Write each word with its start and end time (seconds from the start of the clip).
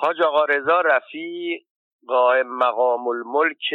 حاج 0.00 0.22
آقا 0.22 0.44
رضا 0.44 0.80
رفی 0.80 1.66
قائم 2.08 2.46
مقام 2.46 3.08
الملک 3.08 3.72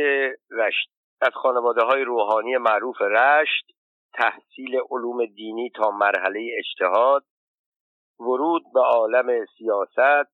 رشت. 0.52 0.90
از 1.22 1.32
خانواده 1.34 1.82
های 1.82 2.04
روحانی 2.04 2.58
معروف 2.58 3.02
رشت 3.02 3.66
تحصیل 4.14 4.80
علوم 4.92 5.26
دینی 5.26 5.70
تا 5.70 5.92
مرحله 5.92 6.50
اجتهاد 6.58 7.24
ورود 8.20 8.64
به 8.74 8.80
عالم 8.80 9.46
سیاست 9.58 10.34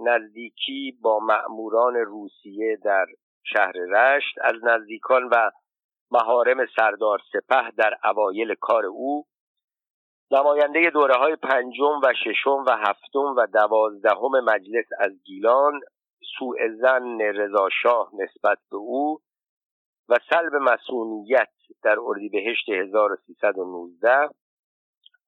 نزدیکی 0.00 0.98
با 1.02 1.18
مأموران 1.18 1.94
روسیه 1.94 2.78
در 2.84 3.06
شهر 3.42 3.72
رشت 3.72 4.38
از 4.42 4.54
نزدیکان 4.64 5.28
و 5.32 5.50
مهارم 6.10 6.66
سردار 6.76 7.18
سپه 7.32 7.70
در 7.76 7.98
اوایل 8.04 8.54
کار 8.54 8.86
او 8.86 9.24
نماینده 10.32 10.90
دوره 10.90 11.14
های 11.14 11.36
پنجم 11.36 12.00
و 12.02 12.12
ششم 12.24 12.64
و 12.66 12.70
هفتم 12.70 13.34
و 13.36 13.46
دوازدهم 13.46 14.44
مجلس 14.44 14.86
از 14.98 15.12
گیلان 15.24 15.80
سوء 16.38 16.56
زن 16.80 17.20
رضا 17.20 17.68
شاه 17.82 18.10
نسبت 18.14 18.58
به 18.70 18.76
او 18.76 19.20
و 20.08 20.14
سلب 20.30 20.54
مسئولیت 20.54 21.48
در 21.82 21.96
اردیبهشت 22.00 22.68
1319 22.68 24.28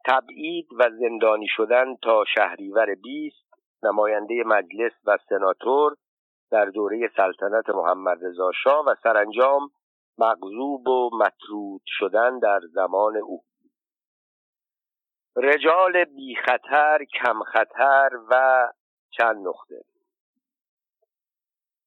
تبعید 0.06 0.68
و 0.78 0.90
زندانی 1.00 1.46
شدن 1.48 1.96
تا 2.02 2.24
شهریور 2.34 2.94
20 2.94 3.36
نماینده 3.82 4.42
مجلس 4.46 4.92
و 5.06 5.18
سناتور 5.28 5.96
در 6.50 6.64
دوره 6.64 7.10
سلطنت 7.16 7.70
محمد 7.70 8.24
رضا 8.24 8.50
شاه 8.64 8.84
و 8.86 8.94
سرانجام 9.02 9.70
مغضوب 10.18 10.88
و 10.88 11.10
مطرود 11.12 11.82
شدن 11.86 12.38
در 12.38 12.60
زمان 12.72 13.16
او. 13.16 13.42
رجال 15.36 16.04
بی 16.04 16.34
خطر 16.34 17.04
کم 17.04 17.42
خطر 17.42 18.10
و 18.30 18.68
چند 19.10 19.48
نقطه. 19.48 19.84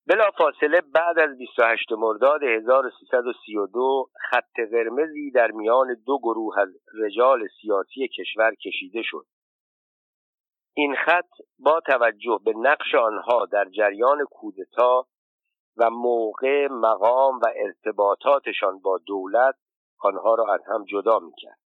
بلا 0.07 0.31
فاصله 0.31 0.81
بعد 0.81 1.19
از 1.19 1.37
28 1.37 1.91
مرداد 1.91 2.43
1332 2.43 4.09
خط 4.29 4.59
قرمزی 4.71 5.31
در 5.31 5.51
میان 5.51 5.95
دو 6.05 6.19
گروه 6.19 6.59
از 6.59 6.69
رجال 6.93 7.47
سیاسی 7.61 8.07
کشور 8.07 8.55
کشیده 8.55 9.01
شد. 9.03 9.25
این 10.73 10.95
خط 10.95 11.29
با 11.59 11.79
توجه 11.79 12.39
به 12.45 12.53
نقش 12.57 12.95
آنها 12.95 13.45
در 13.45 13.65
جریان 13.65 14.25
کودتا 14.31 15.07
و 15.77 15.89
موقع 15.89 16.67
مقام 16.67 17.39
و 17.39 17.45
ارتباطاتشان 17.55 18.79
با 18.79 18.97
دولت 18.97 19.55
آنها 19.99 20.35
را 20.35 20.53
از 20.53 20.61
هم 20.67 20.85
جدا 20.85 21.19
می‌کرد. 21.19 21.64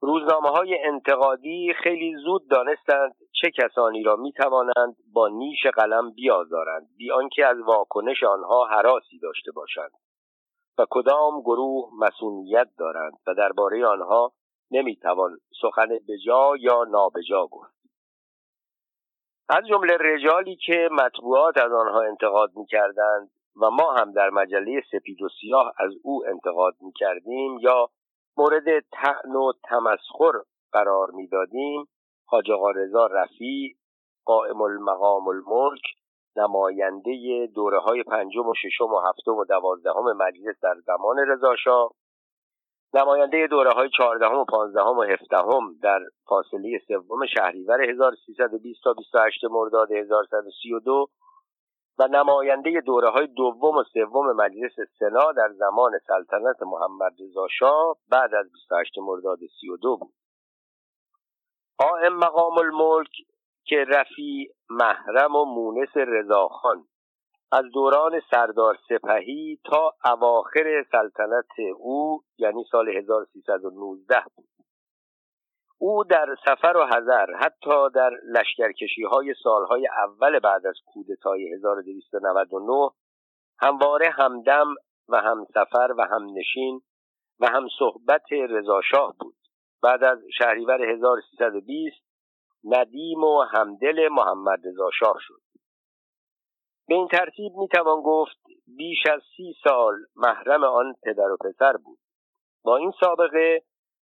روزنامه 0.00 0.48
های 0.48 0.78
انتقادی 0.84 1.72
خیلی 1.82 2.16
زود 2.24 2.48
دانستند 2.48 3.14
چه 3.32 3.50
کسانی 3.50 4.02
را 4.02 4.16
می 4.16 4.32
توانند 4.32 4.96
با 5.12 5.28
نیش 5.28 5.66
قلم 5.66 6.10
بیازارند 6.10 6.88
بی 6.96 7.12
آنکه 7.12 7.46
از 7.46 7.60
واکنش 7.60 8.22
آنها 8.22 8.66
حراسی 8.66 9.18
داشته 9.18 9.52
باشند. 9.52 9.90
و 10.78 10.86
کدام 10.90 11.40
گروه 11.40 11.90
مسئولیت 11.98 12.68
دارند 12.78 13.12
و 13.26 13.34
درباره 13.34 13.86
آنها 13.86 14.32
نمی‌توان 14.70 15.38
سخن 15.62 15.88
بجا 16.08 16.56
یا 16.60 16.84
نابجا 16.84 17.46
گفت. 17.46 17.76
از 19.48 19.66
جمله 19.68 19.96
رجالی 20.00 20.56
که 20.56 20.88
مطبوعات 20.92 21.58
از 21.58 21.72
آنها 21.72 22.02
انتقاد 22.02 22.50
می‌کردند 22.56 23.30
و 23.62 23.70
ما 23.70 23.92
هم 23.92 24.12
در 24.12 24.30
مجله 24.30 24.82
سپید 24.92 25.22
و 25.22 25.28
سیاه 25.40 25.72
از 25.78 25.92
او 26.02 26.26
انتقاد 26.26 26.74
می‌کردیم 26.80 27.58
یا 27.58 27.90
مورد 28.38 28.80
تعن 28.80 29.36
و 29.36 29.52
تمسخر 29.64 30.32
قرار 30.72 31.10
می‌دادیم. 31.10 31.88
حاج 32.28 32.50
آقا 32.50 32.70
رضا 32.70 33.06
رفی 33.06 33.76
قائم 34.24 34.62
المقام 34.62 35.28
الملک 35.28 35.82
نماینده 36.36 37.46
دوره 37.54 37.78
های 37.78 38.02
پنجم 38.02 38.48
و 38.48 38.54
ششم 38.54 38.84
و 38.84 39.00
هفتم 39.00 39.32
و 39.32 39.44
دوازدهم 39.44 40.16
مجلس 40.16 40.56
در 40.62 40.74
زمان 40.86 41.18
رضاشاه 41.18 41.90
نماینده 42.94 43.46
دوره 43.46 43.70
های 43.70 43.90
چهاردهم 43.96 44.38
و 44.38 44.44
پانزدهم 44.44 44.98
و 44.98 45.02
هفدهم 45.02 45.74
در 45.82 46.00
فاصله 46.28 46.80
سوم 46.88 47.26
شهریور 47.26 47.90
1320 47.90 48.84
تا 48.84 48.92
28 48.92 49.44
مرداد 49.50 49.92
1132 49.92 51.06
و 51.98 52.08
نماینده 52.08 52.80
دوره 52.80 53.10
های 53.10 53.26
دوم 53.26 53.76
و 53.76 53.82
سوم 53.82 54.32
مجلس 54.36 54.72
سنا 54.98 55.32
در 55.32 55.52
زمان 55.52 55.92
سلطنت 56.06 56.62
محمد 56.62 57.12
رضا 57.20 57.46
شاه 57.58 57.96
بعد 58.08 58.34
از 58.34 58.52
28 58.52 58.98
مرداد 58.98 59.38
32 59.60 59.96
بود. 59.96 60.14
قائم 61.78 62.16
مقام 62.16 62.58
الملک 62.58 63.12
که 63.64 63.84
رفی 63.88 64.50
محرم 64.70 65.36
و 65.36 65.44
مونس 65.44 65.96
رضاخان 65.96 66.84
از 67.52 67.64
دوران 67.74 68.20
سردار 68.30 68.78
سپهی 68.88 69.58
تا 69.64 69.92
اواخر 70.04 70.84
سلطنت 70.92 71.76
او 71.78 72.22
یعنی 72.38 72.64
سال 72.70 72.88
1319 72.88 74.22
بود. 74.36 74.55
او 75.78 76.04
در 76.04 76.36
سفر 76.46 76.76
و 76.76 76.86
حذر 76.86 77.26
حتی 77.34 77.90
در 77.94 78.10
لشکرکشی 78.24 79.02
های 79.02 79.34
سالهای 79.42 79.88
اول 80.06 80.38
بعد 80.38 80.66
از 80.66 80.74
کودتای 80.86 81.52
1299 81.54 82.90
همواره 83.58 84.10
همدم 84.10 84.74
و 85.08 85.20
هم 85.20 85.46
سفر 85.54 85.94
و 85.98 86.02
هم 86.02 86.26
نشین 86.34 86.80
و 87.40 87.46
هم 87.46 87.68
صحبت 87.78 88.32
رضاشاه 88.32 89.14
بود. 89.20 89.36
بعد 89.82 90.04
از 90.04 90.18
شهریور 90.38 90.82
1320 90.82 91.96
ندیم 92.64 93.24
و 93.24 93.42
همدل 93.42 94.08
محمد 94.08 94.66
رضا 94.66 94.90
شاه 94.98 95.16
شد. 95.20 95.40
به 96.88 96.94
این 96.94 97.08
ترتیب 97.08 97.52
می‌توان 97.56 98.02
گفت 98.02 98.38
بیش 98.66 99.06
از 99.12 99.22
سی 99.36 99.54
سال 99.64 99.94
محرم 100.16 100.64
آن 100.64 100.94
پدر 101.02 101.30
و 101.30 101.36
پسر 101.36 101.76
بود. 101.76 101.98
با 102.64 102.76
این 102.76 102.92
سابقه 103.00 103.62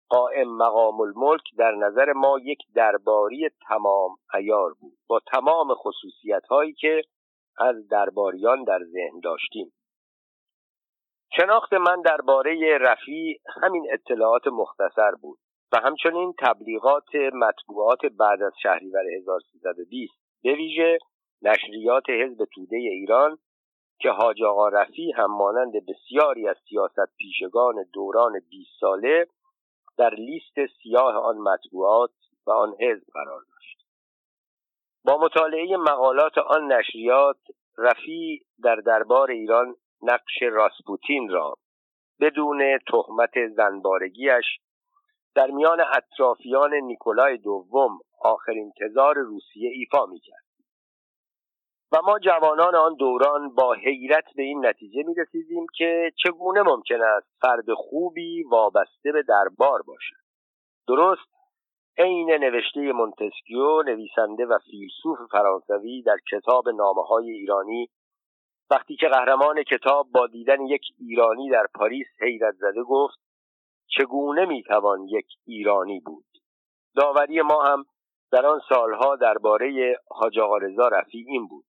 قائم 0.09 0.57
مقام 0.57 1.01
الملک 1.01 1.43
در 1.59 1.75
نظر 1.75 2.13
ما 2.13 2.39
یک 2.39 2.59
درباری 2.75 3.49
تمام 3.69 4.17
ایار 4.35 4.75
بود. 4.81 4.99
با 5.09 5.21
تمام 5.33 5.75
خصوصیت 5.75 6.47
هایی 6.47 6.73
که 6.73 7.03
از 7.59 7.89
درباریان 7.89 8.65
در 8.65 8.81
ذهن 8.85 9.21
داشتیم. 9.21 9.73
شناخت 11.37 11.73
من 11.73 12.03
درباره 12.03 12.79
رفی 12.79 13.41
همین 13.63 13.87
اطلاعات 13.93 14.47
مختصر 14.47 15.11
بود 15.11 15.39
و 15.73 15.81
همچنین 15.81 16.35
تبلیغات 16.39 17.15
مطبوعات 17.15 18.07
بعد 18.07 18.43
از 18.43 18.53
شهریور 18.63 19.05
1320 19.17 20.13
به 20.43 20.55
ویژه 20.55 20.99
نشریات 21.43 22.11
حزب 22.11 22.45
توده 22.55 22.77
ایران 22.77 23.39
که 24.01 24.11
حاج 24.11 24.43
آقا 24.43 24.69
رفی 24.69 25.13
هم 25.13 25.31
مانند 25.31 25.73
بسیاری 25.89 26.49
از 26.49 26.57
سیاست 26.69 27.17
پیشگان 27.19 27.75
دوران 27.93 28.33
20 28.51 28.71
ساله 28.81 29.27
در 29.99 30.15
لیست 30.15 30.67
سیاه 30.83 31.15
آن 31.15 31.39
مطبوعات 31.39 32.11
و 32.47 32.51
آن 32.51 32.75
حزب 32.81 33.05
قرار 33.13 33.41
داشت. 33.41 33.87
با 35.05 35.19
مطالعه 35.19 35.77
مقالات 35.77 36.39
آن 36.39 36.73
نشریات 36.73 37.39
رفی 37.79 38.43
در 38.63 38.77
دربار 38.77 39.31
ایران 39.31 39.77
نقش 40.03 40.43
راسپوتین 40.43 41.29
را 41.31 41.55
بدون 42.21 42.79
تهمت 42.79 43.47
زنبارگیش 43.57 44.45
در 45.35 45.51
میان 45.51 45.81
اطرافیان 45.81 46.75
نیکولای 46.75 47.37
دوم 47.37 47.99
آخرین 48.21 48.73
تزار 48.81 49.15
روسیه 49.15 49.71
ایفا 49.71 50.07
می‌کرد. 50.07 50.46
و 51.93 52.03
ما 52.03 52.19
جوانان 52.19 52.75
آن 52.75 52.95
دوران 52.95 53.55
با 53.55 53.73
حیرت 53.73 54.25
به 54.37 54.43
این 54.43 54.67
نتیجه 54.67 55.03
می 55.03 55.15
رسیدیم 55.15 55.67
که 55.75 56.13
چگونه 56.25 56.63
ممکن 56.63 57.03
است 57.03 57.27
فرد 57.41 57.73
خوبی 57.73 58.43
وابسته 58.43 59.13
به 59.13 59.23
دربار 59.23 59.83
باشد. 59.83 60.17
درست 60.89 61.37
عین 61.99 62.31
نوشته 62.31 62.93
مونتسکیو 62.93 63.83
نویسنده 63.83 64.47
و 64.47 64.59
فیلسوف 64.71 65.19
فرانسوی 65.31 66.03
در 66.03 66.17
کتاب 66.31 66.69
نامه 66.69 67.03
های 67.03 67.31
ایرانی 67.31 67.91
وقتی 68.71 68.97
که 68.97 69.09
قهرمان 69.09 69.63
کتاب 69.63 70.07
با 70.15 70.27
دیدن 70.27 70.67
یک 70.67 70.83
ایرانی 70.99 71.51
در 71.51 71.67
پاریس 71.75 72.07
حیرت 72.21 72.55
زده 72.55 72.83
گفت 72.83 73.19
چگونه 73.87 74.45
می‌توان 74.45 75.09
یک 75.09 75.27
ایرانی 75.47 76.01
بود؟ 76.01 76.25
داوری 76.97 77.43
ما 77.43 77.63
هم 77.63 77.85
در 78.33 78.47
آن 78.47 78.61
سالها 78.69 79.17
درباره 79.17 79.97
حاج 80.11 80.39
آقا 80.39 80.57
رضا 80.57 80.89
رفی 80.89 81.25
این 81.29 81.49
بود. 81.49 81.65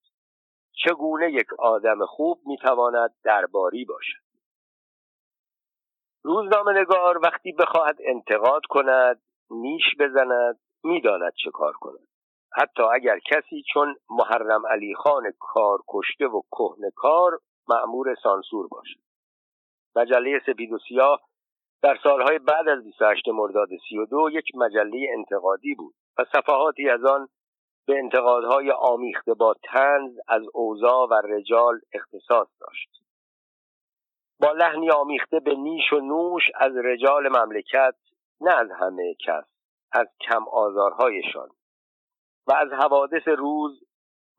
چگونه 0.84 1.32
یک 1.32 1.54
آدم 1.60 2.06
خوب 2.06 2.42
می‌تواند 2.46 3.16
درباری 3.24 3.86
باشد؟ 3.86 4.28
روزنامه 6.24 6.72
نگار 6.82 7.20
وقتی 7.24 7.52
بخواهد 7.52 7.98
انتقاد 8.06 8.62
کند 8.70 9.22
نیش 9.50 9.84
بزند 10.00 10.60
می‌داند 10.84 11.34
چه 11.44 11.52
کار 11.52 11.74
کند. 11.74 12.08
حتی 12.54 12.84
اگر 12.84 13.20
کسی 13.20 13.64
چون 13.74 13.96
محرم 14.10 14.68
علی 14.68 14.96
خان 14.96 15.24
کار 15.40 15.80
کشته 15.88 16.26
و 16.28 16.42
کهن 16.52 16.90
کار 16.96 17.40
معمور 17.68 18.16
سانسور 18.24 18.68
باشد. 18.68 19.00
مجله 19.96 20.40
سپید 20.46 20.72
و 20.72 20.78
سیاه 20.88 21.22
در 21.84 21.98
سالهای 22.04 22.40
بعد 22.40 22.70
از 22.70 22.84
28 22.84 23.28
مرداد 23.28 23.70
32 23.90 24.30
یک 24.30 24.46
مجله 24.56 25.08
انتقادی 25.18 25.76
بود 25.76 25.96
و 26.18 26.24
صفحاتی 26.24 26.90
از 26.90 27.06
آن 27.06 27.28
به 27.88 27.98
انتقادهای 27.98 28.72
آمیخته 28.72 29.34
با 29.34 29.56
تنز 29.64 30.18
از 30.28 30.42
اوضاع 30.54 31.08
و 31.08 31.14
رجال 31.14 31.80
اختصاص 31.94 32.48
داشت. 32.60 32.90
با 34.40 34.52
لحنی 34.52 34.92
آمیخته 34.92 35.40
به 35.40 35.56
نیش 35.56 35.94
و 35.94 36.00
نوش 36.00 36.44
از 36.56 36.72
رجال 36.76 37.30
مملکت 37.30 37.96
نه 38.42 38.52
از 38.52 38.68
همه 38.72 39.16
کس 39.26 39.46
از 39.92 40.08
کم 40.22 40.48
آزارهایشان. 40.48 41.50
و 42.48 42.54
از 42.54 42.72
حوادث 42.72 43.28
روز 43.28 43.84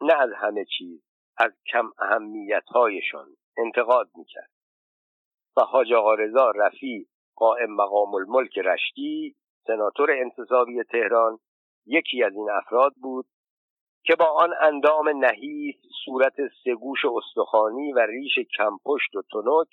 نه 0.00 0.14
از 0.14 0.30
همه 0.36 0.64
چیز 0.64 1.02
از 1.36 1.52
کم 1.72 1.90
اهمیتهایشان 1.98 3.36
انتقاد 3.56 4.10
می‌کرد. 4.14 4.50
و 5.56 5.60
حاج 5.60 5.92
آقا 5.92 6.14
رضا 6.14 6.50
رفی 6.50 7.08
قائم 7.36 7.74
مقام 7.74 8.14
الملک 8.14 8.58
رشتی 8.58 9.36
سناتور 9.66 10.10
انتصابی 10.10 10.82
تهران 10.82 11.38
یکی 11.86 12.24
از 12.24 12.32
این 12.34 12.50
افراد 12.50 12.94
بود 12.94 13.26
که 14.04 14.16
با 14.16 14.26
آن 14.26 14.54
اندام 14.60 15.24
نحیف 15.24 15.76
صورت 16.04 16.34
سگوش 16.64 17.04
استخوانی 17.04 17.92
و 17.92 17.98
ریش 17.98 18.38
کمپشت 18.58 19.14
و 19.14 19.22
تنک 19.22 19.68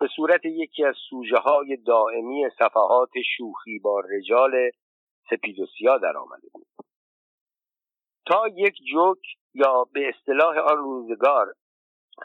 به 0.00 0.08
صورت 0.16 0.44
یکی 0.44 0.84
از 0.84 0.94
سوژه 1.10 1.36
های 1.36 1.76
دائمی 1.76 2.50
صفحات 2.58 3.10
شوخی 3.36 3.78
با 3.78 4.00
رجال 4.00 4.70
سپید 5.30 5.60
و 5.60 5.66
سیاه 5.78 5.98
در 5.98 6.16
آمده 6.16 6.48
بود. 6.52 6.66
تا 8.26 8.48
یک 8.48 8.74
جوک 8.92 9.18
یا 9.54 9.84
به 9.92 10.08
اصطلاح 10.08 10.58
آن 10.58 10.78
روزگار 10.78 11.54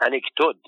انکتود 0.02 0.62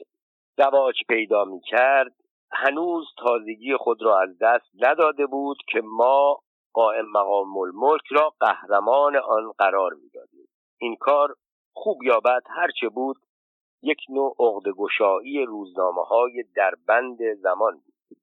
دواج 0.56 0.94
پیدا 1.08 1.44
می 1.44 1.60
کرد 1.60 2.14
هنوز 2.52 3.06
تازگی 3.18 3.76
خود 3.76 4.02
را 4.02 4.20
از 4.20 4.38
دست 4.40 4.70
نداده 4.74 5.26
بود 5.26 5.56
که 5.68 5.80
ما 5.84 6.38
قائم 6.72 7.06
مقام 7.12 7.58
الملک 7.58 8.02
را 8.10 8.34
قهرمان 8.40 9.16
آن 9.16 9.52
قرار 9.58 9.94
می‌دادیم. 9.94 10.33
این 10.78 10.96
کار 10.96 11.34
خوب 11.72 12.02
یا 12.02 12.20
بد 12.20 12.42
هرچه 12.56 12.88
بود 12.88 13.16
یک 13.82 13.98
نوع 14.08 14.36
عقدگشایی 14.38 15.44
روزنامه 15.44 16.02
های 16.02 16.44
در 16.56 16.74
بند 16.86 17.18
زمان 17.42 17.74
بود. 17.74 18.18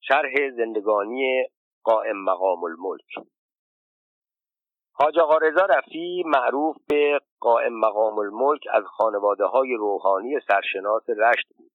شرح 0.00 0.50
زندگانی 0.56 1.44
قائم 1.84 2.24
مقام 2.24 2.64
الملک. 2.64 3.28
حاج 4.92 5.18
آقا 5.18 5.36
رضا 5.38 5.64
رفی 5.64 6.22
معروف 6.26 6.76
به 6.88 7.20
قائم 7.40 7.72
مقام 7.80 8.18
الملک 8.18 8.60
از 8.72 8.84
خانواده 8.84 9.44
های 9.44 9.74
روحانی 9.74 10.40
سرشناس 10.48 11.10
رشت 11.10 11.48
بود. 11.56 11.70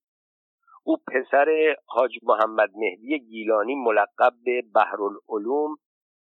او 0.83 0.97
پسر 0.97 1.75
حاج 1.85 2.11
محمد 2.23 2.69
مهدی 2.75 3.19
گیلانی 3.19 3.75
ملقب 3.75 4.33
به 4.45 4.63
بحرالعلوم 4.75 5.75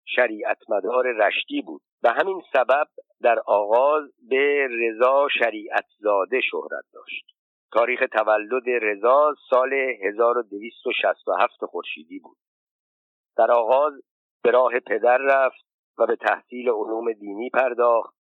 شریعت 0.04 0.58
مدار 0.68 1.06
رشتی 1.06 1.62
بود. 1.62 1.82
و 2.02 2.12
همین 2.12 2.42
سبب 2.52 2.86
در 3.22 3.38
آغاز 3.46 4.10
به 4.28 4.68
رضا 4.70 5.28
شریعت 5.38 5.86
زاده 5.98 6.40
شهرت 6.40 6.84
داشت. 6.92 7.26
تاریخ 7.72 8.04
تولد 8.12 8.68
رضا 8.82 9.34
سال 9.50 9.72
1267 9.72 11.64
خورشیدی 11.64 12.18
بود. 12.18 12.36
در 13.36 13.50
آغاز 13.50 13.92
به 14.42 14.50
راه 14.50 14.80
پدر 14.86 15.18
رفت 15.18 15.66
و 15.98 16.06
به 16.06 16.16
تحصیل 16.16 16.68
علوم 16.68 17.12
دینی 17.12 17.50
پرداخت 17.50 18.14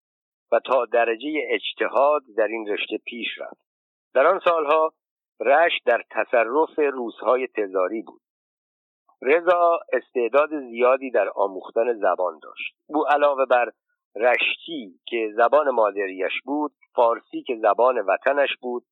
و 0.52 0.60
تا 0.60 0.84
درجه 0.84 1.42
اجتهاد 1.50 2.22
در 2.36 2.46
این 2.46 2.68
رشته 2.68 2.98
پیش 3.06 3.38
رفت. 3.38 3.68
در 4.14 4.26
آن 4.26 4.40
سالها 4.44 4.92
رشت 5.40 5.84
در 5.86 6.02
تصرف 6.10 6.78
روزهای 6.78 7.46
تزاری 7.46 8.02
بود. 8.02 8.20
رضا 9.22 9.80
استعداد 9.92 10.60
زیادی 10.60 11.10
در 11.10 11.28
آموختن 11.34 11.94
زبان 11.94 12.38
داشت. 12.42 12.74
او 12.86 13.06
علاوه 13.06 13.44
بر 13.44 13.70
رشتی 14.16 15.00
که 15.06 15.32
زبان 15.36 15.70
مادریش 15.70 16.32
بود 16.44 16.72
فارسی 16.94 17.42
که 17.42 17.56
زبان 17.62 17.98
وطنش 17.98 18.56
بود 18.60 18.84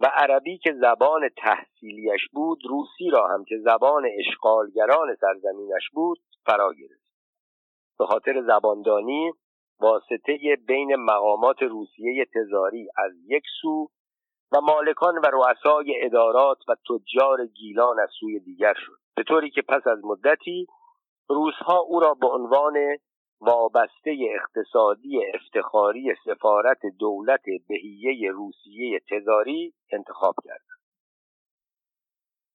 و 0.00 0.06
عربی 0.14 0.58
که 0.58 0.72
زبان 0.80 1.28
تحصیلیش 1.36 2.28
بود 2.32 2.58
روسی 2.68 3.10
را 3.12 3.28
هم 3.28 3.44
که 3.44 3.58
زبان 3.58 4.08
اشغالگران 4.18 5.14
سرزمینش 5.20 5.90
بود 5.92 6.18
فرا 6.46 6.72
گرفت. 6.72 7.10
به 7.98 8.06
خاطر 8.06 8.42
زباندانی 8.46 9.32
واسطه 9.80 10.56
بین 10.66 10.96
مقامات 10.96 11.62
روسیه 11.62 12.26
تزاری 12.34 12.88
از 12.96 13.12
یک 13.26 13.44
سو 13.62 13.88
و 14.52 14.60
مالکان 14.60 15.18
و 15.18 15.26
رؤسای 15.32 16.04
ادارات 16.04 16.58
و 16.68 16.74
تجار 16.74 17.46
گیلان 17.46 18.00
از 18.00 18.08
سوی 18.20 18.40
دیگر 18.40 18.74
شد. 18.74 18.99
به 19.16 19.22
طوری 19.22 19.50
که 19.50 19.62
پس 19.62 19.86
از 19.86 20.04
مدتی 20.04 20.66
روزها 21.28 21.78
او 21.78 22.00
را 22.00 22.14
به 22.14 22.26
عنوان 22.26 22.74
وابسته 23.40 24.16
اقتصادی 24.34 25.20
افتخاری 25.34 26.14
سفارت 26.24 26.78
دولت 26.98 27.42
بهیه 27.68 28.30
روسیه 28.30 29.00
تزاری 29.10 29.74
انتخاب 29.92 30.34
کرد. 30.44 30.64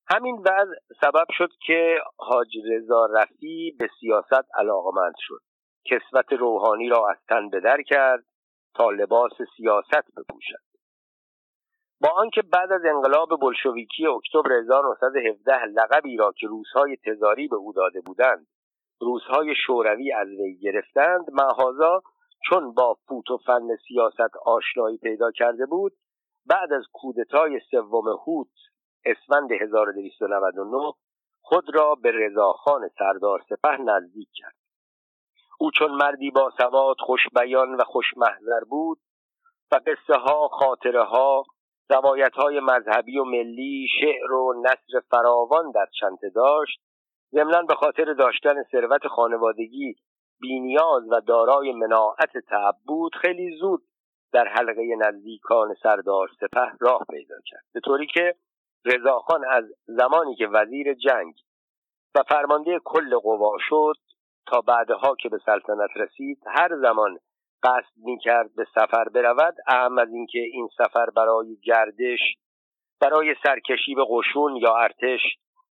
همین 0.08 0.36
وضع 0.36 0.76
سبب 1.02 1.26
شد 1.30 1.50
که 1.66 1.98
حاج 2.18 2.58
رضا 2.72 3.06
رفی 3.06 3.76
به 3.80 3.88
سیاست 4.00 4.48
علاقمند 4.56 5.14
شد. 5.18 5.42
کسوت 5.86 6.34
روحانی 6.34 6.90
را 6.90 7.10
از 7.10 7.18
تن 7.30 7.50
بدر 7.50 7.82
کرد 7.82 8.24
تا 8.76 8.90
لباس 8.90 9.34
سیاست 9.58 10.16
بپوشد. 10.18 10.75
با 12.02 12.10
آنکه 12.16 12.42
بعد 12.42 12.72
از 12.72 12.82
انقلاب 12.86 13.40
بلشویکی 13.42 14.08
اکتبر 14.08 14.52
1917 14.52 15.66
لقبی 15.66 16.18
را 16.18 16.32
که 16.32 16.48
روزهای 16.48 16.98
تزاری 17.06 17.48
به 17.48 17.56
او 17.56 17.74
داده 17.74 18.02
بودند 18.02 18.48
روزهای 19.02 19.56
شوروی 19.68 20.14
از 20.14 20.28
وی 20.28 20.58
گرفتند 20.58 21.26
معهازا 21.32 22.02
چون 22.50 22.74
با 22.74 22.98
فوت 23.08 23.32
و 23.32 23.38
فن 23.38 23.76
سیاست 23.88 24.38
آشنایی 24.46 24.98
پیدا 24.98 25.32
کرده 25.32 25.66
بود 25.66 25.94
بعد 26.46 26.74
از 26.74 26.84
کودتای 26.94 27.60
سوم 27.72 28.08
هوت 28.08 28.48
اسفند 29.06 29.52
1299 29.52 30.94
خود 31.42 31.76
را 31.76 31.96
به 31.96 32.12
رضاخان 32.12 32.90
سردار 33.00 33.42
سپه 33.50 33.78
نزدیک 33.78 34.28
کرد. 34.34 34.56
او 35.60 35.72
چون 35.72 35.92
مردی 35.92 36.32
با 36.32 36.52
سواد 36.58 36.96
خوش 37.00 37.22
بیان 37.36 37.76
و 37.76 37.84
خوش 37.84 38.18
محضر 38.18 38.64
بود 38.70 39.00
و 39.72 39.76
قصه 39.76 40.20
ها 40.20 40.48
خاطره 40.48 41.04
ها 41.04 41.44
روایت 41.90 42.34
های 42.34 42.60
مذهبی 42.60 43.18
و 43.18 43.24
ملی 43.24 43.88
شعر 44.02 44.34
و 44.34 44.64
نصر 44.66 45.00
فراوان 45.10 45.72
در 45.72 45.88
چنته 46.00 46.30
داشت. 46.30 46.80
ضمنا 47.32 47.62
به 47.62 47.76
خاطر 47.76 48.14
داشتن 48.14 48.64
ثروت 48.72 49.08
خانوادگی 49.08 49.96
بینیاز 50.42 51.04
و 51.12 51.22
دارای 51.22 51.72
مناعت 51.72 52.38
تعب 52.50 52.76
بود 52.86 53.16
خیلی 53.16 53.58
زود 53.58 53.84
در 54.34 54.48
حلقه 54.48 54.96
نزدیکان 54.98 55.76
سردار 55.84 56.30
سپه 56.40 56.72
راه 56.80 57.06
پیدا 57.10 57.36
کرد. 57.46 57.64
به 57.74 57.80
طوری 57.80 58.08
که 58.08 58.36
رضاخان 58.86 59.46
از 59.52 59.64
زمانی 59.86 60.36
که 60.36 60.48
وزیر 60.48 60.94
جنگ 60.94 61.34
و 62.16 62.24
فرمانده 62.30 62.80
کل 62.84 63.18
قوا 63.18 63.58
شد 63.60 63.96
تا 64.48 64.62
بعدها 64.62 65.16
که 65.16 65.30
به 65.30 65.38
سلطنت 65.46 65.90
رسید 65.96 66.44
هر 66.48 66.78
زمان 66.82 67.20
قصد 67.66 67.98
می 67.98 68.20
کرد 68.20 68.56
به 68.56 68.66
سفر 68.76 69.10
برود 69.10 69.56
اهم 69.68 69.98
از 69.98 70.10
اینکه 70.10 70.40
این 70.40 70.68
سفر 70.78 71.10
برای 71.16 71.58
گردش 71.64 72.20
برای 73.02 73.36
سرکشی 73.44 73.96
به 73.96 74.06
قشون 74.10 74.56
یا 74.56 74.76
ارتش 74.76 75.22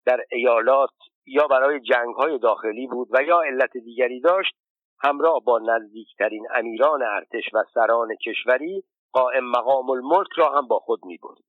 در 0.06 0.26
ایالات 0.32 0.90
یا 1.26 1.48
برای 1.48 1.80
جنگ 1.80 2.16
های 2.16 2.40
داخلی 2.40 2.88
بود 2.88 3.08
و 3.12 3.24
یا 3.24 3.42
علت 3.42 3.78
دیگری 3.78 4.22
داشت 4.22 4.56
همراه 5.04 5.44
با 5.46 5.60
نزدیکترین 5.60 6.48
امیران 6.56 7.04
ارتش 7.04 7.44
و 7.54 7.64
سران 7.74 8.16
کشوری 8.16 8.84
قائم 9.12 9.44
مقام 9.44 9.90
الملک 9.90 10.32
را 10.36 10.50
هم 10.50 10.68
با 10.68 10.80
خود 10.80 11.06
می 11.06 11.18
برد. 11.18 11.44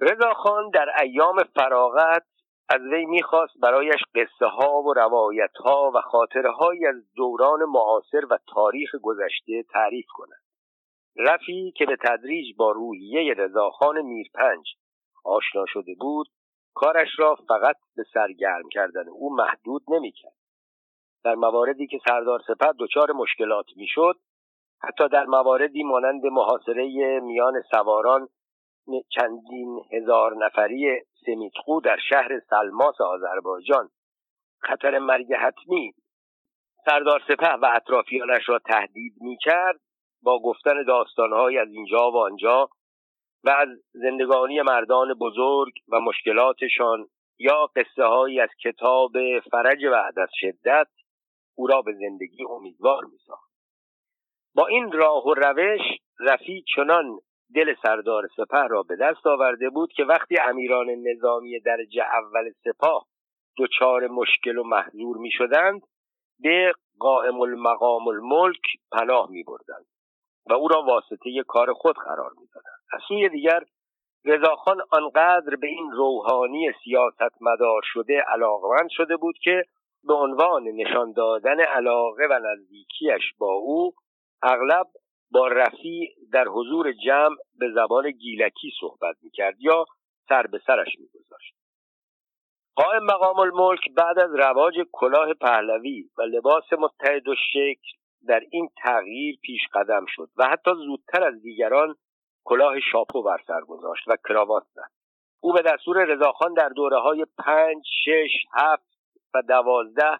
رضا 0.00 0.34
خان 0.34 0.70
در 0.70 0.86
ایام 1.02 1.42
فراغت 1.54 2.26
از 2.74 2.80
وی 2.80 3.06
می‌خواست 3.06 3.52
برایش 3.62 4.00
قصه 4.14 4.46
ها 4.46 4.82
و 4.82 4.94
روایت 4.94 5.56
ها 5.64 5.90
و 5.94 6.00
خاطره 6.00 6.50
از 6.88 7.12
دوران 7.16 7.64
معاصر 7.64 8.26
و 8.30 8.38
تاریخ 8.54 8.94
گذشته 9.02 9.62
تعریف 9.72 10.06
کند. 10.08 10.42
رفی 11.16 11.72
که 11.76 11.86
به 11.86 11.96
تدریج 11.96 12.56
با 12.56 12.70
روحیه 12.70 13.34
رضاخان 13.34 14.02
میرپنج 14.02 14.66
آشنا 15.24 15.64
شده 15.66 15.94
بود 16.00 16.26
کارش 16.74 17.08
را 17.18 17.34
فقط 17.48 17.76
به 17.96 18.04
سرگرم 18.14 18.68
کردن 18.68 19.08
او 19.08 19.34
محدود 19.36 19.82
نمی‌کرد. 19.88 20.36
در 21.24 21.34
مواردی 21.34 21.86
که 21.86 21.98
سردار 22.08 22.40
سپه 22.46 22.72
دچار 22.78 23.12
مشکلات 23.12 23.66
می‌شد 23.76 24.16
حتی 24.82 25.08
در 25.08 25.24
مواردی 25.24 25.82
مانند 25.82 26.26
محاصره 26.26 27.20
میان 27.20 27.62
سواران 27.70 28.28
چندین 29.08 29.80
هزار 29.92 30.36
نفری 30.36 31.00
سمیتخو 31.26 31.80
در 31.80 31.96
شهر 32.08 32.40
سلماس 32.50 33.00
آذربایجان. 33.00 33.88
خطر 34.58 34.98
مرگ 34.98 35.34
حتمی 35.34 35.92
سردار 36.84 37.22
سپه 37.28 37.52
و 37.52 37.72
اطرافیانش 37.74 38.48
را 38.48 38.58
تهدید 38.58 39.12
می 39.20 39.36
کرد 39.36 39.80
با 40.22 40.38
گفتن 40.38 40.84
داستانهایی 40.84 41.58
از 41.58 41.68
اینجا 41.68 42.10
و 42.10 42.16
آنجا 42.16 42.68
و 43.44 43.50
از 43.50 43.68
زندگانی 43.92 44.62
مردان 44.62 45.14
بزرگ 45.14 45.72
و 45.88 46.00
مشکلاتشان 46.00 47.06
یا 47.38 47.66
قصه 47.76 48.04
هایی 48.04 48.40
از 48.40 48.48
کتاب 48.64 49.12
فرج 49.50 49.86
بعد 49.86 50.18
از 50.18 50.28
شدت 50.40 50.88
او 51.54 51.66
را 51.66 51.82
به 51.82 51.92
زندگی 51.92 52.44
امیدوار 52.50 53.04
میساخت. 53.04 53.52
با 54.54 54.66
این 54.66 54.92
راه 54.92 55.26
و 55.26 55.34
روش 55.34 55.80
رفی 56.20 56.64
چنان 56.76 57.18
دل 57.54 57.74
سردار 57.82 58.28
سپه 58.36 58.66
را 58.70 58.82
به 58.82 58.96
دست 58.96 59.26
آورده 59.26 59.70
بود 59.70 59.92
که 59.92 60.04
وقتی 60.04 60.38
امیران 60.38 60.86
نظامی 60.90 61.60
درجه 61.60 62.02
اول 62.02 62.50
سپاه 62.64 63.06
دچار 63.58 64.06
مشکل 64.06 64.58
و 64.58 64.64
محضور 64.64 65.16
می 65.16 65.30
شدند 65.30 65.82
به 66.40 66.72
قائم 66.98 67.40
المقام 67.40 68.08
الملک 68.08 68.62
پناه 68.92 69.30
می 69.30 69.42
بردند 69.42 69.86
و 70.46 70.52
او 70.52 70.68
را 70.68 70.82
واسطه 70.82 71.42
کار 71.48 71.72
خود 71.72 71.96
قرار 71.96 72.30
می 72.40 72.46
دادند. 72.54 72.82
از 72.92 73.00
سوی 73.08 73.28
دیگر 73.28 73.60
رضاخان 74.24 74.80
آنقدر 74.90 75.56
به 75.60 75.66
این 75.66 75.90
روحانی 75.92 76.72
سیاست 76.84 77.42
مدار 77.42 77.80
شده 77.84 78.24
علاقمند 78.28 78.88
شده 78.90 79.16
بود 79.16 79.34
که 79.42 79.64
به 80.04 80.14
عنوان 80.14 80.62
نشان 80.62 81.12
دادن 81.12 81.60
علاقه 81.60 82.26
و 82.30 82.38
نزدیکیش 82.38 83.22
با 83.38 83.52
او 83.52 83.92
اغلب 84.42 84.86
با 85.32 85.48
رفی 85.48 86.14
در 86.32 86.44
حضور 86.48 86.92
جمع 86.92 87.36
به 87.58 87.70
زبان 87.74 88.10
گیلکی 88.10 88.72
صحبت 88.80 89.16
می‌کرد 89.22 89.56
یا 89.60 89.84
سر 90.28 90.46
به 90.46 90.60
سرش 90.66 90.88
میگذاشت. 90.98 91.54
قائم 92.76 93.04
مقام 93.04 93.38
الملک 93.38 93.80
بعد 93.96 94.18
از 94.18 94.34
رواج 94.34 94.74
کلاه 94.92 95.34
پهلوی 95.34 96.04
و 96.18 96.22
لباس 96.22 96.72
متحد 96.72 97.28
و 97.28 97.34
شکل 97.52 97.88
در 98.28 98.40
این 98.50 98.68
تغییر 98.84 99.38
پیش 99.42 99.60
قدم 99.74 100.04
شد 100.08 100.28
و 100.36 100.48
حتی 100.48 100.70
زودتر 100.74 101.24
از 101.24 101.42
دیگران 101.42 101.94
کلاه 102.44 102.80
شاپو 102.92 103.22
بر 103.22 103.38
سر 103.46 103.60
گذاشت 103.60 104.08
و 104.08 104.16
کراوات 104.28 104.64
زد. 104.74 104.90
او 105.40 105.52
به 105.52 105.62
دستور 105.62 106.04
رضاخان 106.04 106.54
در 106.54 106.68
دوره 106.68 106.98
های 106.98 107.26
پنج، 107.38 107.84
شش، 108.04 108.30
هفت 108.54 108.92
و 109.34 109.42
دوازده 109.48 110.18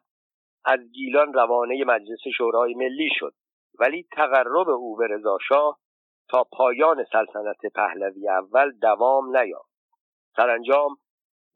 از 0.65 0.81
گیلان 0.93 1.33
روانه 1.33 1.85
مجلس 1.85 2.21
شورای 2.37 2.75
ملی 2.75 3.09
شد. 3.19 3.35
ولی 3.79 4.07
تقرب 4.13 4.69
او 4.69 4.97
به 4.97 5.07
رضاشاه 5.07 5.79
تا 6.29 6.45
پایان 6.53 7.05
سلطنت 7.13 7.67
پهلوی 7.75 8.29
اول 8.29 8.73
دوام 8.73 9.37
نیافت. 9.37 9.73
سرانجام 10.37 10.97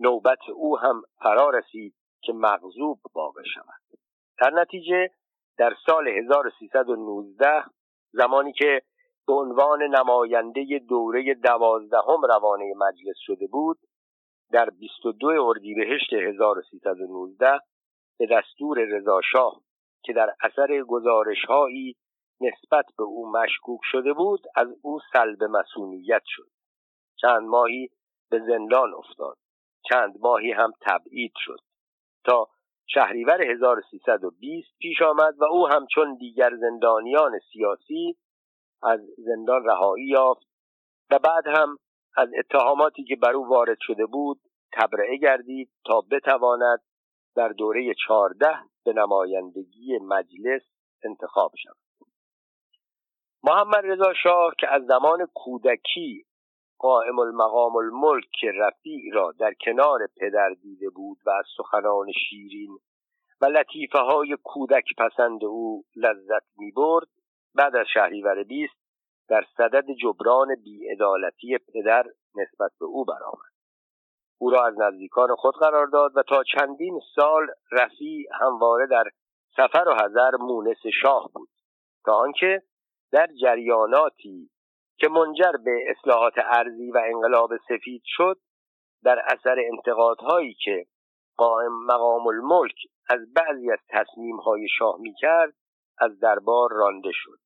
نوبت 0.00 0.48
او 0.54 0.78
هم 0.78 1.02
فرا 1.22 1.50
رسید 1.50 1.94
که 2.22 2.32
مغضوب 2.32 2.98
واقع 3.14 3.42
شود. 3.54 3.98
در 4.38 4.50
نتیجه 4.50 5.10
در 5.58 5.74
سال 5.86 6.08
1319 6.08 7.64
زمانی 8.12 8.52
که 8.52 8.82
به 9.26 9.32
عنوان 9.32 9.82
نماینده 9.82 10.80
دوره 10.88 11.34
دوازدهم 11.34 12.22
روانه 12.28 12.74
مجلس 12.76 13.16
شده 13.18 13.46
بود 13.46 13.78
در 14.52 14.70
22 14.70 15.26
اردیبهشت 15.26 16.12
1319 16.12 17.60
به 18.18 18.26
دستور 18.26 18.78
رضاشاه 18.78 19.60
که 20.02 20.12
در 20.12 20.34
اثر 20.40 20.82
گزارشهایی 20.82 21.96
نسبت 22.40 22.86
به 22.98 23.04
او 23.04 23.32
مشکوک 23.32 23.80
شده 23.84 24.12
بود 24.12 24.46
از 24.54 24.68
او 24.82 25.00
سلب 25.12 25.44
مسئولیت 25.44 26.22
شد. 26.26 26.50
چند 27.20 27.42
ماهی 27.42 27.90
به 28.30 28.38
زندان 28.38 28.94
افتاد. 28.94 29.38
چند 29.88 30.14
ماهی 30.20 30.52
هم 30.52 30.72
تبعید 30.80 31.32
شد. 31.36 31.60
تا 32.24 32.48
شهریور 32.86 33.42
1320 33.42 34.68
پیش 34.78 35.02
آمد 35.02 35.34
و 35.38 35.44
او 35.44 35.66
همچون 35.68 36.14
دیگر 36.14 36.56
زندانیان 36.56 37.38
سیاسی 37.52 38.16
از 38.82 39.00
زندان 39.18 39.64
رهایی 39.64 40.06
یافت 40.06 40.46
و 41.10 41.18
بعد 41.18 41.46
هم 41.46 41.78
از 42.16 42.28
اتهاماتی 42.38 43.04
که 43.04 43.16
بر 43.16 43.32
او 43.32 43.48
وارد 43.48 43.78
شده 43.80 44.06
بود 44.06 44.40
تبرئه 44.72 45.16
گردید 45.16 45.70
تا 45.84 46.00
بتواند 46.00 46.80
در 47.36 47.48
دوره 47.48 47.94
چهارده 48.06 48.58
به 48.84 48.92
نمایندگی 48.92 49.98
مجلس 49.98 50.62
انتخاب 51.04 51.52
شود. 51.62 51.85
محمد 53.46 53.86
رضا 53.86 54.12
شاه 54.22 54.54
که 54.58 54.68
از 54.72 54.82
زمان 54.86 55.28
کودکی 55.34 56.24
قائم 56.78 57.18
المقام 57.18 57.76
الملک 57.76 58.44
رفیع 58.54 59.14
را 59.14 59.32
در 59.38 59.54
کنار 59.64 60.00
پدر 60.16 60.50
دیده 60.62 60.90
بود 60.90 61.18
و 61.26 61.30
از 61.30 61.44
سخنان 61.56 62.12
شیرین 62.12 62.78
و 63.40 63.46
لطیفه 63.46 63.98
های 63.98 64.36
کودک 64.44 64.84
پسند 64.98 65.44
او 65.44 65.84
لذت 65.96 66.44
می 66.58 66.70
برد 66.70 67.06
بعد 67.54 67.76
از 67.76 67.86
شهریور 67.94 68.42
بیست 68.42 68.74
در 69.28 69.44
صدد 69.56 69.90
جبران 70.02 70.54
بیعدالتی 70.64 71.58
پدر 71.58 72.04
نسبت 72.34 72.70
به 72.80 72.86
او 72.86 73.04
برآمد. 73.04 73.52
او 74.38 74.50
را 74.50 74.66
از 74.66 74.78
نزدیکان 74.78 75.34
خود 75.34 75.54
قرار 75.54 75.86
داد 75.86 76.16
و 76.16 76.22
تا 76.22 76.42
چندین 76.42 77.00
سال 77.14 77.46
رفیع 77.72 78.26
همواره 78.40 78.86
در 78.86 79.04
سفر 79.56 79.88
و 79.88 79.94
حذر 79.94 80.36
مونس 80.36 80.86
شاه 81.02 81.30
بود. 81.34 81.48
تا 82.04 82.14
آنکه 82.14 82.62
در 83.12 83.28
جریاناتی 83.42 84.50
که 84.98 85.08
منجر 85.08 85.52
به 85.64 85.84
اصلاحات 85.88 86.34
ارزی 86.36 86.90
و 86.90 87.02
انقلاب 87.04 87.50
سفید 87.68 88.02
شد 88.04 88.38
در 89.04 89.18
اثر 89.18 89.56
انتقادهایی 89.72 90.54
که 90.64 90.86
قائم 91.36 91.84
مقام 91.86 92.26
الملک 92.26 92.76
از 93.08 93.32
بعضی 93.32 93.70
از 93.70 93.78
تصمیمهای 93.88 94.68
شاه 94.78 94.96
می‌کرد 95.00 95.54
از 95.98 96.18
دربار 96.20 96.70
رانده 96.72 97.10
شد. 97.12 97.38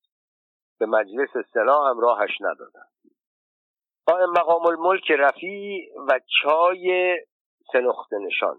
به 0.78 0.86
مجلس 0.86 1.30
سنا 1.54 1.84
هم 1.84 2.00
راهش 2.00 2.40
ندادند 2.40 2.90
قائم 4.06 4.30
مقام 4.30 4.66
الملک 4.66 5.10
رفی 5.10 5.88
و 6.08 6.20
چای 6.42 7.16
سنخت 7.72 8.12
نشان. 8.12 8.58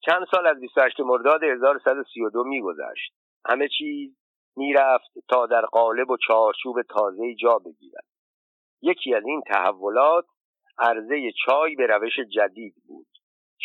چند 0.00 0.26
سال 0.34 0.46
از 0.46 0.60
28 0.60 1.00
مرداد 1.00 1.44
1132 1.44 2.44
میگذشت. 2.44 3.14
همه 3.46 3.68
چیز 3.78 4.21
می‌رفت 4.56 5.10
تا 5.28 5.46
در 5.46 5.66
قالب 5.66 6.10
و 6.10 6.16
چارچوب 6.26 6.82
تازه 6.82 7.34
جا 7.34 7.58
بگیرد. 7.58 8.04
یکی 8.82 9.14
از 9.14 9.24
این 9.26 9.42
تحولات 9.46 10.24
عرضه 10.78 11.32
چای 11.46 11.74
به 11.74 11.86
روش 11.86 12.20
جدید 12.36 12.74
بود. 12.86 13.06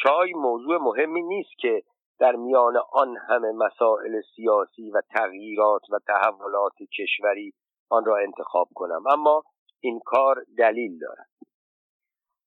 چای 0.03 0.33
موضوع 0.33 0.77
مهمی 0.77 1.21
نیست 1.21 1.57
که 1.59 1.83
در 2.19 2.35
میان 2.35 2.77
آن 2.91 3.17
همه 3.29 3.51
مسائل 3.51 4.21
سیاسی 4.35 4.91
و 4.91 5.01
تغییرات 5.09 5.81
و 5.91 5.99
تحولات 6.07 6.73
کشوری 6.97 7.53
آن 7.89 8.05
را 8.05 8.17
انتخاب 8.17 8.67
کنم. 8.75 9.03
اما 9.11 9.43
این 9.79 9.99
کار 10.05 10.43
دلیل 10.57 10.99
دارد. 10.99 11.27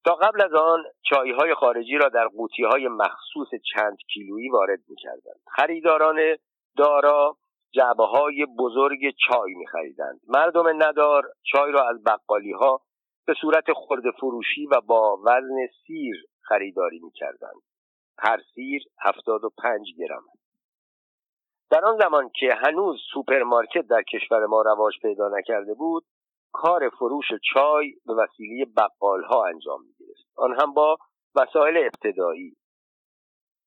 تا 0.05 0.15
قبل 0.15 0.43
از 0.43 0.55
آن 0.55 0.85
چایهای 1.03 1.55
خارجی 1.55 1.97
را 1.97 2.09
در 2.09 2.29
قوطی 2.29 2.63
های 2.63 2.89
مخصوص 2.89 3.49
چند 3.75 3.97
کیلویی 4.13 4.49
وارد 4.49 4.79
می 4.89 4.97
کردند. 4.97 5.41
خریداران 5.57 6.37
دارا 6.77 7.37
جعبه 7.75 8.05
های 8.05 8.47
بزرگ 8.59 8.99
چای 9.27 9.55
می 9.55 9.67
خریدند. 9.67 10.21
مردم 10.29 10.83
ندار 10.83 11.23
چای 11.53 11.73
را 11.73 11.89
از 11.89 12.05
بقالی 12.05 12.53
ها 12.53 12.81
به 13.27 13.35
صورت 13.41 13.65
خرد 13.73 14.11
فروشی 14.21 14.67
و 14.67 14.81
با 14.81 15.17
وزن 15.17 15.67
سیر 15.87 16.25
خریداری 16.43 16.99
می 16.99 17.11
کردند. 17.11 17.63
هر 18.19 18.41
سیر 18.55 18.83
هفتاد 19.01 19.45
و 19.45 19.51
پنج 19.63 19.87
گرم 19.99 20.23
در 21.71 21.85
آن 21.85 21.99
زمان 21.99 22.31
که 22.41 22.55
هنوز 22.55 23.01
سوپرمارکت 23.13 23.87
در 23.87 24.03
کشور 24.03 24.47
ما 24.47 24.63
رواج 24.63 24.95
پیدا 25.03 25.29
نکرده 25.29 25.75
بود 25.75 26.05
کار 26.53 26.89
فروش 26.89 27.27
چای 27.55 27.95
به 28.07 28.15
وسیله 28.15 28.67
بقال 28.77 29.25
ها 29.25 29.45
انجام 29.45 29.81
می‌ 29.83 29.95
آن 30.37 30.61
هم 30.61 30.75
با 30.75 30.99
وسایل 31.35 31.77
ابتدایی 31.77 32.57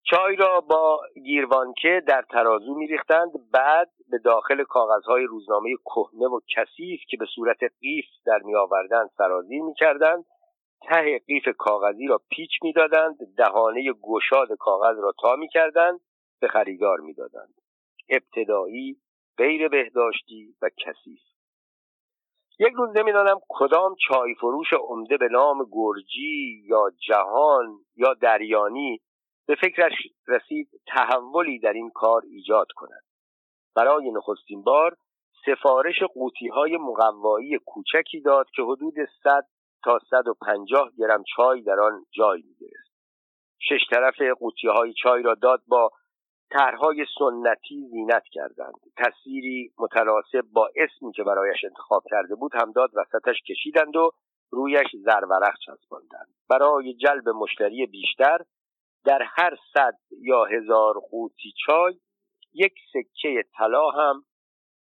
چای 0.10 0.36
را 0.36 0.62
با 0.62 1.00
گیروانکه 1.24 2.03
در 2.07 2.22
ترازو 2.22 2.75
میریختند 2.75 3.31
بعد 3.51 3.91
به 4.10 4.17
داخل 4.17 4.63
کاغذهای 4.63 5.24
روزنامه 5.24 5.75
کهنه 5.86 6.27
و 6.27 6.39
کثیف 6.55 7.00
که 7.10 7.17
به 7.17 7.25
صورت 7.36 7.60
قیف 7.81 8.05
در 8.25 8.39
میآوردند 8.39 9.10
سرازیر 9.17 9.62
می‌کردند 9.62 10.25
ته 10.89 11.19
قیف 11.27 11.43
کاغذی 11.57 12.07
را 12.07 12.22
پیچ 12.29 12.50
می‌دادند 12.63 13.17
دهانه 13.38 13.93
گشاد 14.01 14.48
کاغذ 14.60 15.00
را 15.00 15.13
تا 15.22 15.36
می‌کردند 15.36 16.00
به 16.41 16.48
خریدار 16.48 17.00
می‌دادند. 17.00 17.53
ابتدایی 18.10 18.98
غیر 19.38 19.67
بهداشتی 19.67 20.55
و 20.62 20.69
کثیف. 20.69 21.22
یک 22.60 22.74
روز 22.75 22.98
نمی‌دانم 22.98 23.39
کدام 23.50 23.95
چای 24.07 24.36
فروش 24.36 24.74
عمده 24.74 25.17
به 25.17 25.27
نام 25.27 25.67
گرجی 25.72 26.63
یا 26.65 26.91
جهان 27.07 27.79
یا 27.95 28.13
دریانی 28.13 29.01
به 29.47 29.55
فکرش 29.55 29.93
رسید 30.27 30.69
تحولی 30.88 31.59
در 31.59 31.73
این 31.73 31.89
کار 31.89 32.21
ایجاد 32.25 32.67
کند. 32.75 33.03
برای 33.75 34.12
نخستین 34.12 34.63
بار 34.63 34.97
سفارش 35.45 36.03
قوطی 36.03 36.47
های 36.47 36.77
مقوایی 36.77 37.59
کوچکی 37.65 38.21
داد 38.21 38.50
که 38.55 38.62
حدود 38.62 38.93
100 39.23 39.47
تا 39.83 40.00
150 40.09 40.91
گرم 40.97 41.23
چای 41.35 41.62
در 41.62 41.79
آن 41.79 42.05
جای 42.12 42.41
می 42.41 42.69
شش 43.59 43.89
طرف 43.89 44.21
قوطی 44.39 44.67
های 44.67 44.93
چای 44.93 45.23
را 45.23 45.35
داد 45.35 45.63
با 45.67 45.91
طرحهای 46.51 47.05
سنتی 47.19 47.88
زینت 47.91 48.23
کردند. 48.31 48.79
تصویری 48.97 49.73
متناسب 49.79 50.41
با 50.53 50.69
اسمی 50.75 51.12
که 51.12 51.23
برایش 51.23 51.63
انتخاب 51.63 52.03
کرده 52.09 52.35
بود 52.35 52.55
هم 52.55 52.71
داد 52.71 52.91
وسطش 52.93 53.41
کشیدند 53.50 53.95
و 53.95 54.12
رویش 54.51 54.88
زرورق 55.05 55.53
چسباندند. 55.65 56.27
برای 56.50 56.93
جلب 56.93 57.29
مشتری 57.29 57.85
بیشتر 57.85 58.39
در 59.05 59.22
هر 59.22 59.57
صد 59.74 59.98
یا 60.22 60.45
هزار 60.45 60.93
قوطی 61.12 61.53
چای 61.65 62.00
یک 62.53 62.74
سکه 62.93 63.43
طلا 63.57 63.89
هم 63.89 64.24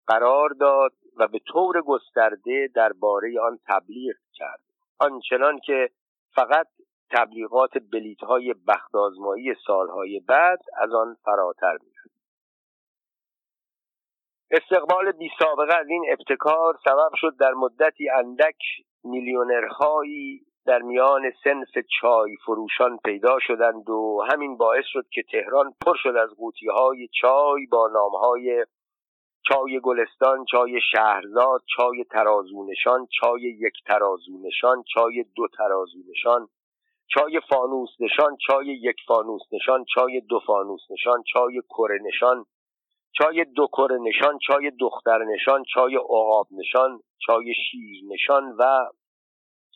قرار 0.07 0.49
داد 0.49 0.91
و 1.17 1.27
به 1.27 1.39
طور 1.39 1.81
گسترده 1.81 2.69
درباره 2.75 3.39
آن 3.41 3.59
تبلیغ 3.67 4.15
کرد. 4.33 4.63
آنچنان 4.99 5.59
که 5.59 5.89
فقط 6.35 6.67
تبلیغات 7.11 7.71
بلیت 7.91 8.19
های 8.19 8.53
بختازمایی 8.67 9.55
سالهای 9.67 10.19
بعد 10.19 10.59
از 10.77 10.93
آن 10.93 11.17
فراتر 11.25 11.77
می‌رفت 11.83 12.11
استقبال 14.51 15.11
بی 15.11 15.29
سابقه 15.39 15.75
از 15.75 15.87
این 15.89 16.05
ابتکار 16.11 16.79
سبب 16.85 17.11
شد 17.15 17.37
در 17.39 17.51
مدتی 17.53 18.09
اندک 18.09 18.57
میلیونرهایی 19.03 20.45
در 20.65 20.79
میان 20.79 21.21
سنف 21.43 21.85
چای 22.01 22.35
فروشان 22.45 22.97
پیدا 23.05 23.39
شدند 23.39 23.89
و 23.89 24.23
همین 24.31 24.57
باعث 24.57 24.85
شد 24.85 25.05
که 25.11 25.23
تهران 25.31 25.73
پر 25.85 25.95
شد 26.03 26.15
از 26.15 26.29
قوطی 26.37 26.67
های 26.67 27.07
چای 27.21 27.65
با 27.71 27.89
نام 27.93 28.11
های 28.15 28.65
چای 29.49 29.79
گلستان 29.83 30.45
چای 30.45 30.79
شهرزاد 30.91 31.61
چای 31.77 32.03
ترازونشان 32.03 33.07
چای 33.21 33.41
یک 33.41 33.73
ترازونشان 33.85 34.83
چای 34.93 35.25
دو 35.35 35.47
ترازونشان 35.57 36.47
چای 37.07 37.39
فانوس 37.49 37.89
نشان 37.99 38.37
چای 38.47 38.67
یک 38.67 38.95
فانوس 39.07 39.41
نشان 39.51 39.85
چای 39.95 40.21
دو 40.29 40.39
فانوس 40.47 40.81
نشان 40.91 41.23
چای 41.33 41.61
کره 41.69 41.99
نشان 42.03 42.45
چای 43.11 43.45
دو 43.45 43.67
کره 43.67 43.97
نشان 43.97 44.37
چای 44.47 44.71
دختر 44.79 45.23
نشان 45.23 45.63
چای 45.73 45.95
عقاب 45.95 46.47
نشان 46.51 46.99
چای 47.27 47.53
شیر 47.53 48.03
نشان 48.11 48.55
و 48.59 48.85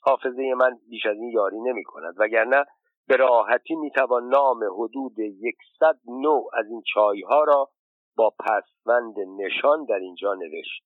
حافظه 0.07 0.53
من 0.57 0.79
بیش 0.89 1.05
از 1.05 1.17
این 1.17 1.29
یاری 1.29 1.61
نمی 1.61 1.83
کند 1.83 2.15
وگرنه 2.17 2.65
به 3.07 3.15
راحتی 3.15 3.75
می 3.75 3.91
توان 3.91 4.27
نام 4.27 4.63
حدود 4.63 5.19
یکصد 5.19 5.99
نوع 6.05 6.49
از 6.53 6.65
این 6.69 6.83
چایها 6.93 7.43
را 7.43 7.69
با 8.15 8.33
پسوند 8.39 9.15
نشان 9.19 9.85
در 9.85 9.95
اینجا 9.95 10.33
نوشت. 10.33 10.83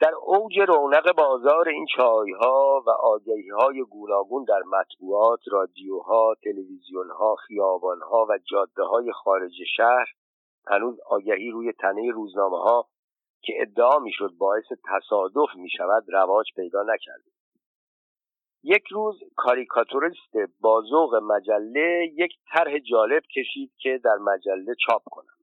در 0.00 0.14
اوج 0.14 0.60
رونق 0.60 1.16
بازار 1.16 1.68
این 1.68 1.86
چایها 1.96 2.82
و 2.86 2.90
آگهی 2.90 3.48
های 3.48 3.82
گوناگون 3.82 4.44
در 4.44 4.62
مطبوعات، 4.62 5.40
رادیوها، 5.52 6.34
تلویزیونها، 6.44 7.34
خیابانها 7.34 8.26
و 8.28 8.38
جاده 8.50 8.82
های 8.82 9.12
خارج 9.12 9.52
شهر 9.76 10.06
هنوز 10.66 11.00
آگهی 11.06 11.50
روی 11.50 11.72
تنه 11.72 12.10
روزنامه 12.10 12.58
ها 12.58 12.88
که 13.42 13.52
ادعا 13.56 13.98
می‌شد 13.98 14.30
باعث 14.38 14.64
تصادف 14.90 15.56
می 15.56 15.70
شود 15.70 16.04
رواج 16.08 16.46
پیدا 16.56 16.82
نکرده 16.82 17.30
یک 18.62 18.82
روز 18.90 19.20
کاریکاتوریست 19.36 20.36
با 20.60 20.82
ذوق 20.90 21.14
مجله 21.14 22.12
یک 22.16 22.32
طرح 22.52 22.78
جالب 22.78 23.22
کشید 23.36 23.72
که 23.78 24.00
در 24.04 24.16
مجله 24.16 24.74
چاپ 24.86 25.02
کنم. 25.04 25.36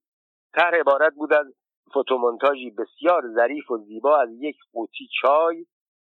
طرح 0.53 0.79
عبارت 0.79 1.13
بود 1.13 1.33
از 1.33 1.53
فوتومونتاژی 1.93 2.71
بسیار 2.71 3.23
ظریف 3.35 3.71
و 3.71 3.77
زیبا 3.77 4.17
از 4.17 4.29
یک 4.31 4.57
قوطی 4.73 5.07
چای 5.21 5.65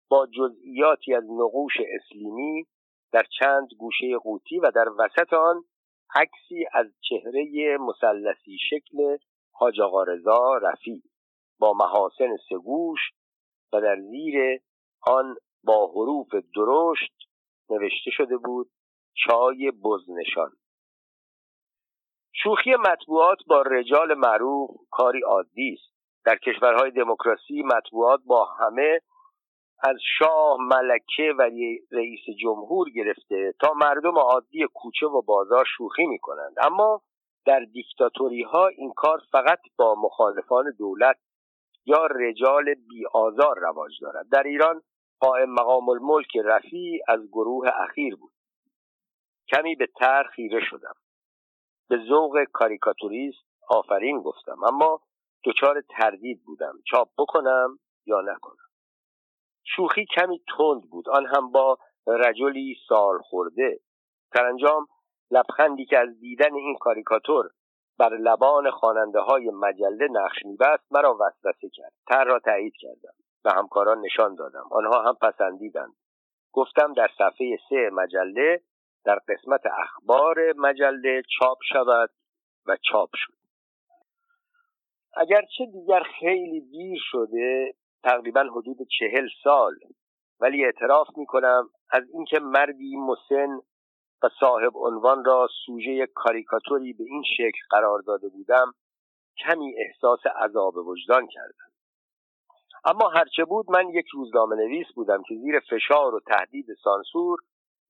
با 0.09 0.27
جزئیاتی 0.27 1.15
از 1.15 1.25
نقوش 1.25 1.73
اسلیمی 1.95 2.67
در 3.13 3.25
چند 3.39 3.69
گوشه 3.79 4.19
قوطی 4.23 4.59
و 4.59 4.71
در 4.71 4.89
وسط 4.99 5.33
آن 5.33 5.65
عکسی 6.15 6.65
از 6.73 6.87
چهره 7.01 7.77
مثلثی 7.79 8.59
شکل 8.71 9.17
حاج 9.53 9.81
رضا 10.07 10.57
رفیع 10.63 11.03
با 11.59 11.73
محاسن 11.73 12.37
سگوش 12.49 13.01
و 13.73 13.81
در 13.81 14.01
زیر 14.01 14.61
آن 15.03 15.37
با 15.67 15.87
حروف 15.87 16.29
درشت 16.57 17.13
نوشته 17.71 18.11
شده 18.11 18.37
بود 18.37 18.71
چای 19.15 19.71
بزنشان. 19.71 20.51
شوخی 22.33 22.75
مطبوعات 22.75 23.39
با 23.47 23.63
رجال 23.63 24.15
معروف 24.15 24.71
کاری 24.91 25.21
عادی 25.23 25.73
است. 25.73 25.95
در 26.25 26.37
کشورهای 26.37 26.91
دموکراسی 26.91 27.63
مطبوعات 27.63 28.21
با 28.27 28.45
همه 28.45 29.01
از 29.83 29.97
شاه 30.19 30.57
ملکه 30.61 31.35
و 31.39 31.43
رئیس 31.93 32.21
جمهور 32.41 32.91
گرفته 32.91 33.55
تا 33.61 33.73
مردم 33.73 34.19
عادی 34.19 34.67
کوچه 34.75 35.07
و 35.07 35.23
بازار 35.23 35.65
شوخی 35.77 36.07
می 36.07 36.19
کنند 36.19 36.55
اما 36.63 37.03
در 37.47 37.61
دیکتاتوری 37.61 38.43
ها 38.43 38.67
این 38.67 38.93
کار 38.97 39.23
فقط 39.33 39.59
با 39.79 39.95
مخالفان 39.99 40.65
دولت 40.79 41.17
یا 41.87 42.07
رجال 42.07 42.75
بی 42.75 43.07
آزار 43.15 43.59
رواج 43.59 43.93
دارد. 44.03 44.27
در 44.33 44.43
ایران 44.43 44.83
قائم 45.25 45.51
مقام 45.51 45.89
الملک 45.89 46.37
رفی 46.45 47.01
از 47.09 47.21
گروه 47.29 47.69
اخیر 47.75 48.17
بود. 48.17 48.33
کمی 49.49 49.75
به 49.75 49.87
تر 49.87 50.25
خیره 50.25 50.61
شدم. 50.61 50.95
به 51.89 51.99
ذوق 52.09 52.45
کاریکاتوریست 52.53 53.47
آفرین 53.69 54.21
گفتم 54.21 54.65
اما 54.65 55.01
دچار 55.45 55.83
تردید 55.91 56.45
بودم. 56.45 56.75
چاپ 56.91 57.09
بکنم 57.19 57.79
یا 58.07 58.21
نکنم؟ 58.21 58.69
شوخی 59.65 60.07
کمی 60.07 60.43
تند 60.59 60.91
بود. 60.91 61.09
آن 61.09 61.27
هم 61.27 61.53
با 61.53 61.79
رجلی 62.07 62.77
سال 62.89 63.19
خورده. 63.19 63.81
سرانجام 64.35 64.87
لبخندی 65.31 65.85
که 65.85 65.99
از 65.99 66.21
دیدن 66.21 66.55
این 66.55 66.77
کاریکاتور 66.81 67.51
بر 67.99 68.17
لبان 68.17 68.71
خواننده 68.71 69.21
های 69.21 69.51
مجله 69.51 70.09
نقش 70.11 70.45
میبست 70.45 70.85
مرا 70.91 71.19
وسوسه 71.21 71.69
کرد. 71.73 71.93
تر 72.07 72.25
را 72.25 72.39
تایید 72.39 72.75
کردم. 72.81 73.15
و 73.45 73.51
همکاران 73.51 74.01
نشان 74.01 74.35
دادم. 74.35 74.65
آنها 74.71 75.03
هم 75.03 75.15
پسندیدند. 75.15 75.95
گفتم 76.53 76.93
در 76.93 77.09
صفحه 77.19 77.59
سه 77.69 77.91
مجله 77.93 78.61
در 79.05 79.19
قسمت 79.29 79.61
اخبار 79.67 80.53
مجله 80.57 81.23
چاپ 81.39 81.59
شود 81.73 82.11
و 82.67 82.77
چاپ 82.77 83.11
شد. 83.15 83.35
اگرچه 85.17 85.67
دیگر 85.73 86.03
خیلی 86.21 86.61
دیر 86.61 86.99
شده 87.11 87.75
تقریبا 88.05 88.41
حدود 88.41 88.77
چهل 88.99 89.29
سال 89.45 89.75
ولی 90.41 90.65
اعتراف 90.65 91.09
می 91.17 91.27
کنم 91.27 91.71
از 91.91 92.03
اینکه 92.13 92.39
مردی 92.39 92.97
مسن 92.97 93.61
و 94.23 94.29
صاحب 94.41 94.73
عنوان 94.77 95.25
را 95.25 95.49
سوژه 95.67 96.07
کاریکاتوری 96.15 96.93
به 96.93 97.05
این 97.05 97.23
شکل 97.37 97.61
قرار 97.71 98.01
داده 98.01 98.29
بودم 98.29 98.75
کمی 99.39 99.75
احساس 99.79 100.27
عذاب 100.27 100.77
وجدان 100.77 101.27
کردم. 101.27 101.74
اما 102.85 103.09
هرچه 103.09 103.45
بود 103.45 103.71
من 103.71 103.89
یک 103.89 104.07
روزنامه 104.07 104.57
نویس 104.57 104.87
بودم 104.95 105.23
که 105.23 105.35
زیر 105.35 105.61
فشار 105.61 106.15
و 106.15 106.21
تهدید 106.21 106.67
سانسور 106.85 107.39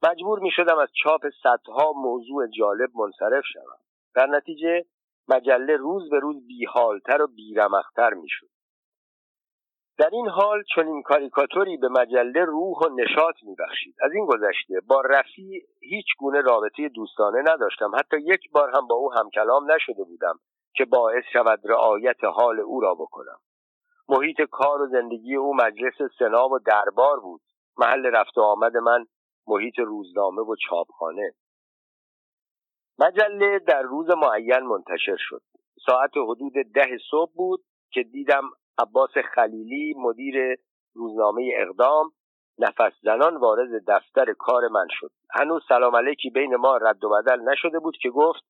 مجبور 0.02 0.38
می 0.38 0.50
شدم 0.50 0.78
از 0.78 0.88
چاپ 1.02 1.26
صدها 1.42 1.92
موضوع 1.92 2.46
جالب 2.58 2.90
منصرف 2.94 3.44
شوم. 3.52 3.78
در 4.14 4.26
نتیجه 4.26 4.84
مجله 5.28 5.76
روز 5.76 6.10
به 6.10 6.18
روز 6.18 6.46
بیحالتر 6.46 7.22
و 7.22 7.26
بیرمختر 7.26 8.14
می 8.14 8.28
شد 8.28 8.48
در 9.98 10.10
این 10.12 10.28
حال 10.28 10.62
چنین 10.74 11.02
کاریکاتوری 11.02 11.76
به 11.76 11.88
مجله 11.88 12.44
روح 12.44 12.78
و 12.78 12.88
نشاط 12.88 13.34
میبخشید. 13.42 13.94
از 14.02 14.12
این 14.12 14.26
گذشته 14.26 14.80
با 14.88 15.00
رفی 15.00 15.62
هیچ 15.80 16.06
گونه 16.18 16.40
رابطه 16.40 16.88
دوستانه 16.88 17.38
نداشتم. 17.40 17.90
حتی 17.98 18.16
یک 18.20 18.50
بار 18.52 18.70
هم 18.70 18.86
با 18.86 18.94
او 18.94 19.12
همکلام 19.12 19.72
نشده 19.72 20.04
بودم 20.04 20.38
که 20.76 20.84
باعث 20.84 21.24
شود 21.32 21.60
رعایت 21.64 22.24
حال 22.24 22.60
او 22.60 22.80
را 22.80 22.94
بکنم. 22.94 23.38
محیط 24.08 24.40
کار 24.50 24.82
و 24.82 24.86
زندگی 24.86 25.36
او 25.36 25.56
مجلس 25.56 25.94
سنا 26.18 26.48
و 26.48 26.58
دربار 26.58 27.20
بود. 27.20 27.40
محل 27.78 28.06
رفت 28.06 28.38
و 28.38 28.40
آمد 28.40 28.76
من 28.76 29.04
محیط 29.46 29.78
روزنامه 29.78 30.42
و 30.42 30.56
چاپخانه. 30.68 31.32
مجله 32.98 33.58
در 33.58 33.82
روز 33.82 34.10
معین 34.10 34.58
منتشر 34.60 35.16
شد. 35.18 35.42
ساعت 35.86 36.10
حدود 36.16 36.52
ده 36.74 36.98
صبح 37.10 37.32
بود 37.34 37.64
که 37.92 38.02
دیدم 38.02 38.50
عباس 38.78 39.10
خلیلی 39.34 39.94
مدیر 39.98 40.56
روزنامه 40.94 41.50
اقدام 41.56 42.10
نفس 42.58 42.92
زنان 43.02 43.36
وارد 43.36 43.84
دفتر 43.88 44.32
کار 44.32 44.68
من 44.68 44.86
شد. 44.90 45.10
هنوز 45.30 45.62
سلام 45.68 45.96
علیکی 45.96 46.30
بین 46.30 46.56
ما 46.56 46.76
رد 46.76 47.04
و 47.04 47.08
بدل 47.08 47.40
نشده 47.40 47.78
بود 47.78 47.96
که 47.96 48.10
گفت 48.10 48.44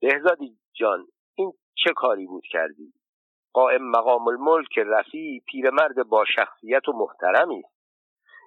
بهزادی 0.00 0.58
جان 0.72 1.06
این 1.34 1.52
چه 1.74 1.92
کاری 1.92 2.26
بود 2.26 2.44
کردی؟ 2.50 2.92
قائم 3.52 3.90
مقام 3.90 4.28
الملک 4.28 4.78
رفی 4.78 5.42
پیرمرد 5.46 6.08
با 6.08 6.24
شخصیت 6.36 6.88
و 6.88 6.92
محترمی 6.92 7.58
است. 7.64 7.74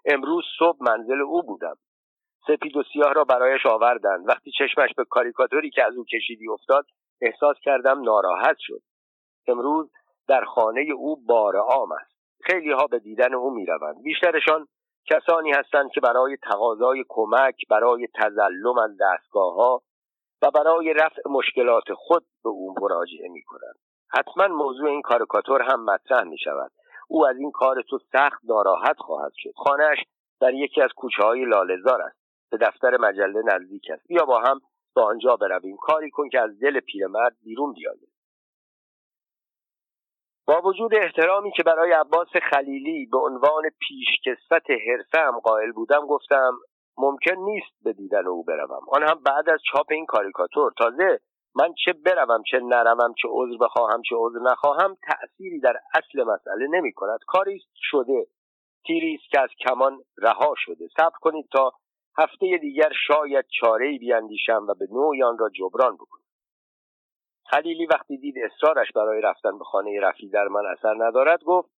امروز 0.05 0.43
صبح 0.59 0.77
منزل 0.81 1.21
او 1.21 1.43
بودم. 1.43 1.75
سپید 2.47 2.77
و 2.77 2.83
سیاه 2.93 3.13
را 3.13 3.23
برایش 3.23 3.65
آوردند. 3.65 4.29
وقتی 4.29 4.51
چشمش 4.51 4.89
به 4.97 5.05
کاریکاتوری 5.05 5.69
که 5.69 5.83
از 5.83 5.95
او 5.95 6.05
کشیدی 6.05 6.49
افتاد 6.49 6.85
احساس 7.21 7.57
کردم 7.61 8.01
ناراحت 8.01 8.57
شد. 8.59 8.81
امروز 9.47 9.91
در 10.27 10.43
خانه 10.43 10.81
او 10.97 11.25
بار 11.25 11.55
عام 11.55 11.91
است. 11.91 12.15
خیلی 12.43 12.71
ها 12.71 12.87
به 12.87 12.99
دیدن 12.99 13.33
او 13.33 13.51
می 13.51 13.65
روند 13.65 14.01
بیشترشان 14.03 14.67
کسانی 15.09 15.51
هستند 15.51 15.91
که 15.91 16.01
برای 16.01 16.37
تقاضای 16.37 17.05
کمک 17.09 17.55
برای 17.69 18.07
تزلم 18.15 18.77
از 18.77 18.91
دستگاه 19.01 19.55
ها 19.55 19.81
و 20.41 20.51
برای 20.51 20.93
رفع 20.93 21.21
مشکلات 21.29 21.93
خود 21.93 22.25
به 22.43 22.49
او 22.49 22.75
مراجعه 22.81 23.29
می 23.29 23.41
کنند 23.41 23.84
حتما 24.07 24.47
موضوع 24.47 24.89
این 24.89 25.01
کاریکاتور 25.01 25.61
هم 25.61 25.85
مطرح 25.85 26.23
می 26.23 26.37
شود 26.37 26.71
او 27.07 27.27
از 27.27 27.37
این 27.37 27.51
کار 27.51 27.81
تو 27.89 27.99
سخت 28.11 28.41
ناراحت 28.43 28.97
خواهد 28.97 29.31
شد. 29.35 29.53
خانهاش 29.55 29.97
در 30.41 30.53
یکی 30.53 30.81
از 30.81 30.89
کوچه 30.95 31.23
های 31.23 31.45
لالزار 31.45 32.01
است. 32.01 32.17
به 32.51 32.57
دفتر 32.57 32.97
مجله 32.97 33.41
نزدیک 33.45 33.83
است. 33.93 34.07
بیا 34.07 34.25
با 34.25 34.39
هم 34.39 34.61
به 34.95 35.01
آنجا 35.01 35.35
برویم. 35.35 35.77
کاری 35.77 36.09
کن 36.09 36.29
که 36.29 36.39
از 36.39 36.59
دل 36.59 36.79
پیرمرد 36.79 37.35
بیرون 37.43 37.73
بیاید. 37.73 38.09
با 40.47 40.61
وجود 40.61 40.95
احترامی 40.95 41.51
که 41.51 41.63
برای 41.63 41.91
عباس 41.91 42.27
خلیلی 42.51 43.05
به 43.11 43.17
عنوان 43.17 43.63
پیشکسوت 43.79 44.69
حرفه 44.69 45.19
هم 45.19 45.39
قائل 45.39 45.71
بودم 45.71 46.07
گفتم 46.07 46.51
ممکن 46.97 47.35
نیست 47.35 47.83
به 47.83 47.93
دیدن 47.93 48.27
او 48.27 48.43
بروم. 48.43 48.85
آن 48.91 49.03
هم 49.03 49.19
بعد 49.25 49.49
از 49.49 49.59
چاپ 49.71 49.85
این 49.89 50.05
کاریکاتور. 50.05 50.73
تازه 50.77 51.19
من 51.55 51.73
چه 51.85 51.93
بروم 51.93 52.43
چه 52.51 52.59
نروم 52.59 53.13
چه 53.13 53.27
عذر 53.31 53.57
بخواهم 53.57 54.01
چه 54.01 54.15
عذر 54.15 54.39
نخواهم 54.39 54.97
تأثیری 55.03 55.59
در 55.59 55.79
اصل 55.93 56.23
مسئله 56.23 56.67
نمی 56.67 56.93
کند 56.93 57.19
کاری 57.27 57.61
شده 57.75 58.27
تیری 58.85 59.15
است 59.15 59.31
که 59.31 59.41
از 59.41 59.49
کمان 59.59 60.03
رها 60.17 60.53
شده. 60.57 60.87
صبر 60.97 61.17
کنید 61.21 61.49
تا 61.51 61.71
هفته 62.17 62.57
دیگر 62.61 62.91
شاید 63.07 63.45
چاره 63.59 63.97
بیاندیشم 63.97 64.65
و 64.69 64.73
به 64.73 64.87
نوعی 64.91 65.23
آن 65.23 65.37
را 65.37 65.49
جبران 65.49 65.95
بکنم. 65.95 66.21
خلیلی 67.49 67.85
وقتی 67.85 68.17
دید 68.17 68.35
اصرارش 68.37 68.91
برای 68.95 69.21
رفتن 69.21 69.57
به 69.57 69.63
خانه 69.63 69.99
رفی 70.01 70.29
در 70.29 70.47
من 70.47 70.65
اثر 70.65 70.95
ندارد 70.97 71.43
گفت 71.43 71.69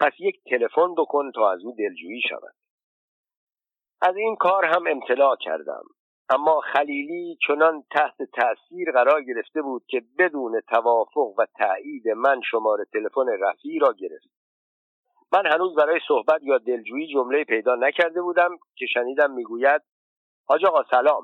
پس 0.00 0.12
یک 0.18 0.40
تلفن 0.50 0.94
بکن 0.94 1.32
تا 1.32 1.50
از 1.52 1.64
او 1.64 1.74
دلجویی 1.78 2.20
شود. 2.28 2.54
از 4.00 4.16
این 4.16 4.36
کار 4.36 4.64
هم 4.64 4.86
امتلاع 4.86 5.36
کردم. 5.40 5.82
اما 6.30 6.60
خلیلی 6.60 7.38
چنان 7.46 7.84
تحت 7.90 8.16
تأثیر 8.22 8.92
قرار 8.92 9.22
گرفته 9.22 9.62
بود 9.62 9.82
که 9.86 10.02
بدون 10.18 10.60
توافق 10.60 11.34
و 11.38 11.46
تایید 11.58 12.08
من 12.08 12.40
شماره 12.50 12.84
تلفن 12.92 13.26
رفی 13.40 13.78
را 13.78 13.92
گرفت. 13.92 14.28
من 15.32 15.46
هنوز 15.46 15.74
برای 15.74 16.00
صحبت 16.08 16.42
یا 16.42 16.58
دلجویی 16.58 17.12
جمله 17.12 17.44
پیدا 17.44 17.74
نکرده 17.74 18.22
بودم 18.22 18.50
که 18.76 18.86
شنیدم 18.86 19.30
می‌گوید 19.30 19.82
حاج 20.48 20.64
آقا 20.64 20.82
سلام. 20.90 21.22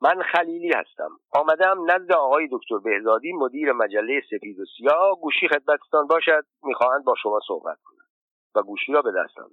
من 0.00 0.22
خلیلی 0.22 0.72
هستم. 0.74 1.10
آمدم 1.32 1.90
نزد 1.90 2.12
آقای 2.12 2.48
دکتر 2.52 2.78
بهزادی 2.78 3.32
مدیر 3.32 3.72
مجله 3.72 4.20
سپید 4.30 4.60
و 4.60 4.64
سیاه. 4.76 5.20
گوشی 5.20 5.48
خدمتتان 5.48 6.06
باشد. 6.06 6.44
می‌خواهند 6.62 7.04
با 7.04 7.14
شما 7.22 7.40
صحبت 7.48 7.78
کنند. 7.84 8.08
و 8.54 8.62
گوشی 8.62 8.92
را 8.92 9.02
به 9.02 9.12
دستم 9.12 9.50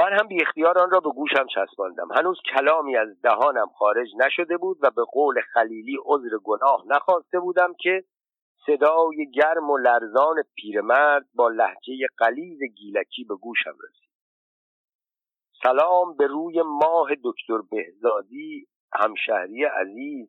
من 0.00 0.12
هم 0.18 0.28
بی 0.28 0.42
اختیار 0.42 0.78
آن 0.78 0.90
را 0.90 1.00
به 1.00 1.10
گوشم 1.10 1.46
چسباندم. 1.54 2.08
هنوز 2.16 2.38
کلامی 2.54 2.96
از 2.96 3.20
دهانم 3.22 3.66
خارج 3.78 4.08
نشده 4.16 4.56
بود 4.56 4.78
و 4.82 4.90
به 4.90 5.04
قول 5.12 5.40
خلیلی 5.52 5.96
عذر 6.04 6.36
گناه 6.44 6.84
نخواسته 6.86 7.40
بودم 7.40 7.74
که 7.80 8.04
صدای 8.66 9.30
گرم 9.34 9.70
و 9.70 9.78
لرزان 9.78 10.42
پیرمرد 10.56 11.26
با 11.34 11.48
لحجه 11.48 12.06
قلیز 12.18 12.58
گیلکی 12.76 13.24
به 13.24 13.34
گوشم 13.34 13.74
رسید. 13.84 14.10
سلام 15.62 16.16
به 16.16 16.26
روی 16.26 16.62
ماه 16.62 17.08
دکتر 17.24 17.58
بهزادی 17.70 18.66
همشهری 18.92 19.64
عزیز 19.64 20.28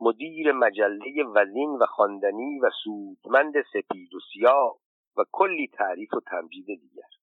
مدیر 0.00 0.52
مجله 0.52 1.24
وزین 1.34 1.70
و 1.70 1.86
خواندنی 1.86 2.60
و 2.60 2.70
سودمند 2.84 3.54
سپید 3.72 4.14
و 4.14 4.18
سیاه 4.32 4.76
و 5.16 5.24
کلی 5.32 5.68
تعریف 5.78 6.14
و 6.14 6.20
تمجید 6.20 6.66
دیگر. 6.66 7.19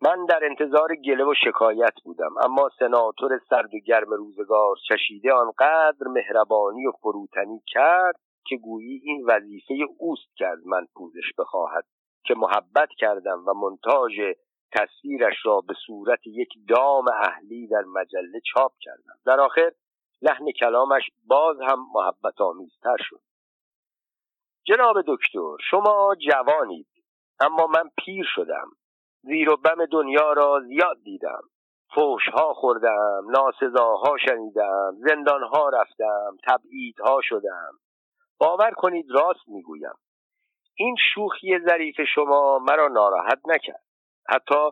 من 0.00 0.26
در 0.26 0.44
انتظار 0.44 0.96
گله 0.96 1.24
و 1.24 1.34
شکایت 1.44 1.94
بودم 2.04 2.34
اما 2.42 2.70
سناتور 2.78 3.40
سرد 3.50 3.74
و 3.74 3.78
گرم 3.78 4.10
روزگار 4.10 4.76
چشیده 4.88 5.32
آنقدر 5.32 6.06
مهربانی 6.06 6.86
و 6.86 6.92
فروتنی 6.92 7.62
کرد 7.66 8.20
که 8.46 8.56
گویی 8.56 9.00
این 9.04 9.24
وظیفه 9.26 9.74
اوست 9.98 10.36
که 10.36 10.46
از 10.46 10.66
من 10.66 10.86
پوزش 10.94 11.32
بخواهد 11.38 11.84
که 12.24 12.34
محبت 12.34 12.88
کردم 12.98 13.44
و 13.46 13.54
منتاج 13.54 14.12
تصویرش 14.72 15.34
را 15.44 15.60
به 15.60 15.74
صورت 15.86 16.26
یک 16.26 16.48
دام 16.68 17.04
اهلی 17.08 17.66
در 17.66 17.82
مجله 17.82 18.40
چاپ 18.54 18.72
کردم. 18.80 19.18
در 19.26 19.40
آخر 19.40 19.72
لحن 20.22 20.52
کلامش 20.60 21.02
باز 21.26 21.56
هم 21.60 21.86
محبت 21.94 22.40
آمیزتر 22.40 22.96
شد. 22.98 23.20
جناب 24.66 24.96
دکتر 25.06 25.56
شما 25.70 26.14
جوانید 26.30 26.88
اما 27.40 27.66
من 27.66 27.90
پیر 28.04 28.26
شدم. 28.34 28.68
زیر 29.26 29.50
و 29.50 29.56
بم 29.56 29.86
دنیا 29.86 30.32
را 30.32 30.60
زیاد 30.60 30.96
دیدم. 31.04 31.42
فوشها 31.94 32.54
خوردم 32.54 33.24
ناسزاها 33.30 34.16
شنیدم 34.16 34.96
زندانها 34.98 35.68
رفتم 35.68 36.36
تبعیدها 36.48 37.20
شدم. 37.22 37.70
باور 38.38 38.70
کنید 38.70 39.06
راست 39.10 39.48
می‌گویم. 39.48 39.94
این 40.74 40.96
شوخی 41.14 41.58
ظریف 41.68 41.96
شما 42.14 42.58
مرا 42.58 42.88
ناراحت 42.88 43.38
نکرد. 43.46 43.82
حتی 44.28 44.70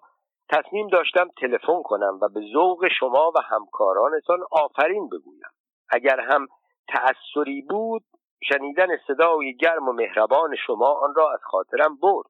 تصمیم 0.51 0.89
داشتم 0.89 1.29
تلفن 1.41 1.83
کنم 1.83 2.19
و 2.23 2.29
به 2.29 2.41
ذوق 2.53 2.89
شما 2.99 3.33
و 3.37 3.41
همکارانتان 3.41 4.39
آفرین 4.51 5.09
بگویم. 5.09 5.51
اگر 5.91 6.21
هم 6.21 6.47
تأثری 6.89 7.63
بود 7.63 8.03
شنیدن 8.49 8.87
صدای 9.07 9.57
گرم 9.57 9.89
و 9.89 9.93
مهربان 9.93 10.57
شما 10.67 10.91
آن 10.93 11.15
را 11.15 11.33
از 11.33 11.41
خاطرم 11.43 11.97
برد. 11.97 12.27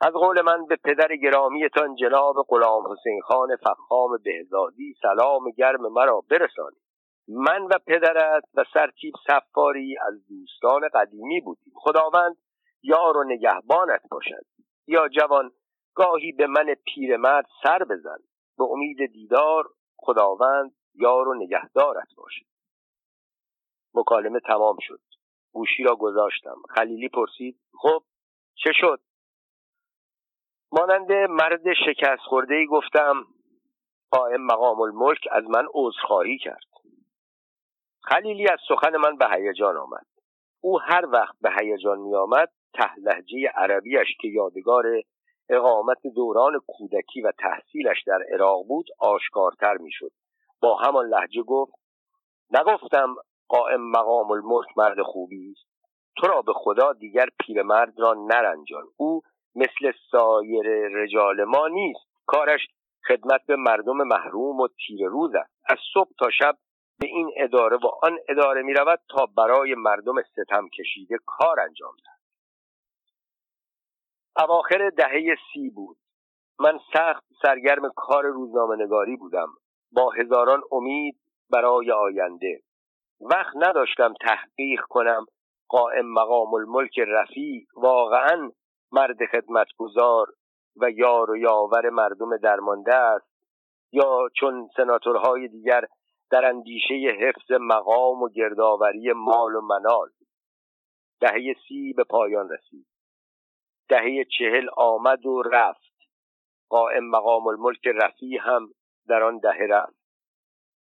از 0.00 0.12
قول 0.12 0.40
من 0.40 0.66
به 0.66 0.76
پدر 0.76 1.16
گرامیتان 1.16 1.94
جناب 1.94 2.34
غلام 2.48 2.92
حسین 2.92 3.20
خان 3.20 3.56
فخام 3.56 4.18
بهزادی 4.24 4.94
سلام 5.02 5.50
گرم 5.50 5.92
مرا 5.92 6.20
برسانید. 6.30 6.84
من 7.28 7.62
و 7.62 7.78
پدرت 7.86 8.44
و 8.54 8.64
سرتیب 8.74 9.14
سفاری 9.26 9.96
از 10.06 10.26
دوستان 10.28 10.88
قدیمی 10.94 11.40
بودیم. 11.40 11.72
خداوند 11.76 12.36
یار 12.82 13.16
و 13.16 13.24
نگهبانت 13.24 14.02
باشد. 14.10 14.44
یا 14.86 15.08
جوان 15.08 15.52
گاهی 15.94 16.32
به 16.32 16.46
من 16.46 16.74
پیرمرد 16.84 17.46
سر 17.62 17.84
بزن. 17.84 18.18
به 18.58 18.64
امید 18.64 19.12
دیدار 19.12 19.64
خداوند 19.96 20.74
یار 20.94 21.28
و 21.28 21.34
نگهدارت 21.34 22.08
باشد. 22.16 22.46
مکالمه 23.94 24.40
تمام 24.40 24.76
شد. 24.80 25.00
گوشی 25.52 25.82
را 25.82 25.96
گذاشتم. 25.96 26.56
خلیلی 26.70 27.08
پرسید 27.08 27.60
خب 27.72 28.02
چه 28.54 28.70
شد؟ 28.74 29.00
مانند 30.78 31.12
مرد 31.12 31.72
شکست 31.86 32.22
خورده 32.28 32.54
ای 32.54 32.66
گفتم 32.66 33.26
قائم 34.10 34.40
مقام 34.40 34.80
الملک 34.80 35.28
از 35.30 35.44
من 35.44 35.66
عذرخواهی 35.74 36.38
کرد. 36.38 36.66
خلیلی 38.02 38.48
از 38.52 38.58
سخن 38.68 38.96
من 38.96 39.16
به 39.16 39.26
هیجان 39.30 39.76
آمد. 39.76 40.06
او 40.60 40.80
هر 40.80 41.06
وقت 41.12 41.34
به 41.40 41.50
هیجان 41.60 41.98
می 41.98 42.14
آمد 42.14 42.48
ته 42.74 42.98
لحجه 42.98 43.48
عربیش 43.54 44.16
که 44.20 44.28
یادگار 44.28 44.84
اقامت 45.48 46.06
دوران 46.14 46.60
کودکی 46.66 47.22
و 47.22 47.32
تحصیلش 47.38 48.02
در 48.06 48.22
عراق 48.32 48.66
بود 48.68 48.86
آشکارتر 48.98 49.76
می‌شد. 49.76 50.10
با 50.60 50.76
همان 50.76 51.06
لحجه 51.06 51.42
گفت 51.42 51.72
نگفتم 52.50 53.14
قائم 53.48 53.90
مقام 53.90 54.30
الملک 54.30 54.68
مرد 54.78 55.02
خوبی 55.02 55.50
است. 55.50 55.74
تو 56.16 56.26
را 56.26 56.42
به 56.42 56.52
خدا 56.52 56.92
دیگر 56.92 57.26
پیرمرد 57.40 58.00
را 58.00 58.14
نرنجان. 58.14 58.84
او 58.96 59.22
مثل 59.54 59.92
سایر 60.10 60.88
رجال 60.88 61.44
ما 61.44 61.68
نیست. 61.68 62.06
کارش 62.26 62.60
خدمت 63.08 63.46
به 63.46 63.56
مردم 63.56 63.96
محروم 63.96 64.60
و 64.60 64.68
تیر 64.68 65.08
روز 65.08 65.34
است. 65.34 65.54
از 65.68 65.78
صبح 65.94 66.10
تا 66.18 66.30
شب 66.30 66.56
به 67.00 67.06
این 67.06 67.30
اداره 67.36 67.76
و 67.76 67.86
آن 68.02 68.18
اداره 68.28 68.62
می 68.62 68.74
رود 68.74 69.00
تا 69.08 69.26
برای 69.26 69.74
مردم 69.74 70.22
ستم 70.22 70.68
کشیده 70.68 71.16
کار 71.26 71.60
انجام 71.60 71.94
دهد. 71.96 72.20
اواخر 74.44 74.90
دهه 74.90 75.36
سی 75.52 75.70
بود. 75.70 75.96
من 76.60 76.78
سخت 76.92 77.24
سرگرم 77.42 77.92
کار 77.96 78.24
روزنامه 78.24 78.84
نگاری 78.84 79.16
بودم. 79.16 79.48
با 79.92 80.10
هزاران 80.10 80.62
امید 80.72 81.16
برای 81.50 81.92
آینده. 81.92 82.60
وقت 83.20 83.56
نداشتم 83.56 84.14
تحقیق 84.20 84.80
کنم. 84.80 85.26
قائم 85.68 86.06
مقام 86.06 86.54
الملک 86.54 86.98
رفی 86.98 87.66
واقعا 87.76 88.50
مرد 88.94 89.26
خدمتگزار 89.32 90.26
و 90.76 90.90
یار 90.90 91.30
و 91.30 91.36
یاور 91.36 91.90
مردم 91.90 92.36
درمانده 92.36 92.94
است 92.94 93.34
یا 93.92 94.28
چون 94.40 94.68
سناتورهای 94.76 95.48
دیگر 95.48 95.84
در 96.30 96.44
اندیشه 96.44 96.94
حفظ 96.94 97.52
مقام 97.60 98.22
و 98.22 98.28
گردآوری 98.28 99.12
مال 99.12 99.54
و 99.54 99.60
منال. 99.60 100.08
دهه 101.20 101.54
سی 101.68 101.92
به 101.92 102.04
پایان 102.04 102.48
رسید. 102.48 102.86
دهه 103.88 104.24
چهل 104.38 104.68
آمد 104.76 105.26
و 105.26 105.42
رفت. 105.42 105.94
قائم 106.68 107.04
مقام 107.04 107.46
الملک 107.46 107.86
رفی 107.86 108.36
هم 108.36 108.68
در 109.08 109.22
آن 109.22 109.38
دهه 109.38 109.66
رفت. 109.70 109.96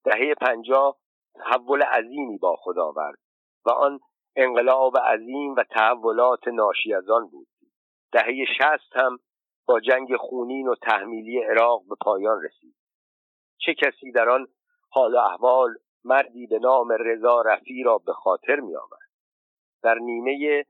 دهه 0.04 0.34
پنجاه 0.34 0.96
تحول 1.34 1.82
عظیمی 1.82 2.38
با 2.38 2.56
خود 2.56 2.78
آورد 2.78 3.18
و 3.66 3.70
آن 3.70 4.00
انقلاب 4.36 4.98
عظیم 4.98 5.54
و 5.56 5.64
تحولات 5.70 6.48
ناشی 6.48 6.94
از 6.94 7.10
آن 7.10 7.26
بود. 7.28 7.46
دهه 8.12 8.44
شست 8.58 8.96
هم 8.96 9.18
با 9.66 9.80
جنگ 9.80 10.16
خونین 10.16 10.68
و 10.68 10.74
تحمیلی 10.74 11.38
عراق 11.38 11.82
به 11.88 11.94
پایان 12.00 12.42
رسید. 12.42 12.74
چه 13.58 13.74
کسی 13.74 14.12
در 14.12 14.28
آن 14.28 14.46
حال 14.90 15.14
و 15.14 15.18
احوال 15.18 15.74
مردی 16.04 16.46
به 16.46 16.58
نام 16.58 16.92
رضا 16.92 17.42
رفی 17.42 17.82
را 17.82 17.98
به 17.98 18.12
خاطر 18.12 18.60
می 18.60 18.76
آورد 18.76 19.10
در 19.82 19.94
نیمه 19.94 20.64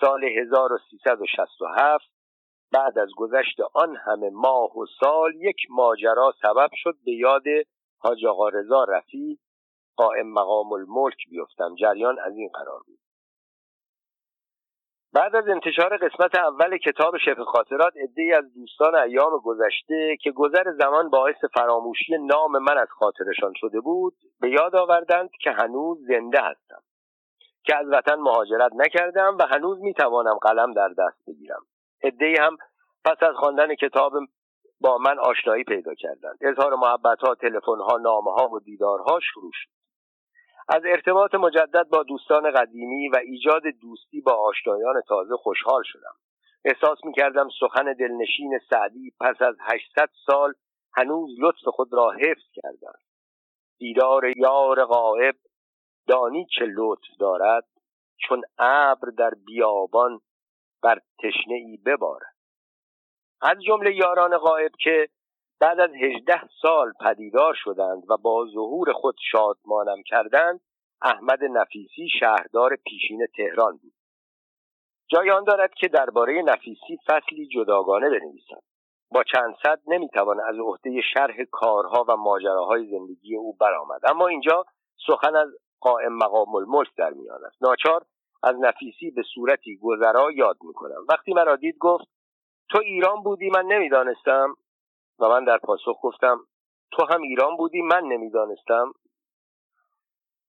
سال 0.00 0.24
1367 0.24 2.04
بعد 2.72 2.98
از 2.98 3.08
گذشت 3.16 3.60
آن 3.74 3.96
همه 3.96 4.30
ماه 4.30 4.78
و 4.78 4.86
سال 5.00 5.34
یک 5.34 5.56
ماجرا 5.70 6.34
سبب 6.42 6.70
شد 6.72 6.96
به 7.04 7.12
یاد 7.12 7.44
حاج 7.98 8.26
آقا 8.26 8.48
رضا 8.48 8.84
رفی 8.84 9.38
قائم 9.96 10.32
مقام 10.32 10.72
الملک 10.72 11.28
بیفتم. 11.30 11.74
جریان 11.74 12.18
از 12.18 12.36
این 12.36 12.48
قرار 12.48 12.82
بود. 12.86 12.98
بعد 15.12 15.36
از 15.36 15.48
انتشار 15.48 15.96
قسمت 15.96 16.38
اول 16.38 16.78
کتاب 16.78 17.18
شبه 17.24 17.44
خاطرات 17.44 17.92
عدهای 17.96 18.32
از 18.32 18.54
دوستان 18.54 18.94
ایام 18.94 19.38
گذشته 19.44 20.16
که 20.22 20.30
گذر 20.30 20.64
زمان 20.78 21.10
باعث 21.10 21.44
فراموشی 21.54 22.18
نام 22.18 22.58
من 22.58 22.78
از 22.78 22.88
خاطرشان 22.90 23.52
شده 23.56 23.80
بود 23.80 24.14
به 24.40 24.50
یاد 24.50 24.76
آوردند 24.76 25.30
که 25.42 25.50
هنوز 25.50 25.98
زنده 26.08 26.38
هستم. 26.40 26.82
که 27.64 27.76
از 27.76 27.86
وطن 27.90 28.14
مهاجرت 28.14 28.72
نکردم 28.74 29.36
و 29.40 29.46
هنوز 29.46 29.78
می‌توانم 29.80 30.38
قلم 30.38 30.72
در 30.72 30.88
دست 30.88 31.26
بگیرم. 31.26 31.62
عدهای 32.02 32.36
هم 32.40 32.56
پس 33.04 33.22
از 33.22 33.34
خواندن 33.34 33.74
کتاب 33.74 34.12
با 34.80 34.98
من 34.98 35.18
آشنایی 35.18 35.64
پیدا 35.64 35.94
کردند. 35.94 36.38
اظهار 36.40 36.74
محبت 36.74 37.20
ها 37.20 37.34
تلفن 37.34 37.80
ها 37.90 37.96
نامه 37.96 38.32
ها 38.32 38.48
و 38.48 38.60
دیدارها 38.60 39.20
شروع 39.20 39.50
شد 39.54 39.77
از 40.68 40.82
ارتباط 40.84 41.34
مجدد 41.34 41.88
با 41.88 42.02
دوستان 42.02 42.50
قدیمی 42.50 43.08
و 43.08 43.16
ایجاد 43.16 43.62
دوستی 43.80 44.20
با 44.20 44.32
آشنایان 44.32 45.02
تازه 45.08 45.36
خوشحال 45.36 45.82
شدم. 45.84 46.14
احساس 46.64 47.04
می 47.04 47.12
کردم 47.12 47.48
سخن 47.60 47.92
دلنشین 47.92 48.58
سعدی 48.70 49.12
پس 49.20 49.42
از 49.42 49.56
800 49.60 50.08
سال 50.26 50.54
هنوز 50.94 51.30
لطف 51.40 51.64
خود 51.64 51.92
را 51.92 52.10
حفظ 52.10 52.44
کردم. 52.54 52.98
دیدار 53.78 54.38
یار 54.38 54.84
غائب 54.84 55.34
دانی 56.08 56.46
چه 56.58 56.64
لطف 56.64 57.08
دارد 57.20 57.64
چون 58.28 58.42
ابر 58.58 59.08
در 59.18 59.30
بیابان 59.46 60.20
بر 60.82 61.00
تشنه 61.18 61.54
ای 61.54 61.76
ببارد. 61.86 62.34
از 63.40 63.62
جمله 63.66 63.94
یاران 63.94 64.38
غائب 64.38 64.72
که 64.80 65.08
بعد 65.60 65.80
از 65.80 65.90
هجده 66.02 66.40
سال 66.62 66.92
پدیدار 67.00 67.54
شدند 67.54 68.02
و 68.10 68.16
با 68.16 68.46
ظهور 68.54 68.92
خود 68.92 69.16
شادمانم 69.32 70.02
کردند 70.06 70.60
احمد 71.02 71.44
نفیسی 71.44 72.08
شهردار 72.20 72.76
پیشین 72.76 73.26
تهران 73.36 73.76
بود. 73.76 73.92
جای 75.10 75.30
آن 75.30 75.44
دارد 75.44 75.74
که 75.74 75.88
درباره 75.88 76.42
نفیسی 76.42 76.98
فصلی 77.06 77.48
جداگانه 77.48 78.10
بنویسم. 78.10 78.60
با 79.10 79.24
چند 79.24 79.54
صد 79.62 79.80
نمی‌توان 79.86 80.40
از 80.40 80.56
عهده 80.58 81.00
شرح 81.14 81.44
کارها 81.50 82.04
و 82.08 82.16
ماجراهای 82.16 82.86
زندگی 82.90 83.36
او 83.36 83.56
برآمد. 83.56 84.00
اما 84.10 84.26
اینجا 84.26 84.64
سخن 85.06 85.36
از 85.36 85.48
قائم 85.80 86.12
مقام 86.12 86.54
الملک 86.54 86.88
در 86.96 87.10
میان 87.10 87.44
است. 87.44 87.62
ناچار 87.62 88.04
از 88.42 88.56
نفیسی 88.60 89.10
به 89.10 89.22
صورتی 89.34 89.76
گذرا 89.82 90.30
یاد 90.30 90.56
می‌کنم. 90.62 91.06
وقتی 91.08 91.34
مرا 91.34 91.56
دید 91.56 91.78
گفت 91.78 92.04
تو 92.70 92.78
ایران 92.78 93.22
بودی؟ 93.22 93.50
من 93.50 93.64
نمی‌دانستم. 93.64 94.54
و 95.20 95.28
من 95.28 95.44
در 95.44 95.58
پاسخ 95.58 95.98
گفتم 96.02 96.40
تو 96.92 97.06
هم 97.10 97.22
ایران 97.22 97.56
بودی 97.56 97.82
من 97.82 98.02
نمی‌دانستم. 98.02 98.92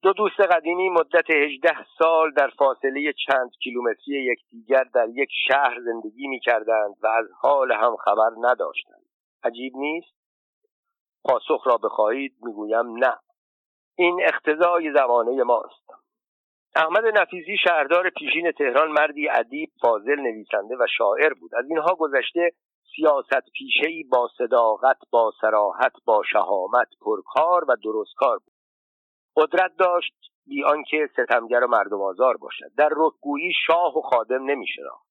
دو 0.01 0.13
دوست 0.13 0.39
قدیمی 0.39 0.89
مدت 0.89 1.29
هجده 1.31 1.85
سال 1.99 2.31
در 2.31 2.49
فاصله 2.57 3.13
چند 3.27 3.51
کیلومتری 3.63 4.25
یکدیگر 4.33 4.83
در 4.83 5.07
یک 5.09 5.29
شهر 5.47 5.79
زندگی 5.85 6.27
می 6.27 6.39
کردند 6.39 6.95
و 7.01 7.07
از 7.07 7.25
حال 7.41 7.71
هم 7.71 7.95
خبر 7.95 8.29
نداشتند. 8.41 9.05
عجیب 9.43 9.73
نیست؟ 9.75 10.19
پاسخ 11.23 11.67
را 11.67 11.77
بخواهید 11.77 12.35
می‌گویم 12.41 12.97
نه. 12.97 13.17
این 13.95 14.21
اقتضای 14.23 14.93
زمانه 14.93 15.43
ماست. 15.43 15.89
احمد 16.75 17.05
نفیزی 17.05 17.57
شهردار 17.57 18.09
پیشین 18.09 18.51
تهران 18.51 18.91
مردی 18.91 19.29
ادیب 19.29 19.69
فاضل 19.81 20.15
نویسنده 20.15 20.75
و 20.75 20.87
شاعر 20.97 21.33
بود. 21.33 21.55
از 21.55 21.65
اینها 21.69 21.95
گذشته 21.95 22.51
سیاست 22.95 23.51
پیشهای 23.53 24.03
با 24.03 24.29
صداقت 24.37 24.97
با 25.11 25.33
سراحت 25.41 25.93
با 26.05 26.23
شهامت 26.31 26.87
پرکار 27.01 27.65
و 27.67 27.75
درستکار 27.83 28.37
بود. 28.37 28.53
قدرت 29.35 29.71
داشت 29.77 30.13
بی 30.47 30.63
آنکه 30.63 31.09
ستمگر 31.13 31.63
و 31.63 31.67
مردم 31.67 32.01
آزار 32.01 32.37
باشد. 32.37 32.71
در 32.77 32.89
رکگویی 32.97 33.53
شاه 33.67 33.97
و 33.97 34.01
خادم 34.01 34.43
نمیشناخت. 34.43 35.09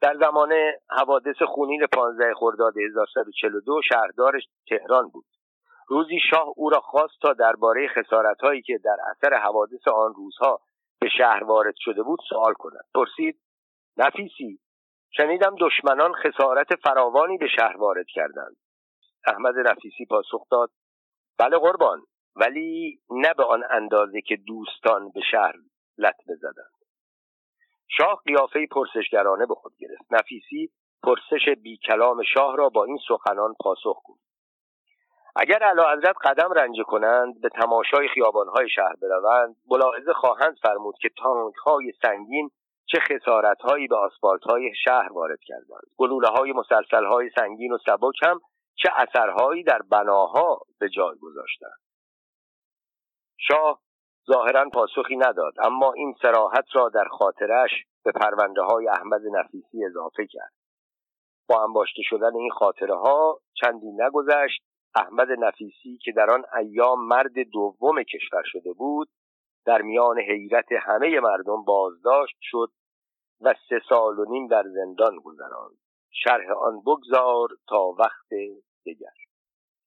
در 0.00 0.16
زمان 0.20 0.52
حوادث 0.90 1.42
خونین 1.42 1.86
15 1.86 2.34
خرداد 2.34 2.78
1142 2.78 3.80
شهردار 3.88 4.40
تهران 4.68 5.08
بود. 5.08 5.24
روزی 5.88 6.18
شاه 6.30 6.52
او 6.56 6.70
را 6.70 6.80
خواست 6.80 7.20
تا 7.22 7.32
درباره 7.32 7.88
خسارتهایی 7.88 8.62
که 8.62 8.78
در 8.84 8.96
اثر 9.10 9.34
حوادث 9.34 9.88
آن 9.88 10.14
روزها 10.14 10.60
به 11.00 11.08
شهر 11.18 11.44
وارد 11.44 11.74
شده 11.78 12.02
بود 12.02 12.18
سوال 12.28 12.54
کند. 12.54 12.84
پرسید 12.94 13.40
نفیسی؟ 13.96 14.58
شنیدم 15.16 15.56
دشمنان 15.60 16.12
خسارت 16.12 16.74
فراوانی 16.74 17.38
به 17.38 17.46
شهر 17.56 17.76
وارد 17.76 18.06
کردند. 18.14 18.56
احمد 19.26 19.54
نفیسی 19.58 20.06
پاسخ 20.10 20.48
داد 20.50 20.70
بله 21.38 21.58
قربان 21.58 22.02
ولی 22.36 22.98
نه 23.10 23.34
به 23.34 23.44
آن 23.44 23.64
اندازه 23.70 24.20
که 24.20 24.36
دوستان 24.36 25.10
به 25.10 25.20
شهر 25.30 25.54
لطمه 25.98 26.34
زدند 26.36 26.74
شاه 27.88 28.22
قیافه 28.26 28.66
پرسشگرانه 28.66 29.46
به 29.46 29.54
خود 29.54 29.72
گرفت. 29.78 30.04
نفیسی 30.10 30.70
پرسش 31.02 31.48
بی 31.62 31.76
کلام 31.76 32.22
شاه 32.34 32.56
را 32.56 32.68
با 32.68 32.84
این 32.84 32.98
سخنان 33.08 33.54
پاسخ 33.60 34.00
گفت. 34.04 34.24
اگر 35.36 35.74
حضرت 35.92 36.16
قدم 36.24 36.52
رنجه 36.52 36.82
کنند 36.82 37.40
به 37.40 37.48
تماشای 37.48 38.08
خیابانهای 38.08 38.68
شهر 38.68 38.94
بروند 39.02 39.56
ملاحظه 39.66 40.12
خواهند 40.12 40.56
فرمود 40.62 40.94
که 41.00 41.08
تانکهای 41.16 41.92
سنگین 42.02 42.50
چه 42.86 42.98
خسارتهایی 43.00 43.88
به 43.88 43.96
آسفالتهای 43.96 44.72
شهر 44.84 45.12
وارد 45.12 45.40
کردند. 45.46 45.82
گلوله 45.96 46.28
های 46.28 46.52
مسلسل 46.52 47.04
های 47.04 47.30
سنگین 47.36 47.72
و 47.72 47.78
سبک 47.86 48.22
هم 48.22 48.40
چه 48.74 48.88
اثرهایی 48.96 49.62
در 49.62 49.82
بناها 49.90 50.60
به 50.78 50.88
جای 50.88 51.16
گذاشتند. 51.18 51.78
شاه 53.38 53.80
ظاهرا 54.32 54.70
پاسخی 54.72 55.16
نداد 55.16 55.54
اما 55.62 55.92
این 55.92 56.14
سراحت 56.22 56.64
را 56.72 56.88
در 56.88 57.04
خاطرش 57.04 57.70
به 58.04 58.12
پرونده 58.12 58.62
های 58.62 58.88
احمد 58.88 59.20
نفیسی 59.32 59.84
اضافه 59.84 60.26
کرد. 60.26 60.52
با 61.48 61.62
انباشته 61.64 62.02
شدن 62.02 62.36
این 62.36 62.50
خاطره 62.50 62.94
ها 62.94 63.40
چندی 63.54 63.92
نگذشت 63.92 64.62
احمد 64.94 65.28
نفیسی 65.38 65.98
که 66.04 66.12
در 66.12 66.30
آن 66.30 66.44
ایام 66.60 67.06
مرد 67.06 67.38
دوم 67.52 68.02
کشور 68.02 68.42
شده 68.44 68.72
بود 68.72 69.08
در 69.66 69.82
میان 69.82 70.18
حیرت 70.18 70.72
همه 70.72 71.20
مردم 71.20 71.64
بازداشت 71.64 72.36
شد 72.40 72.70
و 73.40 73.54
سه 73.68 73.80
سال 73.88 74.18
و 74.18 74.24
نیم 74.24 74.46
در 74.46 74.62
زندان 74.62 75.16
گذراند. 75.24 75.76
شرح 76.10 76.50
آن 76.50 76.80
بگذار 76.80 77.48
تا 77.68 77.94
وقت 77.98 78.28
دیگر 78.84 79.14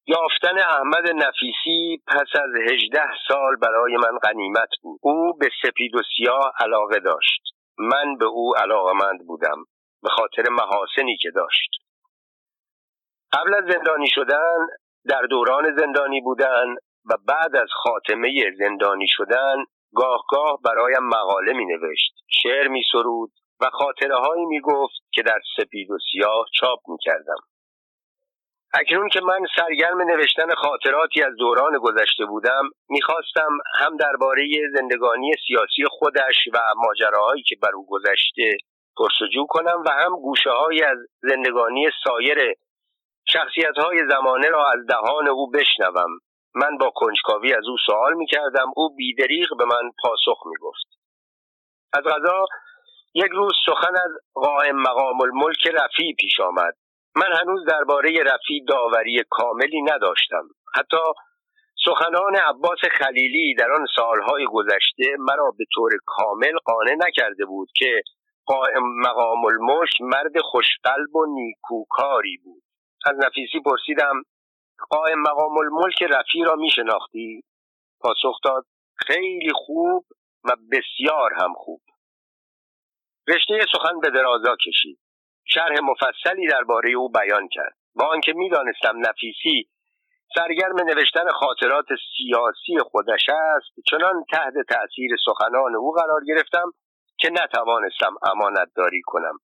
یافتن 0.06 0.58
احمد 0.58 1.08
نفیسی 1.14 2.02
پس 2.06 2.28
از 2.34 2.72
هجده 2.72 3.08
سال 3.28 3.56
برای 3.56 3.96
من 3.96 4.18
غنیمت 4.18 4.68
بود. 4.82 5.00
او 5.02 5.36
به 5.38 5.48
سپید 5.62 5.94
و 5.94 6.02
سیاه 6.16 6.52
علاقه 6.60 7.00
داشت. 7.00 7.42
من 7.78 8.16
به 8.18 8.24
او 8.24 8.56
علاقمند 8.56 9.26
بودم 9.26 9.64
به 10.02 10.08
خاطر 10.08 10.50
محاسنی 10.50 11.16
که 11.16 11.30
داشت. 11.30 11.70
قبل 13.32 13.54
از 13.54 13.64
زندانی 13.74 14.08
شدن 14.08 14.66
در 15.08 15.22
دوران 15.30 15.76
زندانی 15.76 16.20
بودن 16.20 16.74
و 17.10 17.16
بعد 17.28 17.56
از 17.56 17.68
خاتمه 17.82 18.52
زندانی 18.58 19.06
شدن 19.08 19.56
گاه 19.94 20.24
گاه 20.30 20.58
برایم 20.64 21.02
مقاله 21.02 21.52
می 21.52 21.66
نوشت 21.66 22.12
شعر 22.42 22.68
می 22.68 22.82
سرود 22.92 23.30
و 23.60 23.70
خاطره 23.72 24.16
هایی 24.16 24.44
می 24.44 24.60
گفت 24.60 25.00
که 25.12 25.22
در 25.22 25.40
سپید 25.56 25.90
و 25.90 25.98
سیاه 26.12 26.46
چاپ 26.60 26.78
می 26.88 26.98
کردم 27.00 27.36
اکنون 28.74 29.08
که 29.08 29.20
من 29.20 29.40
سرگرم 29.56 30.02
نوشتن 30.02 30.54
خاطراتی 30.54 31.22
از 31.22 31.36
دوران 31.38 31.78
گذشته 31.78 32.24
بودم 32.24 32.70
می‌خواستم 32.88 33.58
هم 33.78 33.96
درباره 33.96 34.48
زندگانی 34.74 35.32
سیاسی 35.46 35.84
خودش 35.90 36.48
و 36.52 36.58
ماجراهایی 36.76 37.42
که 37.42 37.56
بر 37.62 37.70
او 37.74 37.86
گذشته 37.88 38.56
پرسجو 38.96 39.46
کنم 39.48 39.82
و 39.86 39.90
هم 39.90 40.16
گوشه 40.16 40.50
های 40.50 40.82
از 40.82 40.98
زندگانی 41.22 41.86
سایر 42.04 42.38
شخصیت 43.32 43.78
های 43.84 44.08
زمانه 44.08 44.48
را 44.48 44.70
از 44.70 44.86
دهان 44.88 45.28
او 45.28 45.50
بشنوم. 45.50 46.18
من 46.62 46.78
با 46.78 46.90
کنجکاوی 46.94 47.54
از 47.54 47.64
او 47.68 47.76
سوال 47.86 48.14
می 48.14 48.26
کردم 48.26 48.72
او 48.76 48.94
بیدریغ 48.96 49.48
به 49.58 49.64
من 49.64 49.90
پاسخ 50.02 50.46
می 50.46 50.56
گفت 50.60 50.86
از 51.92 52.04
غذا 52.04 52.46
یک 53.14 53.30
روز 53.30 53.52
سخن 53.66 53.96
از 53.96 54.10
قائم 54.34 54.76
مقام 54.76 55.20
الملک 55.20 55.66
رفی 55.66 56.14
پیش 56.20 56.40
آمد. 56.40 56.74
من 57.16 57.32
هنوز 57.40 57.64
درباره 57.64 58.22
رفی 58.22 58.64
داوری 58.68 59.24
کاملی 59.30 59.82
نداشتم. 59.82 60.48
حتی 60.74 60.96
سخنان 61.84 62.36
عباس 62.36 62.78
خلیلی 62.92 63.54
در 63.54 63.72
آن 63.72 63.86
سالهای 63.96 64.46
گذشته 64.46 65.16
مرا 65.18 65.50
به 65.58 65.64
طور 65.74 65.90
کامل 66.06 66.52
قانع 66.64 66.94
نکرده 66.94 67.44
بود 67.44 67.68
که 67.76 68.02
قائم 68.46 68.82
مقام 69.06 69.44
الملک 69.44 70.00
مرد 70.00 70.40
خوشقلب 70.40 71.16
و 71.16 71.26
نیکوکاری 71.26 72.36
بود. 72.44 72.62
از 73.06 73.16
نفیسی 73.26 73.60
پرسیدم 73.64 74.22
قائم 74.90 75.18
مقام 75.20 75.58
الملک 75.58 76.02
رفی 76.02 76.42
را 76.46 76.54
می 76.54 76.70
شناختی؟ 76.70 77.44
پاسخ 78.00 78.40
داد 78.44 78.66
خیلی 78.94 79.52
خوب 79.54 80.04
و 80.44 80.56
بسیار 80.72 81.32
هم 81.32 81.54
خوب. 81.54 81.80
رشته 83.28 83.64
سخن 83.72 84.00
به 84.00 84.10
درازا 84.10 84.56
کشید. 84.66 84.98
شرح 85.44 85.80
مفصلی 85.82 86.46
درباره 86.46 86.90
او 86.90 87.08
بیان 87.08 87.48
کرد. 87.48 87.76
با 87.94 88.04
آنکه 88.04 88.32
می‌دانستم 88.32 88.98
نفیسی 88.98 89.68
سرگرم 90.34 90.80
نوشتن 90.80 91.28
خاطرات 91.28 91.86
سیاسی 92.16 92.78
خودش 92.90 93.28
است 93.28 93.88
چنان 93.90 94.24
تحت 94.32 94.54
تأثیر 94.68 95.10
سخنان 95.24 95.76
او 95.76 95.92
قرار 95.92 96.24
گرفتم 96.24 96.72
که 97.18 97.30
نتوانستم 97.30 98.14
امانت 98.22 98.68
داری 98.76 99.00
کنم. 99.04 99.38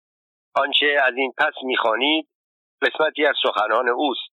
آنچه 0.54 0.86
از 1.02 1.14
این 1.16 1.32
پس 1.38 1.54
می‌خوانید 1.62 2.28
قسمتی 2.82 3.26
از 3.26 3.34
سخنان 3.42 3.88
اوست. 3.88 4.33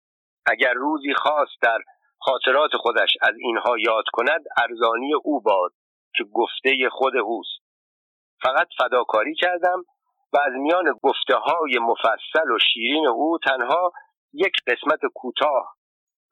اگر 0.51 0.73
روزی 0.73 1.15
خواست 1.15 1.63
در 1.63 1.79
خاطرات 2.21 2.71
خودش 2.81 3.17
از 3.23 3.35
اینها 3.39 3.79
یاد 3.79 4.05
کند 4.13 4.45
ارزانی 4.57 5.15
او 5.15 5.41
باد 5.41 5.73
که 6.15 6.25
گفته 6.25 6.89
خود 6.93 7.17
اوست. 7.17 7.61
فقط 8.43 8.69
فداکاری 8.79 9.35
کردم 9.35 9.85
و 10.33 10.39
از 10.39 10.53
میان 10.53 10.99
گفته 11.03 11.37
های 11.37 11.79
مفصل 11.79 12.51
و 12.55 12.59
شیرین 12.73 13.07
او 13.07 13.39
تنها 13.39 13.93
یک 14.33 14.53
قسمت 14.67 15.01
کوتاه 15.15 15.75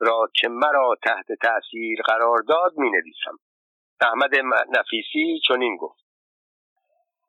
را 0.00 0.28
که 0.34 0.48
مرا 0.48 0.94
تحت 1.04 1.26
تاثیر 1.42 2.02
قرار 2.04 2.38
داد 2.48 2.72
می 2.76 2.90
نویسم 2.90 3.38
احمد 4.00 4.30
نفیسی 4.68 5.40
چنین 5.48 5.76
گفت. 5.76 6.06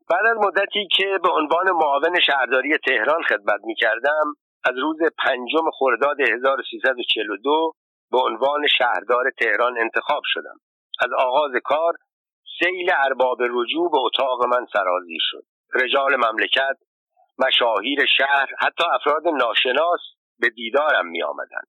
بعد 0.10 0.26
از 0.26 0.38
مدتی 0.38 0.88
که 0.92 1.20
به 1.24 1.30
عنوان 1.30 1.72
معاون 1.72 2.20
شهرداری 2.20 2.78
تهران 2.78 3.24
خدمت 3.24 3.60
می 3.64 3.76
کردم 3.76 4.36
از 4.70 4.74
روز 4.78 4.98
پنجم 5.26 5.72
خرداد 5.72 6.22
1342 6.22 7.74
به 8.12 8.18
عنوان 8.18 8.68
شهردار 8.78 9.32
تهران 9.40 9.78
انتخاب 9.80 10.22
شدم. 10.26 10.60
از 11.02 11.10
آغاز 11.20 11.52
کار 11.64 11.94
سیل 12.60 12.92
ارباب 12.94 13.38
رجوع 13.42 13.92
به 13.92 13.98
اتاق 13.98 14.46
من 14.46 14.66
سرازیر 14.74 15.20
شد. 15.22 15.44
رجال 15.74 16.16
مملکت 16.16 16.78
مشاهیر 17.40 18.06
شهر 18.18 18.48
حتی 18.60 18.84
افراد 18.94 19.28
ناشناس 19.28 20.00
به 20.40 20.50
دیدارم 20.50 21.08
می 21.08 21.24
آمدن. 21.24 21.62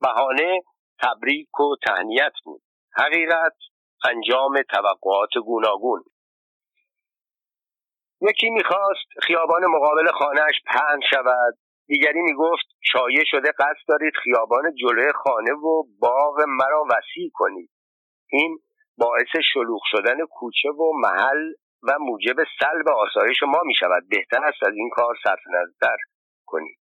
بهانه 0.00 0.60
تبریک 1.02 1.60
و 1.60 1.76
تهنیت 1.86 2.32
بود. 2.44 2.62
حقیقت 2.96 3.56
انجام 4.10 4.62
توقعات 4.62 5.30
گوناگون. 5.44 6.04
یکی 8.20 8.50
می‌خواست 8.50 9.08
خیابان 9.22 9.66
مقابل 9.66 10.12
خانهش 10.12 10.62
پهن 10.66 11.00
شود. 11.10 11.63
دیگری 11.86 12.22
می‌گفت 12.22 12.66
شایع 12.92 13.22
شده 13.26 13.52
قصد 13.52 13.86
دارید 13.88 14.12
خیابان 14.22 14.74
جلوی 14.74 15.12
خانه 15.12 15.52
و 15.52 15.82
باغ 15.98 16.40
مرا 16.46 16.84
وسیع 16.84 17.30
کنید. 17.34 17.70
این 18.30 18.58
باعث 18.98 19.36
شلوغ 19.52 19.80
شدن 19.84 20.26
کوچه 20.30 20.68
و 20.68 20.92
محل 20.94 21.52
و 21.82 21.98
موجب 22.00 22.36
سلب 22.60 22.88
آسایش 22.88 23.42
ما 23.42 23.60
می 23.64 23.74
شود 23.74 24.08
بهتر 24.08 24.44
است 24.44 24.62
از 24.62 24.74
این 24.74 24.90
کار 24.92 25.14
صرف 25.24 25.40
نظر 25.48 25.96
کنید. 26.46 26.78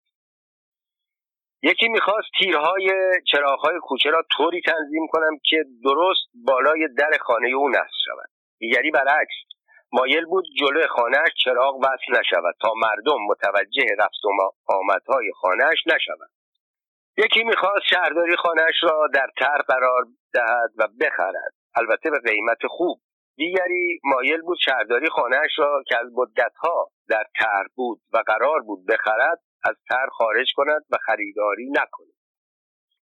یکی 1.62 1.88
می‌خواست 1.88 2.28
تیرهای 2.38 2.90
چراغهای 3.32 3.78
کوچه 3.82 4.10
را 4.10 4.22
طوری 4.36 4.60
تنظیم 4.66 5.06
کنم 5.12 5.38
که 5.44 5.64
درست 5.84 6.28
بالای 6.34 6.88
در 6.98 7.18
خانه 7.20 7.48
او 7.48 7.68
نصب 7.68 7.96
شود. 8.04 8.30
دیگری 8.58 8.90
برعکس 8.90 9.34
مایل 9.92 10.24
بود 10.24 10.44
جلو 10.58 10.86
خانهاش 10.86 11.30
چراغ 11.44 11.76
وصل 11.76 12.20
نشود 12.20 12.54
تا 12.60 12.72
مردم 12.74 13.18
متوجه 13.28 13.86
رفت 13.98 14.24
و 14.24 14.50
آمدهای 14.66 15.32
خانهاش 15.32 15.78
نشود 15.86 16.30
یکی 17.16 17.44
می‌خواست 17.44 17.84
شهرداری 17.90 18.36
خانهاش 18.36 18.74
را 18.82 19.08
در 19.14 19.28
تر 19.38 19.58
قرار 19.68 20.04
دهد 20.34 20.70
و 20.76 20.88
بخرد. 21.00 21.54
البته 21.76 22.10
به 22.10 22.18
قیمت 22.18 22.66
خوب. 22.68 23.00
دیگری 23.36 24.00
مایل 24.04 24.40
بود 24.40 24.58
شهرداری 24.64 25.08
خانهاش 25.08 25.58
را 25.58 25.82
که 25.86 25.98
از 25.98 26.06
مدتها 26.14 26.90
در 27.08 27.24
تر 27.40 27.66
بود 27.74 28.00
و 28.12 28.22
قرار 28.26 28.60
بود 28.60 28.86
بخرد 28.86 29.40
از 29.64 29.76
تر 29.88 30.06
خارج 30.12 30.52
کند 30.56 30.82
و 30.90 30.96
خریداری 31.06 31.70
نکند. 31.70 32.14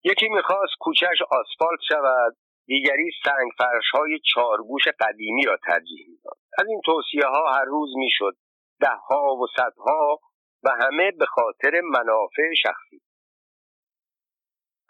یکی 0.03 0.29
می‌خواست 0.29 0.73
کوچهش 0.79 1.21
آسفالت 1.21 1.79
شود 1.87 2.37
دیگری 2.65 3.11
سنگ 3.23 3.51
فرش 3.57 3.89
های 3.93 4.19
چارگوش 4.33 4.83
قدیمی 4.99 5.45
را 5.45 5.57
ترجیح 5.67 6.07
می‌داد. 6.09 6.40
از 6.57 6.67
این 6.67 6.81
توصیه 6.85 7.25
ها 7.25 7.51
هر 7.51 7.65
روز 7.65 7.89
می‌شد. 7.95 8.35
ده 8.79 8.95
ها 9.09 9.35
و 9.35 9.47
صدها 9.55 10.19
و 10.63 10.69
همه 10.69 11.11
به 11.11 11.25
خاطر 11.25 11.81
منافع 11.81 12.53
شخصی. 12.63 13.01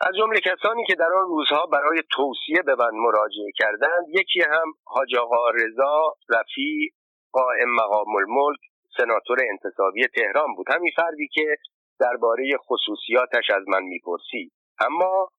از 0.07 0.15
جمله 0.17 0.39
کسانی 0.39 0.85
که 0.87 0.95
در 0.95 1.13
آن 1.13 1.27
روزها 1.27 1.65
برای 1.65 2.03
توصیه 2.11 2.61
به 2.65 2.75
من 2.75 2.91
مراجعه 2.93 3.51
کردند 3.55 4.05
یکی 4.09 4.41
هم 4.41 4.73
حاج 4.83 5.15
آقا 5.15 5.49
رضا 5.49 6.15
رفی 6.29 6.89
قائم 7.31 7.75
مقام 7.75 8.15
الملک 8.15 8.59
سناتور 8.97 9.37
انتصابی 9.49 10.07
تهران 10.07 10.55
بود. 10.55 10.69
همین 10.69 10.91
فردی 10.95 11.27
که 11.27 11.55
درباره 11.99 12.57
خصوصیاتش 12.57 13.49
از 13.49 13.63
من 13.67 13.83
می‌پرسید. 13.83 14.51
اما 14.79 15.29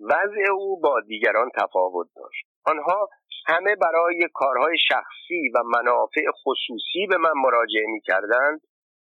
وضع 0.00 0.52
او 0.52 0.80
با 0.80 1.00
دیگران 1.00 1.50
تفاوت 1.54 2.08
داشت. 2.16 2.47
آنها 2.64 3.08
همه 3.46 3.76
برای 3.76 4.28
کارهای 4.34 4.78
شخصی 4.88 5.48
و 5.54 5.58
منافع 5.64 6.24
خصوصی 6.44 7.06
به 7.08 7.16
من 7.16 7.32
مراجعه 7.36 7.86
می 7.86 8.00
کردند 8.00 8.60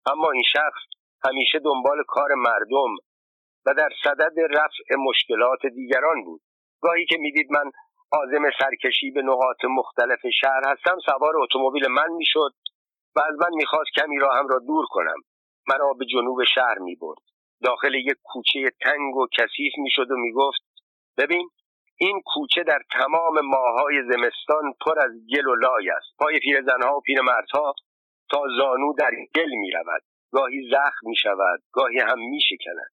اما 0.07 0.31
این 0.31 0.42
شخص 0.53 0.81
همیشه 1.24 1.59
دنبال 1.59 2.03
کار 2.09 2.35
مردم 2.35 2.94
و 3.66 3.74
در 3.74 3.88
صدد 4.05 4.40
رفع 4.51 4.94
مشکلات 5.09 5.66
دیگران 5.66 6.24
بود. 6.24 6.40
گاهی 6.81 7.07
که 7.07 7.16
می‌دید 7.18 7.53
من 7.53 7.70
عازم 8.12 8.51
سرکشی 8.59 9.11
به 9.11 9.22
نقاط 9.22 9.64
مختلف 9.64 10.20
شهر 10.40 10.61
هستم 10.66 10.98
سوار 11.07 11.37
اتومبیل 11.37 11.88
من 11.88 12.12
می‌شد 12.12 12.53
و 13.16 13.20
از 13.20 13.35
من 13.40 13.51
می‌خواست 13.55 13.90
کمی 13.96 14.18
راهم 14.18 14.48
را 14.48 14.59
دور 14.59 14.87
کنم. 14.90 15.16
مرا 15.68 15.92
به 15.92 16.05
جنوب 16.05 16.44
شهر 16.55 16.79
می‌برد. 16.79 17.18
داخل 17.64 17.94
یک 17.94 18.16
کوچه 18.22 18.70
تنگ 18.81 19.16
و 19.16 19.27
کثیف 19.38 19.72
می‌شد 19.79 20.11
و 20.11 20.16
می‌گفت 20.16 20.61
ببین 21.18 21.51
این 22.00 22.22
کوچه 22.26 22.62
در 22.62 22.82
تمام 22.90 23.40
ماهای 23.40 24.02
زمستان 24.02 24.72
پر 24.80 24.98
از 24.98 25.11
گل 25.34 25.46
و 25.46 25.54
لای 25.54 25.90
است. 25.90 26.16
پای 26.18 26.38
پیرزنها 26.38 26.96
و 26.96 27.00
پیرمردها 27.00 27.74
تا 28.30 28.42
زانو 28.58 28.92
در 28.98 29.11
گل 29.34 29.50
می 29.50 29.70
رود. 29.70 30.02
گاهی 30.32 30.70
زخم 30.70 31.08
می 31.08 31.16
شود 31.16 31.62
گاهی 31.72 31.98
هم 31.98 32.18
می 32.18 32.40
شکند. 32.40 32.92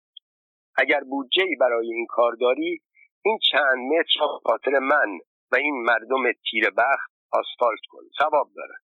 اگر 0.78 1.04
بودجه 1.04 1.46
برای 1.60 1.94
این 1.94 2.06
کار 2.10 2.36
داری 2.42 2.82
این 3.26 3.40
چند 3.52 3.78
متر 3.78 4.20
را 4.20 4.28
خاطر 4.46 4.80
من 4.80 5.20
و 5.52 5.56
این 5.56 5.84
مردم 5.84 6.32
تیر 6.32 6.70
بخت 6.70 7.12
آسفالت 7.32 7.80
کن. 7.90 8.04
ثواب 8.20 8.50
دارد. 8.56 8.84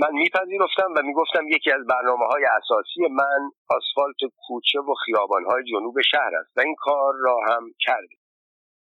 من 0.00 0.12
میپذیرفتم 0.12 0.94
و 0.96 1.02
می‌گفتم 1.02 1.48
یکی 1.48 1.70
از 1.70 1.86
برنامه 1.86 2.26
های 2.26 2.44
اساسی 2.44 3.00
من 3.10 3.50
آسفالت 3.70 4.32
کوچه 4.36 4.80
و 4.80 4.94
خیابان 4.94 5.44
های 5.44 5.64
جنوب 5.64 6.00
شهر 6.10 6.36
است 6.40 6.56
و 6.56 6.60
این 6.60 6.74
کار 6.78 7.14
را 7.14 7.36
هم 7.48 7.70
کردیم 7.80 8.17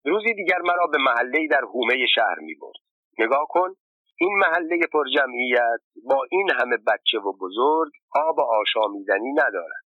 روزی 0.06 0.34
دیگر 0.34 0.62
مرا 0.62 0.88
به 0.88 0.98
محله 0.98 1.48
در 1.48 1.62
حومه 1.62 2.06
شهر 2.16 2.40
می 2.40 2.56
برد. 2.56 2.76
نگاه 3.20 3.46
کن 3.50 3.76
این 4.20 4.38
محله 4.40 4.88
پرجمعیت 4.94 5.82
با 6.06 6.26
این 6.32 6.52
همه 6.52 6.78
بچه 6.78 7.20
و 7.20 7.34
بزرگ 7.42 7.92
آب 8.12 8.40
آشامیدنی 8.40 9.32
ندارد 9.34 9.84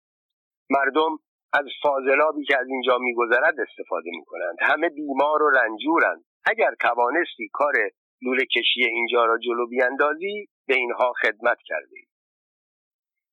مردم 0.70 1.18
از 1.52 1.64
فاضلابی 1.82 2.44
که 2.44 2.58
از 2.58 2.66
اینجا 2.68 2.98
میگذرد 2.98 3.60
استفاده 3.60 4.10
می 4.10 4.24
کنند 4.24 4.56
همه 4.60 4.88
بیمار 4.88 5.42
و 5.42 5.50
رنجورند 5.50 6.24
اگر 6.44 6.74
توانستی 6.80 7.48
کار 7.52 7.74
لوله 8.22 8.44
کشی 8.44 8.84
اینجا 8.84 9.24
را 9.24 9.38
جلو 9.38 9.66
بیاندازی 9.66 10.48
به 10.66 10.74
اینها 10.74 11.12
خدمت 11.22 11.58
کرده 11.64 11.96
ای. 11.96 12.06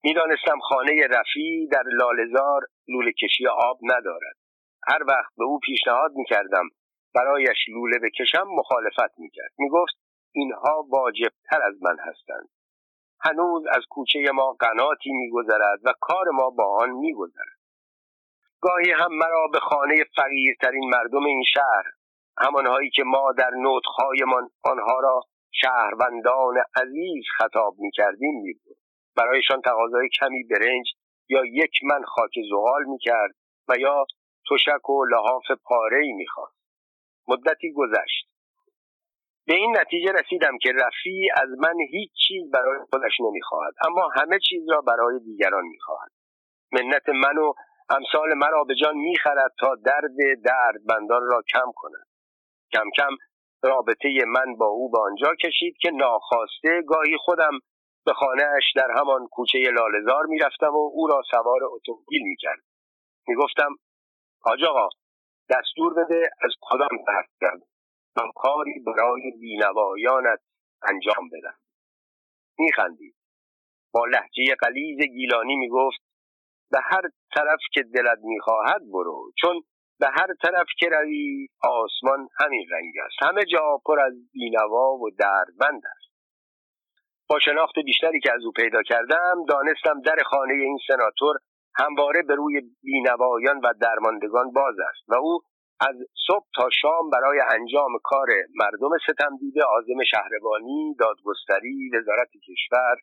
می‌دانستم 0.03 0.59
خانه 0.59 1.07
رفی 1.07 1.67
در 1.71 1.83
لالزار 1.83 2.61
لوله 2.87 3.11
کشی 3.11 3.47
آب 3.47 3.79
ندارد 3.83 4.35
هر 4.87 5.03
وقت 5.07 5.33
به 5.37 5.43
او 5.43 5.59
پیشنهاد 5.59 6.11
می‌کردم 6.15 6.69
برایش 7.15 7.57
لوله 7.69 7.99
بکشم 8.03 8.47
مخالفت 8.47 9.19
می‌کرد. 9.19 9.51
می‌گفت 9.57 9.93
اینها 10.31 10.85
واجبتر 10.89 11.61
از 11.63 11.73
من 11.81 11.97
هستند. 11.99 12.49
هنوز 13.19 13.63
از 13.75 13.83
کوچه 13.89 14.19
ما 14.33 14.51
قناتی 14.59 15.11
میگذرد 15.11 15.79
و 15.83 15.93
کار 15.99 16.29
ما 16.29 16.49
با 16.49 16.77
آن 16.81 16.89
میگذرد. 16.89 17.57
گاهی 18.61 18.91
هم 18.91 19.13
مرا 19.13 19.47
به 19.53 19.59
خانه 19.59 19.95
فقیرترین 20.15 20.89
مردم 20.89 21.25
این 21.25 21.43
شهر 21.53 21.83
همانهایی 22.37 22.89
که 22.89 23.03
ما 23.03 23.31
در 23.31 23.49
نوتخایمان 23.49 24.49
آنها 24.63 24.99
را 24.99 25.21
شهروندان 25.51 26.55
عزیز 26.81 27.23
خطاب 27.37 27.75
می‌کردیم 27.79 28.41
میبود 28.41 28.77
برایشان 29.15 29.61
تقاضای 29.61 30.09
کمی 30.19 30.43
برنج 30.43 30.85
یا 31.29 31.45
یک 31.45 31.71
من 31.83 32.03
خاک 32.03 32.31
زغال 32.49 32.83
می‌کرد 32.83 33.35
و 33.67 33.73
یا 33.79 34.05
تشک 34.51 34.89
و 34.89 35.05
لحاف 35.05 35.51
پاره 35.63 35.97
ای 35.97 36.11
می‌خواست. 36.11 36.61
مدتی 37.27 37.73
گذشت. 37.73 38.27
به 39.47 39.55
این 39.55 39.77
نتیجه 39.77 40.11
رسیدم 40.11 40.57
که 40.57 40.71
رفی 40.71 41.29
از 41.35 41.49
من 41.59 41.75
هیچ 41.91 42.11
چیز 42.27 42.51
برای 42.51 42.79
خودش 42.89 43.11
نمی‌خواهد 43.19 43.73
اما 43.85 44.09
همه 44.15 44.39
چیز 44.49 44.69
را 44.69 44.81
برای 44.81 45.19
دیگران 45.19 45.63
می‌خواهد. 45.65 46.11
منت 46.71 47.09
من 47.09 47.37
و 47.37 47.53
امثال 47.89 48.33
مرا 48.33 48.63
به 48.63 48.75
جان 48.75 48.97
می‌خرد 48.97 49.53
تا 49.59 49.75
درد 49.75 50.41
درد 50.45 50.85
بندان 50.89 51.21
را 51.27 51.41
کم 51.53 51.71
کند. 51.75 52.07
کم 52.73 52.89
کم 52.97 53.15
رابطه 53.63 54.09
من 54.27 54.55
با 54.55 54.65
او 54.65 54.91
به 54.91 54.99
آنجا 54.99 55.35
کشید 55.35 55.77
که 55.81 55.91
ناخواسته 55.91 56.81
گاهی 56.87 57.17
خودم 57.17 57.59
به 58.05 58.13
خانهاش 58.13 58.63
در 58.75 58.91
همان 58.97 59.27
کوچه 59.27 59.59
لالزار 59.59 60.25
می‌رفتم 60.25 60.73
و 60.73 60.91
او 60.93 61.07
را 61.07 61.21
سوار 61.31 61.63
اتومبیل 61.63 62.21
می‌کرد. 62.23 62.59
می‌گفتم 63.27 63.75
حاج 64.43 64.63
آقا 64.63 64.89
دستور 65.49 65.93
بده 65.93 66.29
از 66.41 66.51
کدام 66.61 66.89
طرف 67.05 67.53
من 68.17 68.31
کاری 68.35 68.79
برای 68.79 69.31
بینوایانت 69.39 70.39
انجام 70.83 71.29
بدم. 71.31 71.57
میخندید. 72.59 73.15
با 73.93 74.05
لحجه 74.05 74.55
قلیز 74.59 74.99
گیلانی 74.99 75.55
می‌گفت 75.55 76.01
به 76.71 76.79
هر 76.83 77.01
طرف 77.35 77.59
که 77.73 77.83
دلت 77.83 78.19
می‌خواهد 78.23 78.81
برو 78.93 79.31
چون 79.41 79.63
به 79.99 80.07
هر 80.07 80.27
طرف 80.41 80.67
که 80.79 80.89
روی 80.89 81.47
آسمان 81.63 82.27
همین 82.39 82.67
رنگ 82.71 82.93
است. 83.05 83.15
همه 83.23 83.45
جا 83.45 83.81
پر 83.85 83.99
از 83.99 84.13
بینوا 84.33 84.93
و 84.93 85.09
دردمند 85.19 85.81
است. 85.85 86.11
با 87.29 87.39
شناخت 87.39 87.79
بیشتری 87.85 88.19
که 88.19 88.33
از 88.33 88.45
او 88.45 88.51
پیدا 88.51 88.83
کردم 88.83 89.45
دانستم 89.49 90.01
در 90.01 90.23
خانه 90.25 90.53
این 90.53 90.77
سناتور 90.87 91.35
همواره 91.75 92.21
به 92.21 92.35
روی 92.35 92.61
بینوایان 92.83 93.57
و 93.63 93.73
درماندگان 93.81 94.51
باز 94.51 94.75
است 94.89 95.09
و 95.09 95.13
او 95.13 95.39
از 95.79 95.95
صبح 96.27 96.45
تا 96.55 96.69
شام 96.81 97.09
برای 97.09 97.39
انجام 97.51 97.91
کار 98.03 98.27
مردم 98.55 98.97
ستم 99.07 99.37
دیده 99.39 99.63
آزم 99.63 100.03
شهربانی 100.11 100.95
دادگستری 100.99 101.89
وزارت 101.93 102.29
کشور 102.47 102.95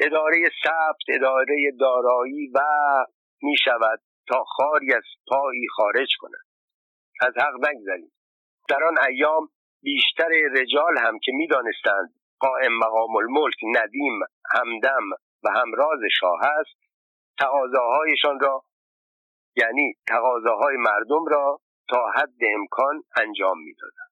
اداره 0.00 0.36
ثبت 0.64 1.04
اداره 1.08 1.72
دارایی 1.80 2.50
و 2.54 2.60
می 3.42 3.56
شود 3.64 4.00
تا 4.28 4.44
خاری 4.44 4.94
از 4.94 5.02
پایی 5.28 5.68
خارج 5.76 6.08
کند. 6.20 6.46
از 7.20 7.34
حق 7.36 7.54
نگذریم. 7.54 8.12
در 8.68 8.84
آن 8.84 8.94
ایام 9.08 9.48
بیشتر 9.82 10.28
رجال 10.60 10.98
هم 10.98 11.18
که 11.18 11.32
می‌دانستند 11.32 12.14
قائم 12.40 12.72
مقام 12.78 13.16
الملک 13.16 13.56
ندیم 13.76 14.20
همدم 14.54 15.10
و 15.44 15.48
همراز 15.60 16.00
شاه 16.20 16.40
است 16.42 16.89
تقاضاهایشان 17.40 18.40
را 18.40 18.64
یعنی 19.56 19.94
تقاضاهای 20.08 20.76
مردم 20.76 21.26
را 21.26 21.60
تا 21.88 22.10
حد 22.16 22.40
امکان 22.54 23.02
انجام 23.16 23.58
می‌دادند. 23.58 24.10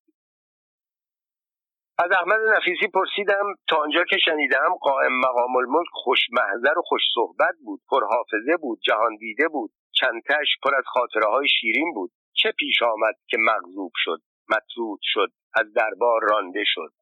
از 1.98 2.10
احمد 2.12 2.40
نفیسی 2.56 2.88
پرسیدم 2.94 3.54
تا 3.68 3.76
آنجا 3.76 4.04
که 4.04 4.16
شنیدم 4.24 4.74
قائم 4.80 5.20
مقام 5.20 5.56
الملک 5.56 5.88
خوش 5.92 6.18
محضر 6.32 6.78
و 6.78 6.82
خوش 6.82 7.02
صحبت 7.14 7.54
بود 7.64 7.80
پرحافظه 7.90 8.56
بود 8.60 8.80
جهان 8.80 9.16
دیده 9.16 9.48
بود 9.48 9.70
چندتش 9.92 10.46
پر 10.62 10.74
از 10.74 10.84
خاطره 10.86 11.26
های 11.26 11.48
شیرین 11.60 11.94
بود. 11.94 12.12
چه 12.32 12.52
پیش 12.52 12.82
آمد 12.82 13.14
که 13.26 13.36
مغضوب 13.40 13.92
شد 13.94 14.20
مطرود 14.48 15.00
شد 15.02 15.32
از 15.54 15.72
دربار 15.72 16.20
رانده 16.30 16.62
شد. 16.66 16.92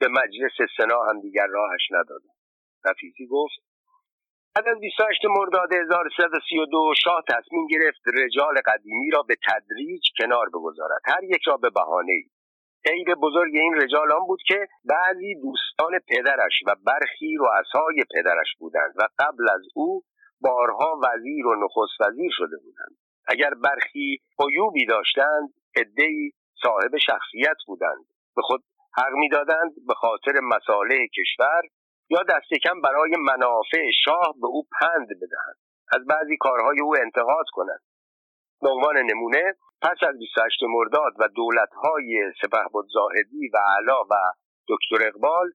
به 0.00 0.08
مجلس 0.08 0.70
سنا 0.76 1.02
هم 1.04 1.20
دیگر 1.20 1.46
راهش 1.46 1.88
ندادم. 1.90 2.34
نفیسی 2.84 3.26
گفت 3.26 3.69
بعد 4.56 4.68
از 4.68 4.80
28 4.80 5.24
مرداد 5.24 5.72
1332 5.72 6.94
شاه 7.04 7.22
تصمیم 7.28 7.66
گرفت 7.66 8.00
رجال 8.14 8.54
قدیمی 8.66 9.10
را 9.10 9.22
به 9.22 9.36
تدریج 9.48 10.02
کنار 10.18 10.48
بگذارد. 10.48 11.00
هر 11.04 11.24
یک 11.24 11.42
را 11.46 11.56
به 11.56 11.70
بهانه 11.70 12.12
ای 12.12 12.24
عیب 12.92 13.14
بزرگ 13.14 13.54
این 13.54 13.74
رجال 13.74 14.12
آن 14.12 14.26
بود 14.26 14.40
که 14.46 14.68
بعضی 14.84 15.34
دوستان 15.34 15.98
پدرش 16.08 16.52
و 16.66 16.76
برخی 16.86 17.36
رؤسای 17.40 18.04
پدرش 18.14 18.54
بودند 18.58 18.94
و 18.96 19.08
قبل 19.18 19.48
از 19.54 19.60
او 19.74 20.02
بارها 20.40 21.00
وزیر 21.02 21.46
و 21.46 21.64
نخست 21.64 22.00
وزیر 22.00 22.30
شده 22.32 22.56
بودند. 22.56 22.96
اگر 23.26 23.50
برخی 23.54 24.18
عیوبی 24.38 24.86
داشتند 24.86 25.48
عدهای 25.76 26.30
صاحب 26.62 26.96
شخصیت 26.96 27.56
بودند. 27.66 28.04
به 28.36 28.42
خود 28.42 28.62
حق 28.96 29.12
می‌دادند 29.12 29.72
به 29.86 29.94
خاطر 29.94 30.40
مساله 30.40 31.08
کشور 31.08 31.62
یا 32.10 32.22
دست 32.22 32.54
کم 32.64 32.80
برای 32.80 33.16
منافع 33.16 33.90
شاه 34.04 34.34
به 34.40 34.46
او 34.46 34.62
پند 34.80 35.08
بدهند. 35.08 35.56
از 35.92 36.06
بعضی 36.06 36.36
کارهای 36.36 36.80
او 36.80 36.96
انتقاد 36.96 37.46
کنند. 37.52 37.80
به 38.62 38.68
عنوان 38.68 38.96
نمونه 38.96 39.54
پس 39.82 39.96
از 40.08 40.18
28 40.18 40.62
مرداد 40.62 41.12
و 41.18 41.28
دولتهای 41.28 42.32
سپهبد 42.42 42.84
زاهدی 42.92 43.48
و 43.54 43.58
علا 43.78 44.02
و 44.10 44.14
دکتر 44.68 45.06
اقبال 45.08 45.52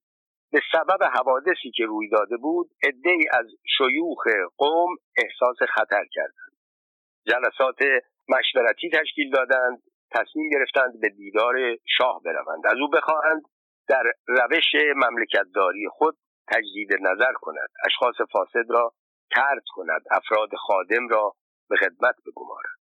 به 0.52 0.62
سبب 0.72 1.04
حوادثی 1.04 1.72
که 1.76 1.86
روی 1.86 2.10
داده 2.10 2.38
بود 2.38 2.70
عدهای 2.84 3.26
از 3.32 3.46
شیوخ 3.78 4.28
قوم 4.58 4.96
احساس 5.18 5.70
خطر 5.70 6.06
کردند. 6.12 6.56
جلسات 7.26 7.80
مشورتی 8.30 8.90
تشکیل 8.90 9.32
دادند 9.32 9.82
تصمیم 10.12 10.50
گرفتند 10.50 11.02
به 11.02 11.10
دیدار 11.10 11.56
شاه 11.98 12.22
بروند. 12.26 12.68
از 12.68 12.78
او 12.82 12.90
بخواهند 12.90 13.42
در 13.88 14.04
روش 14.28 14.76
مملکتداری 14.96 15.88
خود 15.90 16.18
تجدید 16.48 16.94
نظر 17.02 17.34
کند 17.42 17.70
اشخاص 17.86 18.16
فاسد 18.32 18.66
را 18.70 18.94
ترد 19.36 19.64
کند 19.76 20.02
افراد 20.12 20.50
خادم 20.56 21.08
را 21.08 21.36
به 21.70 21.76
خدمت 21.76 22.16
بگمارد. 22.28 22.76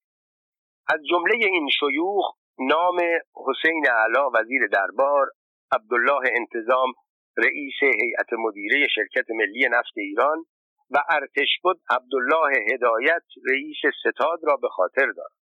از 0.88 1.00
جمله 1.10 1.46
این 1.46 1.68
شیوخ 1.80 2.24
نام 2.58 2.98
حسین 3.46 3.86
علا 3.86 4.30
وزیر 4.34 4.66
دربار 4.66 5.26
عبدالله 5.72 6.30
انتظام 6.36 6.92
رئیس 7.36 7.74
هیئت 7.82 8.32
مدیره 8.38 8.86
شرکت 8.94 9.30
ملی 9.30 9.68
نفت 9.70 9.92
ایران 9.96 10.44
و 10.90 10.98
ارتشبد 11.10 11.76
عبدالله 11.90 12.64
هدایت 12.72 13.22
رئیس 13.50 13.76
ستاد 14.00 14.40
را 14.42 14.56
به 14.56 14.68
خاطر 14.68 15.06
دارد. 15.06 15.32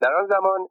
در 0.00 0.14
آن 0.14 0.26
زمان 0.26 0.68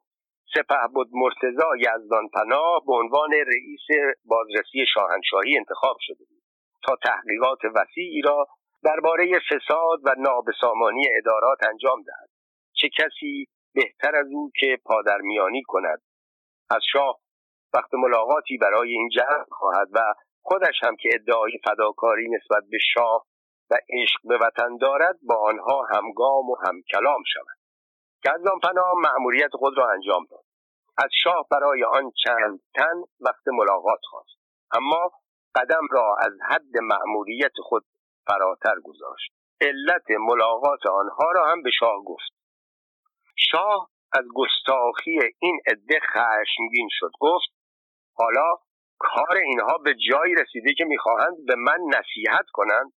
سپهبد 0.53 1.07
مرتزا 1.11 1.69
یزدان 1.77 2.27
پناه 2.33 2.83
به 2.87 2.93
عنوان 2.93 3.31
رئیس 3.31 4.15
بازرسی 4.25 4.85
شاهنشاهی 4.93 5.57
انتخاب 5.57 5.97
شده 5.99 6.25
بود. 6.29 6.36
تا 6.83 6.95
تحقیقات 7.03 7.59
وسیعی 7.75 8.21
را 8.21 8.47
درباره 8.83 9.39
فساد 9.49 9.99
و 10.03 10.15
نابسامانی 10.17 11.03
ادارات 11.17 11.57
انجام 11.69 12.01
دهد. 12.01 12.29
چه 12.73 12.89
کسی 12.89 13.47
بهتر 13.73 14.15
از 14.15 14.27
او 14.31 14.51
که 14.59 14.77
پادرمیانی 14.85 15.63
کند. 15.67 16.01
از 16.69 16.81
شاه 16.91 17.19
وقت 17.73 17.93
ملاقاتی 17.93 18.57
برای 18.57 18.91
این 18.91 19.09
جمع 19.09 19.45
خواهد 19.51 19.87
و 19.93 19.99
خودش 20.41 20.83
هم 20.83 20.95
که 20.95 21.09
ادعای 21.13 21.51
فداکاری 21.65 22.29
نسبت 22.29 22.63
به 22.71 22.77
شاه 22.93 23.25
و 23.71 23.75
عشق 23.89 24.19
به 24.23 24.37
وطن 24.37 24.77
دارد 24.77 25.15
با 25.21 25.35
آنها 25.35 25.85
همگام 25.93 26.49
و 26.49 26.55
همکلام 26.65 27.23
شود. 27.33 27.57
گزدان 28.25 28.59
پناه 28.59 28.93
مأموریت 29.03 29.51
خود 29.53 29.77
را 29.77 29.89
انجام 29.89 30.25
داد. 30.31 30.43
از 30.97 31.09
شاه 31.23 31.47
برای 31.51 31.83
آن 31.83 32.11
چند 32.25 32.59
تن 32.75 33.01
وقت 33.19 33.47
ملاقات 33.47 33.99
خواست. 34.09 34.37
اما 34.71 35.11
قدم 35.55 35.87
را 35.91 36.15
از 36.19 36.31
حد 36.49 36.77
مأموریت 36.81 37.51
خود 37.63 37.85
فراتر 38.27 38.79
گذاشت. 38.83 39.31
علت 39.61 40.11
ملاقات 40.19 40.85
آنها 40.85 41.31
را 41.31 41.51
هم 41.51 41.61
به 41.61 41.71
شاه 41.79 42.03
گفت. 42.05 42.31
شاه 43.51 43.89
از 44.13 44.25
گستاخی 44.35 45.19
این 45.39 45.59
عده 45.67 45.99
خشمگین 45.99 46.87
شد. 46.91 47.11
گفت 47.19 47.49
حالا 48.15 48.55
کار 48.99 49.37
اینها 49.37 49.77
به 49.77 49.95
جایی 50.09 50.35
رسیده 50.35 50.73
که 50.73 50.85
می‌خواهند 50.85 51.45
به 51.47 51.55
من 51.55 51.79
نصیحت 51.87 52.45
کنند. 52.53 52.93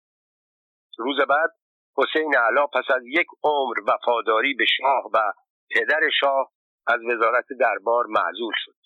روز 0.98 1.16
بعد 1.28 1.50
حسین 1.96 2.36
علا 2.36 2.66
پس 2.66 2.84
از 2.96 3.02
یک 3.06 3.26
عمر 3.42 3.74
وفاداری 3.86 4.54
به 4.54 4.64
شاه 4.64 5.10
و 5.14 5.32
پدر 5.70 6.00
شاه 6.20 6.52
از 6.86 7.00
وزارت 7.10 7.46
دربار 7.60 8.06
معذول 8.06 8.54
شد. 8.56 8.76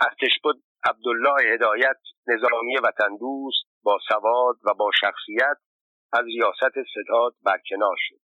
ارتش 0.00 0.38
بود 0.42 0.63
عبدالله 0.84 1.54
هدایت 1.54 2.00
نظامی 2.26 2.76
وطن 2.76 3.16
دوست 3.16 3.64
با 3.82 3.98
سواد 4.08 4.56
و 4.64 4.74
با 4.74 4.90
شخصیت 5.00 5.56
از 6.12 6.24
ریاست 6.24 6.74
ستاد 6.92 7.34
برکنار 7.42 7.96
شد. 7.98 8.20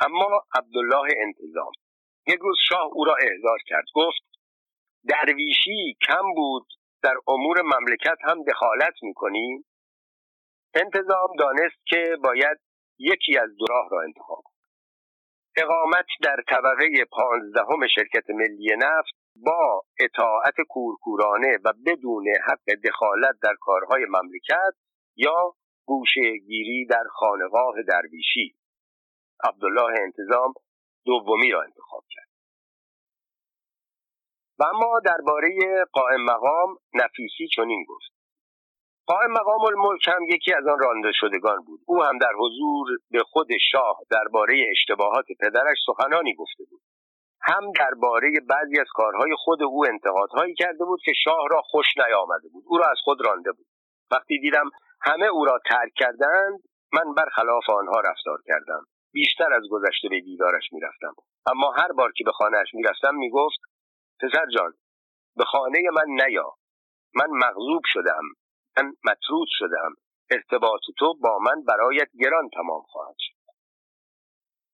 اما 0.00 0.42
عبدالله 0.54 1.14
انتظام 1.16 1.72
یک 2.26 2.38
روز 2.40 2.56
شاه 2.68 2.90
او 2.92 3.04
را 3.04 3.14
احضار 3.20 3.58
کرد. 3.66 3.84
گفت 3.94 4.22
درویشی 5.08 5.96
کم 6.06 6.34
بود 6.34 6.66
در 7.02 7.14
امور 7.28 7.62
مملکت 7.62 8.18
هم 8.24 8.42
دخالت 8.42 8.94
می‌کنی؟ 9.02 9.64
انتظام 10.74 11.28
دانست 11.38 11.86
که 11.86 12.16
باید 12.24 12.58
یکی 12.98 13.38
از 13.38 13.56
دو 13.58 13.66
راه 13.70 13.88
را 13.90 14.02
انتخاب 14.02 14.44
اقامت 15.56 16.06
در 16.22 16.36
طبقه 16.48 17.04
پانزدهم 17.10 17.86
شرکت 17.94 18.30
ملی 18.30 18.76
نفت 18.78 19.25
با 19.44 19.82
اطاعت 20.00 20.54
کورکورانه 20.68 21.58
و 21.64 21.72
بدون 21.86 22.24
حق 22.46 22.74
دخالت 22.84 23.34
در 23.42 23.54
کارهای 23.60 24.04
مملکت 24.04 24.74
یا 25.16 25.54
گوشه 25.86 26.36
گیری 26.46 26.86
در 26.86 27.04
خانقاه 27.10 27.74
درویشی. 27.88 28.54
عبدالله 29.44 30.00
انتظام 30.00 30.54
دومی 31.04 31.50
را 31.50 31.62
انتخاب 31.62 32.04
کرد. 32.10 32.28
و 34.58 34.64
اما 34.64 35.00
درباره 35.04 35.50
قائم 35.92 36.24
مقام 36.24 36.76
نفیسی 36.94 37.48
چنین 37.56 37.84
گفت. 37.88 38.12
قائم 39.06 39.30
مقام 39.30 39.64
الملک 39.64 40.08
هم 40.08 40.24
یکی 40.28 40.52
از 40.52 40.66
آن 40.66 40.78
رانده 40.78 41.12
شدگان 41.14 41.64
بود. 41.64 41.80
او 41.86 42.02
هم 42.02 42.18
در 42.18 42.32
حضور 42.38 42.86
به 43.10 43.22
خود 43.22 43.48
شاه 43.70 44.00
درباره 44.10 44.66
اشتباهات 44.70 45.26
پدرش 45.40 45.76
سخنانی 45.86 46.34
گفته 46.34 46.64
بود. 46.70 46.80
هم 47.48 47.72
درباره 47.72 48.32
بعضی 48.48 48.80
از 48.80 48.86
کارهای 48.94 49.30
خود 49.38 49.62
او 49.62 49.86
انتقادهایی 49.86 50.54
کرده 50.54 50.84
بود 50.84 51.00
که 51.04 51.12
شاه 51.24 51.48
را 51.50 51.62
خوش 51.62 51.86
نیامده 51.96 52.48
بود. 52.48 52.64
او 52.66 52.78
را 52.78 52.90
از 52.90 52.96
خود 53.04 53.24
رانده 53.24 53.52
بود. 53.52 53.66
وقتی 54.10 54.38
دیدم 54.40 54.70
همه 55.00 55.26
او 55.26 55.44
را 55.44 55.58
ترک 55.70 55.92
کردند 55.96 56.60
من 56.92 57.14
برخلاف 57.14 57.70
آنها 57.70 58.00
رفتار 58.00 58.38
کردم. 58.46 58.84
بیشتر 59.12 59.52
از 59.52 59.62
گذشته 59.70 60.08
به 60.08 60.20
دیدارش 60.20 60.72
می‌رفتم. 60.72 61.14
اما 61.46 61.72
هر 61.72 61.92
بار 61.92 62.12
که 62.12 62.24
به 62.24 62.32
خانهاش 62.32 62.74
می‌رفتم 62.74 63.14
می‌گفت 63.14 63.58
پسر 64.20 64.46
جان 64.56 64.72
به 65.36 65.44
خانه 65.44 65.82
من 65.92 66.24
نیا. 66.24 66.52
من 67.14 67.26
مغضوب 67.30 67.82
شدم 67.84 68.22
من 68.76 68.92
مطرود 69.04 69.48
شدم 69.50 69.94
ارتباط 70.30 70.80
تو 70.98 71.14
با 71.14 71.38
من 71.38 71.62
برایت 71.68 72.08
گران 72.20 72.48
تمام 72.54 72.82
خواهد 72.82 73.16
شد. 73.18 73.34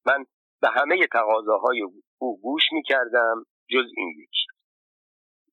من 0.07 0.25
به 0.61 0.68
همه 0.68 1.07
تقاضاهای 1.12 1.83
او 2.23 2.41
گوش 2.41 2.62
می 2.73 2.83
کردم 2.83 3.45
جز 3.70 3.87
این 3.97 4.09
یکی 4.09 4.47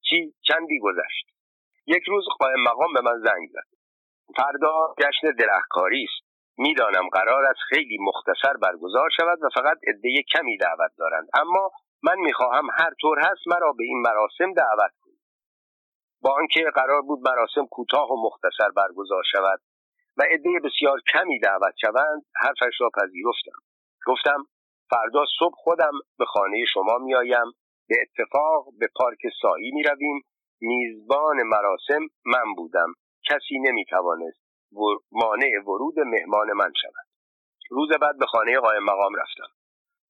چی؟ 0.10 0.34
چندی 0.42 0.80
گذشت؟ 0.80 1.26
یک 1.88 2.04
روز 2.08 2.26
قائم 2.40 2.64
مقام 2.64 2.94
به 2.94 3.02
من 3.02 3.20
زنگ 3.20 3.50
زد. 3.54 3.68
فردا 4.38 4.96
جشن 5.00 5.32
درختکاری 5.32 6.04
است. 6.04 6.30
می‌دانم 6.58 7.10
قرار 7.10 7.46
است 7.46 7.60
خیلی 7.70 7.98
مختصر 8.02 8.54
برگزار 8.62 9.10
شود 9.18 9.44
و 9.44 9.50
فقط 9.54 9.78
عده 9.88 10.24
کمی 10.34 10.58
دعوت 10.58 10.92
دارند. 10.98 11.28
اما 11.34 11.72
من 12.04 12.20
می‌خواهم 12.20 12.68
هر 12.80 12.94
طور 13.02 13.20
هست 13.20 13.48
مرا 13.48 13.72
به 13.72 13.84
این 13.84 14.02
مراسم 14.02 14.54
دعوت 14.54 14.92
کنید. 15.02 15.22
با 16.22 16.32
آنکه 16.34 16.64
قرار 16.76 17.02
بود 17.02 17.20
مراسم 17.30 17.66
کوتاه 17.66 18.12
و 18.12 18.26
مختصر 18.26 18.70
برگزار 18.76 19.24
شود 19.32 19.62
و 20.18 20.24
عده 20.24 20.50
بسیار 20.64 21.02
کمی 21.14 21.40
دعوت 21.40 21.74
شوند 21.82 22.26
حرفش 22.36 22.82
را 22.82 22.90
پذیرفتم. 22.90 23.60
گفتم 24.06 24.46
فردا 24.90 25.26
صبح 25.40 25.54
خودم 25.56 25.92
به 26.20 26.26
خانه 26.26 26.66
شما 26.74 26.98
میآیم. 26.98 27.52
به 27.90 27.96
اتفاق 28.02 28.66
به 28.80 28.88
پارک 28.96 29.20
سایی 29.42 29.72
می 29.72 29.84
رویم 29.84 30.22
میزبان 30.62 31.44
مراسم 31.44 32.08
من 32.26 32.54
بودم. 32.58 32.94
کسی 33.30 33.60
نمی 33.60 33.86
توانست 33.86 34.40
مانع 35.12 35.52
ورود 35.68 36.00
مهمان 36.00 36.54
من 36.54 36.74
شود. 36.82 37.08
روز 37.70 37.90
بعد 38.02 38.18
به 38.20 38.26
خانه 38.26 38.60
قایم 38.60 38.84
مقام 38.84 39.16
رفتم. 39.16 39.54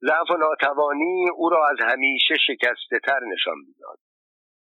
ضعف 0.01 0.31
و 0.31 0.37
ناتوانی 0.37 1.29
او 1.29 1.49
را 1.49 1.67
از 1.67 1.77
همیشه 1.79 2.35
شکسته 2.47 2.99
تر 3.05 3.19
نشان 3.33 3.57
می‌داد. 3.67 3.99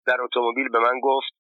در 0.08 0.22
اتومبیل 0.22 0.70
به 0.70 0.80
من 0.80 1.00
گفت 1.04 1.34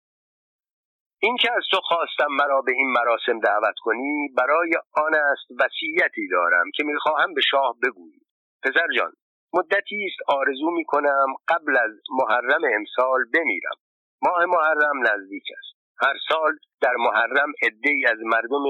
این 1.21 1.38
که 1.38 1.51
از 1.57 1.63
تو 1.71 1.78
خواستم 1.84 2.28
مرا 2.30 2.61
به 2.61 2.71
این 2.71 2.91
مراسم 2.91 3.39
دعوت 3.39 3.75
کنی 3.82 4.30
برای 4.38 4.71
آن 4.93 5.15
است 5.15 5.51
وصیتی 5.59 6.28
دارم 6.32 6.65
که 6.75 6.84
می‌خواهم 6.84 7.34
به 7.34 7.41
شاه 7.51 7.75
بگویی. 7.84 8.26
پسر 8.64 8.88
جان 8.97 9.14
مدتی 9.53 10.05
است 10.05 10.30
آرزو 10.30 10.72
می‌کنم 10.72 11.28
قبل 11.47 11.78
از 11.78 11.91
محرم 12.10 12.62
امسال 12.74 13.26
بمیرم. 13.34 13.78
ماه 14.22 14.45
محرم 14.45 14.99
نزدیک 14.99 15.43
است. 15.58 15.78
هر 16.01 16.14
سال 16.30 16.58
در 16.82 16.95
محرم 16.99 17.53
ای 17.84 18.05
از 18.05 18.18
مردم 18.22 18.64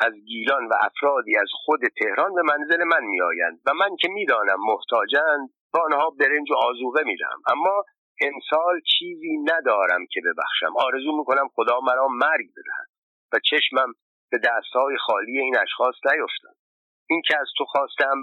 از 0.00 0.12
گیلان 0.26 0.66
و 0.66 0.74
افرادی 0.80 1.36
از 1.36 1.48
خود 1.64 1.80
تهران 2.00 2.34
به 2.34 2.42
منزل 2.42 2.84
من 2.84 3.04
میآیند 3.04 3.60
و 3.66 3.74
من 3.74 3.96
که 3.96 4.08
می‌دانم 4.08 4.60
محتاجند 4.66 5.50
با 5.74 5.80
آنها 5.84 6.10
برنج 6.10 6.50
و 6.50 6.54
آزوقه 6.54 7.02
می‌دهم. 7.04 7.42
اما 7.46 7.84
امسال 8.20 8.80
چیزی 8.98 9.38
ندارم 9.38 10.06
که 10.10 10.20
ببخشم. 10.20 10.76
آرزو 10.76 11.18
می‌کنم 11.18 11.48
خدا 11.54 11.80
مرا 11.80 12.08
مرگ 12.08 12.46
بدهد 12.56 12.88
و 13.32 13.38
چشمم 13.50 13.94
به 14.30 14.38
دستهای 14.38 14.96
خالی 14.96 15.38
این 15.40 15.58
اشخاص 15.58 15.94
نیفتد 16.04 16.56
این 17.10 17.22
که 17.28 17.40
از 17.40 17.46
تو 17.58 17.64
خواستم 17.64 18.16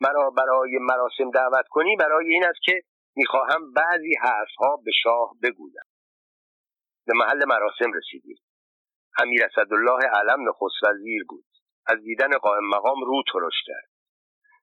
مرا 0.00 0.30
برای 0.30 0.78
مراسم 0.80 1.30
دعوت 1.30 1.68
کنی 1.70 1.96
برای 1.96 2.32
این 2.32 2.44
است 2.44 2.58
که 2.62 2.82
می‌خواهم 3.16 3.72
بعضی 3.72 4.14
حرفها 4.22 4.76
به 4.84 4.90
شاه 5.02 5.34
بگویم. 5.42 5.84
به 7.06 7.12
محل 7.16 7.44
مراسم 7.44 7.92
رسیدیم. 7.92 8.36
امیر 9.22 9.44
اسدالله 9.44 10.06
علم 10.06 10.48
نخست 10.48 10.82
وزیر 10.82 11.24
بود. 11.28 11.44
از 11.86 11.98
دیدن 12.02 12.30
قائم 12.38 12.68
مقام 12.68 13.04
رو 13.04 13.22
ترش 13.32 13.62
کرد. 13.66 13.90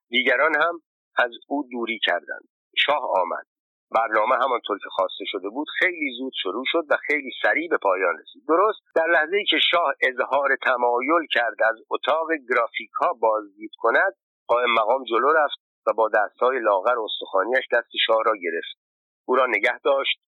دیگران 0.08 0.56
هم 0.56 0.80
از 1.16 1.30
او 1.48 1.68
دوری 1.72 1.98
کردند. 2.06 2.48
شاه 2.78 3.02
آمد. 3.20 3.46
برنامه 3.90 4.34
همانطور 4.34 4.78
که 4.78 4.88
خواسته 4.90 5.24
شده 5.26 5.48
بود 5.48 5.66
خیلی 5.78 6.10
زود 6.18 6.32
شروع 6.42 6.64
شد 6.66 6.84
و 6.90 6.96
خیلی 7.06 7.30
سریع 7.42 7.68
به 7.70 7.78
پایان 7.82 8.18
رسید. 8.18 8.42
درست 8.48 8.80
در 8.94 9.06
لحظه 9.06 9.36
ای 9.36 9.44
که 9.44 9.56
شاه 9.72 9.94
اظهار 10.02 10.56
تمایل 10.62 11.26
کرد 11.30 11.62
از 11.62 11.76
اتاق 11.90 12.28
گرافیک 12.50 12.90
ها 12.90 13.12
بازدید 13.12 13.70
کند 13.78 14.14
قائم 14.46 14.72
مقام 14.72 15.04
جلو 15.04 15.32
رفت 15.32 15.58
و 15.86 15.92
با 15.92 16.08
دستهای 16.08 16.58
لاغر 16.60 16.94
استخوانیش 17.04 17.64
دست 17.72 17.90
شاه 18.06 18.22
را 18.26 18.32
گرفت. 18.42 18.78
او 19.24 19.36
را 19.36 19.46
نگه 19.46 19.78
داشت. 19.78 20.20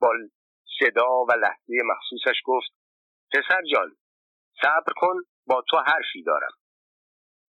با 0.00 0.12
صدا 0.80 1.24
و 1.28 1.32
لحظه 1.32 1.74
مخصوصش 1.84 2.40
گفت 2.44 2.70
پسر 3.32 3.62
جان 3.72 3.96
صبر 4.62 4.92
کن 4.96 5.16
با 5.46 5.64
تو 5.68 5.76
حرفی 5.76 6.22
دارم. 6.22 6.52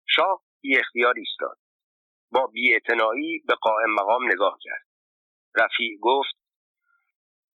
شاه 0.08 0.42
بی 0.62 0.80
اختیار 0.80 1.14
ایستاد. 1.18 1.58
با 2.32 2.48
بی 2.48 2.80
به 3.48 3.56
قائم 3.62 3.94
مقام 4.00 4.32
نگاه 4.32 4.58
کرد. 4.62 4.86
رفیع 5.56 5.98
گفت 6.02 6.36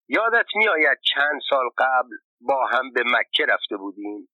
یادت 0.09 0.47
میآید 0.55 0.99
چند 1.15 1.41
سال 1.51 1.69
قبل 1.79 2.17
با 2.41 2.67
هم 2.67 2.93
به 2.93 3.03
مکه 3.07 3.47
رفته 3.47 3.77
بودیم. 3.77 4.29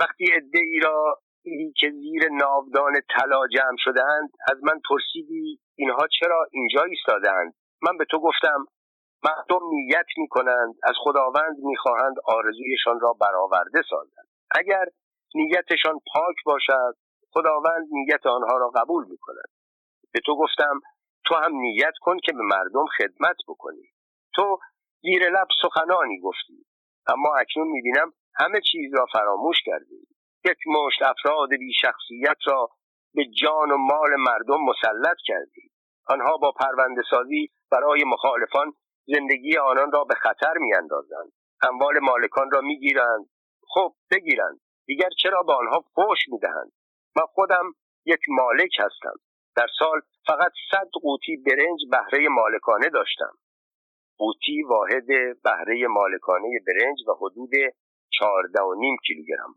وقتی 0.00 0.24
عده 0.32 0.58
ای 0.58 0.80
را 0.80 1.22
دیدی 1.42 1.72
که 1.72 1.90
زیر 1.90 2.28
ناودان 2.32 2.92
طلا 3.16 3.46
جمع 3.46 3.76
شدهاند 3.78 4.30
از 4.50 4.56
من 4.62 4.80
پرسیدی 4.90 5.60
اینها 5.76 6.06
چرا 6.20 6.46
اینجا 6.52 6.82
ایستادند 6.82 7.54
من 7.82 7.98
به 7.98 8.04
تو 8.10 8.20
گفتم 8.20 8.66
مردم 9.24 9.60
نیت 9.70 10.06
می 10.16 10.28
کنند 10.28 10.74
از 10.82 10.94
خداوند 11.04 11.56
می‌خواهند 11.58 12.16
آرزویشان 12.24 13.00
را 13.00 13.12
برآورده 13.12 13.82
سازند. 13.90 14.28
اگر 14.50 14.84
نیتشان 15.34 16.00
پاک 16.14 16.36
باشد 16.44 16.94
خداوند 17.32 17.88
نیت 17.90 18.26
آنها 18.26 18.56
را 18.56 18.68
قبول 18.68 19.04
می 19.08 19.18
کند 19.18 19.48
به 20.12 20.20
تو 20.26 20.36
گفتم 20.36 20.80
تو 21.26 21.34
هم 21.34 21.52
نیت 21.56 21.94
کن 22.00 22.18
که 22.18 22.32
به 22.32 22.42
مردم 22.42 22.86
خدمت 22.98 23.36
بکنی. 23.48 23.88
تو 24.34 24.58
زیر 25.02 25.30
لب 25.30 25.48
سخنانی 25.62 26.20
گفتی 26.20 26.66
اما 27.06 27.34
اکنون 27.36 27.68
می‌بینم 27.68 28.12
همه 28.34 28.60
چیز 28.72 28.94
را 28.94 29.06
فراموش 29.12 29.56
کردی. 29.64 30.11
یک 30.44 30.58
مشت 30.66 31.02
افراد 31.02 31.48
بی 31.48 31.72
شخصیت 31.80 32.36
را 32.46 32.68
به 33.14 33.24
جان 33.24 33.70
و 33.70 33.76
مال 33.76 34.16
مردم 34.18 34.60
مسلط 34.64 35.16
کردی 35.26 35.70
آنها 36.08 36.36
با 36.36 36.52
پرونده 36.52 37.02
سازی 37.10 37.50
برای 37.70 38.04
مخالفان 38.04 38.72
زندگی 39.06 39.56
آنان 39.56 39.92
را 39.92 40.04
به 40.04 40.14
خطر 40.14 40.52
میاندازند. 40.60 41.32
اموال 41.68 41.98
مالکان 41.98 42.50
را 42.50 42.60
می‌گیرند. 42.60 43.28
خب 43.68 43.94
بگیرند. 44.10 44.60
دیگر 44.86 45.08
چرا 45.22 45.42
به 45.42 45.52
آنها 45.52 45.84
فوش 45.94 46.18
می‌دهند؟ 46.28 46.72
من 47.16 47.26
خودم 47.26 47.72
یک 48.06 48.20
مالک 48.28 48.70
هستم. 48.78 49.14
در 49.56 49.66
سال 49.78 50.00
فقط 50.26 50.52
صد 50.70 50.88
قوطی 51.02 51.36
برنج 51.36 51.80
بهره 51.90 52.28
مالکانه 52.28 52.88
داشتم. 52.88 53.32
قوطی 54.18 54.62
واحد 54.62 55.06
بهره 55.44 55.86
مالکانه 55.86 56.48
برنج 56.66 56.98
و 57.08 57.12
حدود 57.20 57.50
چهارده 58.18 58.62
و 58.62 58.74
نیم 58.74 58.96
کیلوگرم 59.06 59.54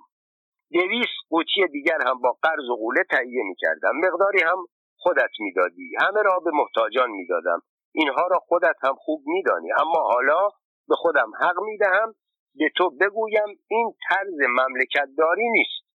دویست 0.71 1.17
قوطی 1.29 1.67
دیگر 1.71 1.97
هم 2.07 2.21
با 2.21 2.37
قرض 2.43 2.69
و 2.69 2.75
قوله 2.75 3.03
تهیه 3.09 3.43
می‌کردم. 3.43 3.91
مقداری 4.03 4.41
هم 4.41 4.57
خودت 4.97 5.31
می‌دادی. 5.39 5.95
همه 5.99 6.21
را 6.21 6.39
به 6.39 6.51
محتاجان 6.53 7.09
می‌دادم. 7.09 7.61
اینها 7.91 8.27
را 8.27 8.39
خودت 8.39 8.75
هم 8.83 8.95
خوب 8.95 9.21
میدانی. 9.25 9.69
اما 9.79 9.99
حالا 10.13 10.49
به 10.87 10.95
خودم 10.95 11.31
حق 11.41 11.59
می‌دهم 11.59 12.15
به 12.55 12.69
تو 12.77 12.89
بگویم 12.89 13.59
این 13.67 13.93
طرز 14.09 14.39
مملکت 14.49 15.09
داری 15.17 15.49
نیست. 15.49 15.85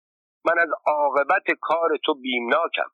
من 0.44 0.58
از 0.58 0.68
عاقبت 0.86 1.50
کار 1.60 1.90
تو 2.04 2.14
بیمناکم. 2.14 2.90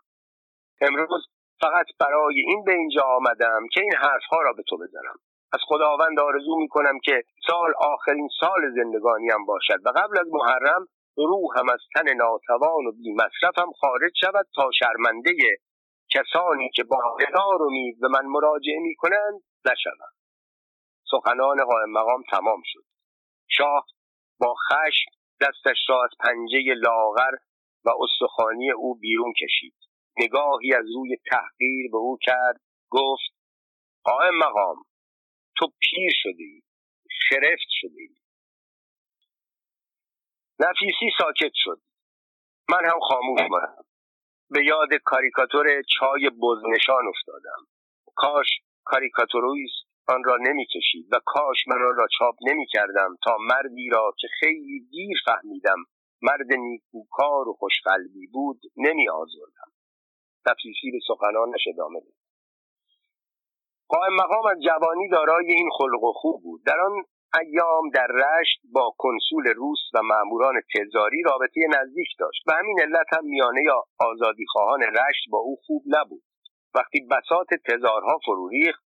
امروز 0.81 1.27
فقط 1.61 1.87
برای 2.01 2.41
این 2.41 2.65
به 2.65 2.73
اینجا 2.73 3.03
آمدم 3.03 3.67
که 3.73 3.81
این 3.81 3.95
حرفها 3.95 4.43
را 4.43 4.53
به 4.53 4.63
تو 4.69 4.77
بزنم. 4.77 5.15
از 5.53 5.61
خداوند 5.69 6.21
آرزو 6.21 6.57
می 6.57 6.69
کنم 6.69 6.99
که 7.05 7.23
سال 7.47 7.73
آخرین 7.79 8.29
سال 8.41 8.61
زندگانیم 8.77 9.47
باشد. 9.47 9.87
و 9.87 9.89
قبل 9.89 10.19
از 10.19 10.27
محرم 10.33 10.89
روحم 11.17 11.69
از 11.69 11.81
تن 11.95 12.13
ناتوان 12.13 12.87
و 12.87 12.93
بی 12.93 13.13
مصرفم 13.13 13.73
خارج 13.81 14.13
شود 14.21 14.47
تا 14.55 14.71
شرمنده 14.79 15.33
کسانی 16.11 16.71
که 16.75 16.85
با 16.85 17.17
هزار 17.21 17.63
امید 17.63 18.01
به 18.01 18.09
من 18.09 18.27
مراجعه 18.27 18.79
می 18.79 18.95
کنند 18.95 19.43
نشوم. 19.73 20.13
سخنان 21.11 21.65
قائم 21.65 21.91
مقام 21.91 22.23
تمام 22.31 22.63
شد. 22.65 22.85
شاه 23.49 23.87
با 24.41 24.55
خشم 24.55 25.11
دستش 25.41 25.79
را 25.89 26.05
از 26.05 26.11
پنجه 26.21 26.75
لاغر 26.75 27.33
و 27.85 27.91
استخوانی 28.01 28.71
او 28.71 28.95
بیرون 28.95 29.33
کشید. 29.33 29.75
نگاهی 30.21 30.75
از 30.75 30.85
روی 30.97 31.17
تحقیر 31.31 31.91
به 31.93 31.97
او 31.97 32.19
کرد 32.23 32.61
گفت 32.91 33.31
قائم 34.05 34.35
مقام 34.39 34.77
تو 35.57 35.67
پیر 35.81 36.13
خرفت 37.31 37.69
شده 37.69 38.01
ای 38.01 38.26
نفیسی 40.61 41.11
ساکت 41.19 41.53
شد. 41.55 41.81
من 42.71 42.85
هم 42.85 43.01
خاموش 43.01 43.41
ماندم 43.51 43.85
به 44.51 44.65
یاد 44.65 44.89
کاریکاتور 45.05 45.83
چای 45.83 46.31
بزنشان 46.31 47.05
افتادم. 47.09 47.67
کاش 48.15 48.47
کاریکاتورویست 48.85 49.87
آن 50.09 50.25
را 50.25 50.37
نمی‌کشید 50.41 51.07
و 51.13 51.21
کاش 51.25 51.69
من 51.69 51.77
آن 51.77 51.97
را 51.97 52.07
چاپ 52.19 52.35
نمی‌کردم 52.49 53.17
تا 53.25 53.37
مردی 53.41 53.89
را 53.89 54.15
که 54.19 54.29
خیلی 54.41 54.81
دیر 54.91 55.17
فهمیدم 55.25 55.79
مرد 56.23 56.53
نیکوکار 56.53 57.49
و 57.49 57.53
خوشقلبی 57.53 58.27
بود 58.33 58.61
نمی 58.77 59.09
آزردم 59.09 59.71
تفسیسی 60.47 60.91
به 60.93 60.99
سخنانش 61.09 61.65
ادامه 61.75 62.01
داد 62.01 62.15
قائم 63.89 64.15
مقام 64.15 64.47
از 64.47 64.59
جوانی 64.63 65.09
دارای 65.09 65.53
این 65.53 65.71
خلق 65.79 66.03
و 66.03 66.13
خوب 66.13 66.43
بود. 66.43 66.65
در 66.67 66.81
آن 66.81 66.93
ایام 67.41 67.91
در 67.95 68.07
رشت 68.07 68.61
با 68.73 68.95
کنسول 68.99 69.47
روس 69.57 69.79
و 69.95 70.03
ماموران 70.03 70.55
تزاری 70.75 71.23
رابطه 71.23 71.61
نزدیک 71.69 72.09
داشت 72.19 72.43
و 72.47 72.53
همین 72.53 72.81
علت 72.81 73.07
هم 73.13 73.25
میانه 73.25 73.63
یا 73.63 73.85
آزادی 73.99 74.45
خواهان 74.49 74.83
رشت 74.83 75.25
با 75.31 75.39
او 75.39 75.57
خوب 75.67 75.83
نبود. 75.87 76.23
وقتی 76.75 77.09
بسات 77.11 77.49
تزارها 77.69 78.19
فرو 78.25 78.49
ریخت 78.49 78.85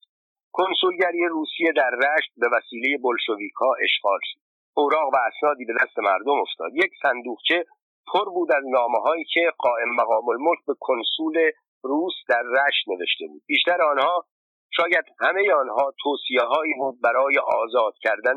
کنسولگری 0.53 1.24
روسیه 1.26 1.72
در 1.76 1.90
رشت 1.90 2.32
به 2.36 2.49
وسیله 2.53 2.99
بلشویک 3.05 3.53
اشغال 3.82 4.18
شد. 4.22 4.40
اوراق 4.76 5.14
و 5.14 5.16
اسنادی 5.16 5.64
به 5.64 5.72
دست 5.82 5.99
مردم 5.99 6.40
افتاد. 6.40 6.70
یک 6.74 6.92
صندوقچه 7.03 7.64
پر 8.12 8.24
بود 8.24 8.53
از 8.53 8.64
نامه 8.66 8.99
هایی 8.99 9.24
که 9.24 9.53
قائم 9.59 9.90
مقام 10.01 10.28
الملک 10.28 10.59
به 10.66 10.74
کنسول 10.80 11.51
روس 11.82 12.14
در 12.28 12.42
رشت 12.42 12.88
نوشته 12.88 13.26
بود. 13.26 13.42
بیشتر 13.47 13.82
آنها 13.82 14.24
شاید 14.71 15.05
همه 15.21 15.53
آنها 15.55 15.93
توصیه 16.03 16.41
هایی 16.41 16.75
بود 16.75 17.01
برای 17.01 17.39
آزاد 17.39 17.95
کردن 18.01 18.37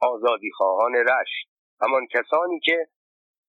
آزادی 0.00 0.50
خواهان 0.50 0.94
رشت. 0.94 1.48
همان 1.82 2.06
کسانی 2.06 2.60
که 2.60 2.86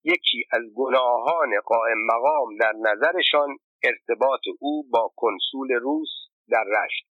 یکی 0.03 0.43
از 0.51 0.61
گناهان 0.75 1.59
قائم 1.65 1.97
مقام 2.05 2.57
در 2.57 2.71
نظرشان 2.71 3.57
ارتباط 3.83 4.41
او 4.59 4.89
با 4.89 5.11
کنسول 5.15 5.71
روس 5.71 6.09
در 6.49 6.63
رشت. 6.63 7.05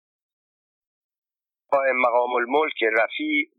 قائم 1.68 1.96
مقام 1.96 2.34
الملک 2.34 2.84
رفی 2.92 3.50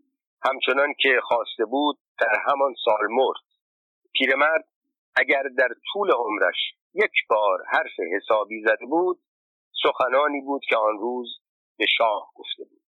همچنان 0.46 0.94
که 1.00 1.20
خواسته 1.24 1.66
بود 1.66 1.98
در 2.20 2.42
همان 2.48 2.74
سال 2.86 3.08
مرد. 3.10 3.44
پیرمرد 4.14 4.68
اگر 5.16 5.44
در 5.58 5.70
طول 5.94 6.12
عمرش 6.12 6.74
یک 6.94 7.12
بار 7.30 7.60
حرف 7.68 8.00
حسابی 8.16 8.62
زده 8.62 8.86
بود 8.86 9.20
سخنانی 9.84 10.42
بود 10.42 10.62
که 10.70 10.78
آن 10.78 10.98
روز 10.98 11.28
به 11.78 11.88
شاه 11.98 12.32
گفته 12.36 12.66
بود. 12.66 12.83